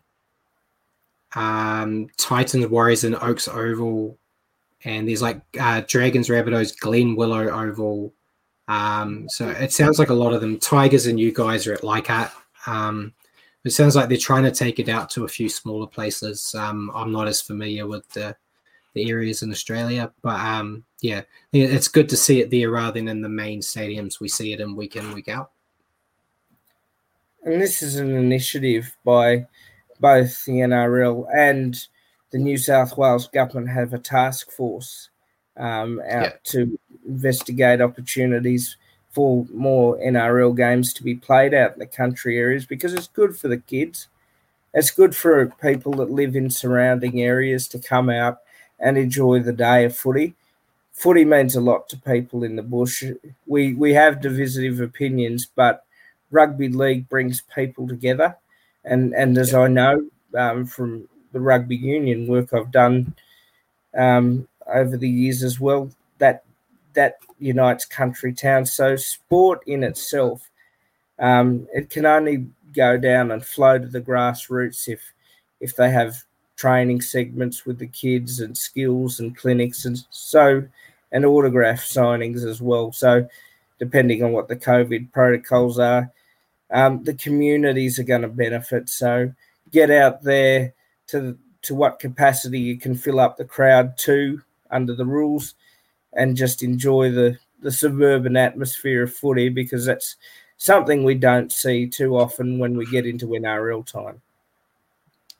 Um 1.35 2.09
Titans 2.17 2.67
Warriors 2.67 3.05
and 3.05 3.17
Oakes 3.17 3.49
Oval. 3.49 4.19
And 4.85 5.09
there's 5.09 5.23
like 5.23 5.41
uh, 5.61 5.83
Dragons 5.87 6.29
Rabbitohs 6.29 6.77
Glen 6.79 7.15
Willow 7.15 7.49
Oval. 7.49 8.13
Um 8.67 9.29
so 9.29 9.49
it 9.49 9.73
sounds 9.73 9.99
like 9.99 10.11
a 10.11 10.15
lot 10.15 10.33
of 10.33 10.41
them. 10.41 10.59
Tigers 10.59 11.07
and 11.07 11.21
you 11.21 11.33
guys 11.33 11.67
are 11.67 11.75
at 11.75 11.85
Leichhardt. 11.85 12.33
Um 12.67 13.15
it 13.65 13.71
sounds 13.71 13.95
like 13.95 14.09
they're 14.09 14.19
trying 14.19 14.43
to 14.43 14.51
take 14.51 14.81
it 14.81 14.89
out 14.89 15.09
to 15.11 15.25
a 15.25 15.29
few 15.29 15.49
smaller 15.49 15.87
places. 15.87 16.53
Um, 16.59 16.91
I'm 16.95 17.13
not 17.13 17.29
as 17.29 17.41
familiar 17.41 17.87
with 17.87 18.09
the 18.09 18.35
the 18.95 19.11
areas 19.11 19.43
in 19.43 19.51
Australia. 19.51 20.13
But 20.23 20.41
um, 20.41 20.85
yeah, 21.01 21.23
it's 21.53 21.89
good 21.89 22.09
to 22.11 22.17
see 22.17 22.41
it 22.41 22.51
there 22.51 22.71
rather 22.71 23.01
than 23.01 23.09
in 23.09 23.23
the 23.23 23.29
main 23.29 23.61
stadiums. 23.61 24.21
We 24.21 24.29
see 24.29 24.53
it 24.53 24.61
in 24.61 24.77
week 24.77 24.97
in, 24.97 25.13
week 25.13 25.29
out. 25.29 25.51
And 27.45 27.61
this 27.61 27.83
is 27.83 27.97
an 27.97 28.15
initiative 28.15 28.97
by 29.05 29.47
both 29.99 30.45
the 30.45 30.53
NRL 30.53 31.27
and 31.35 31.87
the 32.31 32.39
New 32.39 32.57
South 32.57 32.97
Wales 32.97 33.29
government 33.29 33.69
have 33.69 33.93
a 33.93 33.99
task 33.99 34.51
force 34.51 35.11
um, 35.57 36.01
out 36.09 36.23
yeah. 36.23 36.33
to 36.45 36.79
investigate 37.07 37.81
opportunities 37.81 38.77
for 39.11 39.47
more 39.53 39.99
NRL 39.99 40.57
games 40.57 40.93
to 40.95 41.03
be 41.03 41.15
played 41.15 41.53
out 41.53 41.75
in 41.75 41.79
the 41.79 41.87
country 41.87 42.39
areas 42.39 42.65
because 42.65 42.95
it's 42.95 43.09
good 43.09 43.37
for 43.37 43.49
the 43.49 43.59
kids. 43.59 44.09
It's 44.73 44.91
good 44.91 45.15
for 45.15 45.47
people 45.61 45.93
that 45.95 46.11
live 46.11 46.35
in 46.35 46.49
surrounding 46.49 47.21
areas 47.21 47.69
to 47.69 47.79
come 47.79 48.09
out 48.09 48.39
and 48.83 48.99
enjoy 48.99 49.41
the 49.41 49.53
day 49.55 49.87
of 49.87 49.97
footy. 49.97 50.35
Footy 50.93 51.25
means 51.25 51.57
a 51.57 51.61
lot 51.61 51.89
to 51.89 51.99
people 51.99 52.45
in 52.45 52.57
the 52.57 52.63
bush. 52.63 53.05
We 53.47 53.75
we 53.75 53.95
have 53.95 54.21
divisive 54.21 54.81
opinions, 54.81 55.47
but 55.47 55.85
rugby 56.31 56.69
league 56.69 57.09
brings 57.09 57.43
people 57.55 57.89
together, 57.89 58.37
and 58.85 59.15
and 59.15 59.39
as 59.39 59.55
I 59.55 59.69
know 59.69 60.07
um, 60.37 60.67
from 60.67 61.09
the 61.33 61.41
rugby 61.41 61.77
union 61.77 62.27
work 62.27 62.53
I've 62.53 62.71
done 62.71 63.15
um, 63.97 64.49
over 64.67 64.97
the 64.97 65.09
years 65.09 65.43
as 65.43 65.61
well, 65.61 65.91
that 66.19 66.45
that 66.95 67.19
unites 67.39 67.85
country 67.87 68.33
towns. 68.33 68.73
So 68.75 68.97
sport 68.97 69.63
in 69.67 69.83
itself, 69.83 70.51
um, 71.19 71.67
it 71.73 71.91
can 71.91 72.07
only 72.07 72.47
go 72.75 72.97
down 72.99 73.31
and 73.31 73.45
flow 73.45 73.79
to 73.79 73.87
the 73.87 74.01
grassroots 74.01 74.89
if 74.89 75.13
if 75.61 75.77
they 75.77 75.91
have 75.91 76.25
training 76.57 77.01
segments 77.01 77.67
with 77.67 77.79
the 77.79 77.87
kids 77.87 78.41
and 78.41 78.57
skills 78.57 79.21
and 79.21 79.37
clinics 79.37 79.85
and 79.85 80.05
so 80.11 80.63
and 81.11 81.25
autograph 81.25 81.81
signings 81.81 82.45
as 82.45 82.61
well. 82.61 82.93
So 82.93 83.29
depending 83.79 84.23
on 84.23 84.33
what 84.33 84.49
the 84.49 84.57
COVID 84.57 85.13
protocols 85.13 85.79
are, 85.79 86.11
um, 86.71 87.05
the 87.05 87.15
communities 87.15 87.99
are 87.99 88.05
going 88.05 88.23
to 88.23 88.29
benefit. 88.29 88.89
So 88.89 89.33
get 89.71 89.91
out 89.91 90.23
there 90.23 90.73
to 91.09 91.37
to 91.63 91.75
what 91.75 92.01
capacity 92.01 92.59
you 92.59 92.77
can 92.77 92.95
fill 92.95 93.21
up 93.21 93.37
the 93.37 93.45
crowd 93.45 93.97
to 93.97 94.43
under 94.71 94.95
the 94.95 95.07
rules, 95.07 95.55
and 96.15 96.37
just 96.37 96.63
enjoy 96.63 97.11
the 97.11 97.39
the 97.61 97.71
suburban 97.71 98.37
atmosphere 98.37 99.05
of 99.05 99.15
footy 99.15 99.49
because 99.49 99.85
that's 99.85 100.17
something 100.57 101.05
we 101.05 101.15
don't 101.15 101.53
see 101.53 101.87
too 101.87 102.17
often 102.17 102.59
when 102.59 102.77
we 102.77 102.87
get 102.87 103.07
into 103.07 103.29
NRL 103.29 103.87
time. 103.87 104.21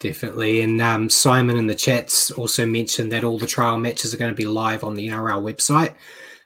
Definitely. 0.03 0.63
And 0.63 0.83
um, 0.83 1.09
Simon 1.09 1.57
in 1.57 1.69
the 1.69 1.77
chats 1.77 2.33
also 2.33 2.67
mentioned 2.67 3.13
that 3.13 3.23
all 3.23 3.39
the 3.39 3.47
trial 3.47 3.79
matches 3.79 4.13
are 4.13 4.17
going 4.17 4.33
to 4.33 4.37
be 4.37 4.45
live 4.45 4.83
on 4.83 4.97
the 4.97 5.07
NRL 5.07 5.41
website. 5.41 5.95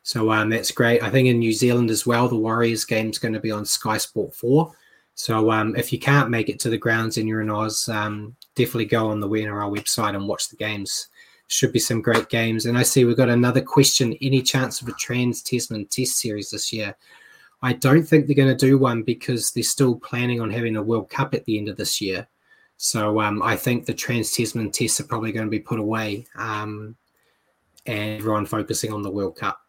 So 0.02 0.30
um, 0.30 0.50
that's 0.50 0.70
great. 0.70 1.02
I 1.02 1.08
think 1.08 1.26
in 1.26 1.38
New 1.38 1.54
Zealand 1.54 1.88
as 1.88 2.06
well, 2.06 2.28
the 2.28 2.36
Warriors 2.36 2.84
game 2.84 3.08
is 3.08 3.18
going 3.18 3.32
to 3.32 3.40
be 3.40 3.50
on 3.50 3.64
Sky 3.64 3.96
Sport 3.96 4.34
4. 4.34 4.70
So 5.14 5.50
um, 5.50 5.74
if 5.74 5.90
you 5.90 5.98
can't 5.98 6.28
make 6.28 6.50
it 6.50 6.60
to 6.60 6.68
the 6.68 6.76
grounds 6.76 7.16
and 7.16 7.26
you're 7.26 7.40
in 7.40 7.48
Oz, 7.48 7.88
um, 7.88 8.36
definitely 8.56 8.84
go 8.84 9.08
on 9.08 9.20
the 9.20 9.26
NRL 9.26 9.74
website 9.74 10.14
and 10.14 10.28
watch 10.28 10.50
the 10.50 10.56
games. 10.56 11.08
Should 11.46 11.72
be 11.72 11.78
some 11.78 12.02
great 12.02 12.28
games. 12.28 12.66
And 12.66 12.76
I 12.76 12.82
see 12.82 13.06
we've 13.06 13.16
got 13.16 13.30
another 13.30 13.62
question. 13.62 14.18
Any 14.20 14.42
chance 14.42 14.82
of 14.82 14.88
a 14.88 14.92
trans 14.92 15.40
Tasman 15.40 15.86
test 15.86 16.18
series 16.18 16.50
this 16.50 16.74
year? 16.74 16.94
I 17.62 17.72
don't 17.72 18.04
think 18.04 18.26
they're 18.26 18.36
going 18.36 18.54
to 18.54 18.66
do 18.66 18.76
one 18.76 19.02
because 19.02 19.50
they're 19.50 19.62
still 19.62 19.94
planning 19.94 20.42
on 20.42 20.50
having 20.50 20.76
a 20.76 20.82
World 20.82 21.08
Cup 21.08 21.32
at 21.32 21.46
the 21.46 21.56
end 21.56 21.70
of 21.70 21.78
this 21.78 22.02
year. 22.02 22.28
So 22.76 23.20
um, 23.20 23.42
I 23.42 23.56
think 23.56 23.86
the 23.86 23.94
trans 23.94 24.32
Tasman 24.32 24.70
tests 24.70 25.00
are 25.00 25.04
probably 25.04 25.32
going 25.32 25.46
to 25.46 25.50
be 25.50 25.58
put 25.58 25.78
away 25.78 26.26
um, 26.36 26.96
and 27.86 28.18
everyone 28.18 28.46
focusing 28.46 28.92
on 28.92 29.02
the 29.02 29.10
World 29.10 29.36
Cup. 29.36 29.60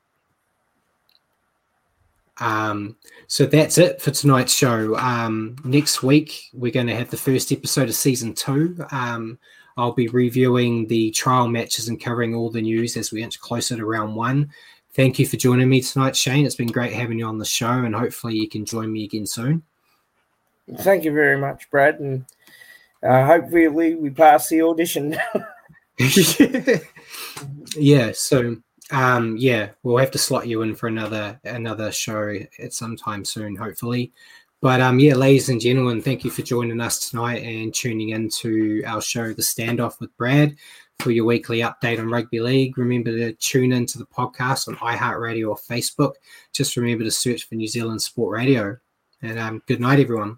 Um, 2.40 2.98
so 3.28 3.46
that's 3.46 3.78
it 3.78 4.02
for 4.02 4.12
tonight's 4.12 4.54
show. 4.54 4.96
Um, 4.98 5.56
next 5.64 6.04
week, 6.04 6.50
we're 6.54 6.72
going 6.72 6.88
to 6.88 6.96
have 6.96 7.10
the 7.10 7.18
first 7.18 7.52
episode 7.52 7.90
of 7.90 7.96
season 7.96 8.34
two. 8.34 8.78
Um, 8.92 9.40
I'll 9.76 9.94
be 9.94 10.08
reviewing 10.08 10.88
the 10.88 11.12
trial 11.12 11.48
matches 11.48 11.88
and 11.88 12.02
covering 12.02 12.36
all 12.36 12.50
the 12.50 12.62
news 12.62 12.98
as 12.98 13.12
we 13.12 13.24
inch 13.24 13.40
closer 13.40 13.78
to 13.78 13.86
round 13.86 14.16
one. 14.16 14.52
Thank 14.94 15.20
you 15.20 15.28
for 15.28 15.38
joining 15.38 15.70
me 15.70 15.82
tonight, 15.82 16.16
Shane. 16.16 16.46
It's 16.46 16.56
been 16.56 16.72
great 16.72 16.94
having 16.94 17.20
you 17.20 17.26
on 17.26 17.38
the 17.38 17.46
show, 17.46 17.70
and 17.70 17.94
hopefully 17.94 18.36
you 18.36 18.50
can 18.50 18.66
join 18.66 18.92
me 18.92 19.04
again 19.04 19.28
soon. 19.28 19.62
Thank 20.80 21.04
you 21.04 21.14
very 21.14 21.40
much, 21.40 21.70
Brad, 21.70 22.00
and 22.00 22.26
uh, 23.04 23.26
hopefully 23.26 23.96
we 23.96 24.10
pass 24.10 24.50
the 24.50 24.62
audition. 24.62 25.18
yeah. 27.76 28.12
So, 28.14 28.58
um, 28.92 29.36
yeah, 29.38 29.70
we'll 29.84 29.98
have 29.98 30.12
to 30.12 30.18
slot 30.18 30.48
you 30.48 30.62
in 30.62 30.76
for 30.76 30.88
another 30.88 31.40
another 31.44 31.92
show 31.92 32.36
at 32.60 32.74
some 32.74 32.96
time 32.96 33.26
soon, 33.26 33.56
hopefully. 33.56 34.12
But 34.60 34.82
um, 34.82 35.00
yeah, 35.00 35.14
ladies 35.14 35.50
and 35.50 35.62
gentlemen, 35.62 36.02
thank 36.02 36.24
you 36.24 36.32
for 36.32 36.42
joining 36.42 36.82
us 36.82 37.10
tonight 37.10 37.44
and 37.44 37.74
tuning 37.74 38.10
into 38.10 38.82
our 38.88 39.02
show, 39.02 39.32
The 39.32 39.44
Standoff 39.44 40.00
with 40.00 40.16
Brad, 40.18 40.56
for 41.00 41.12
your 41.12 41.26
weekly 41.26 41.60
update 41.60 42.00
on 42.00 42.10
rugby 42.10 42.40
league. 42.40 42.76
Remember 42.76 43.12
to 43.12 43.34
tune 43.34 43.72
into 43.72 44.00
the 44.00 44.08
podcast 44.08 44.68
on 44.68 44.76
iHeartRadio 44.78 45.50
or 45.50 45.58
Facebook. 45.58 46.14
Just 46.54 46.76
remember 46.76 47.04
to 47.04 47.12
search 47.12 47.48
for 47.48 47.54
New 47.54 47.68
Zealand 47.68 48.02
Sport 48.02 48.36
Radio. 48.36 48.78
And 49.22 49.38
um, 49.38 49.62
good 49.68 49.80
night, 49.80 50.00
everyone. 50.00 50.38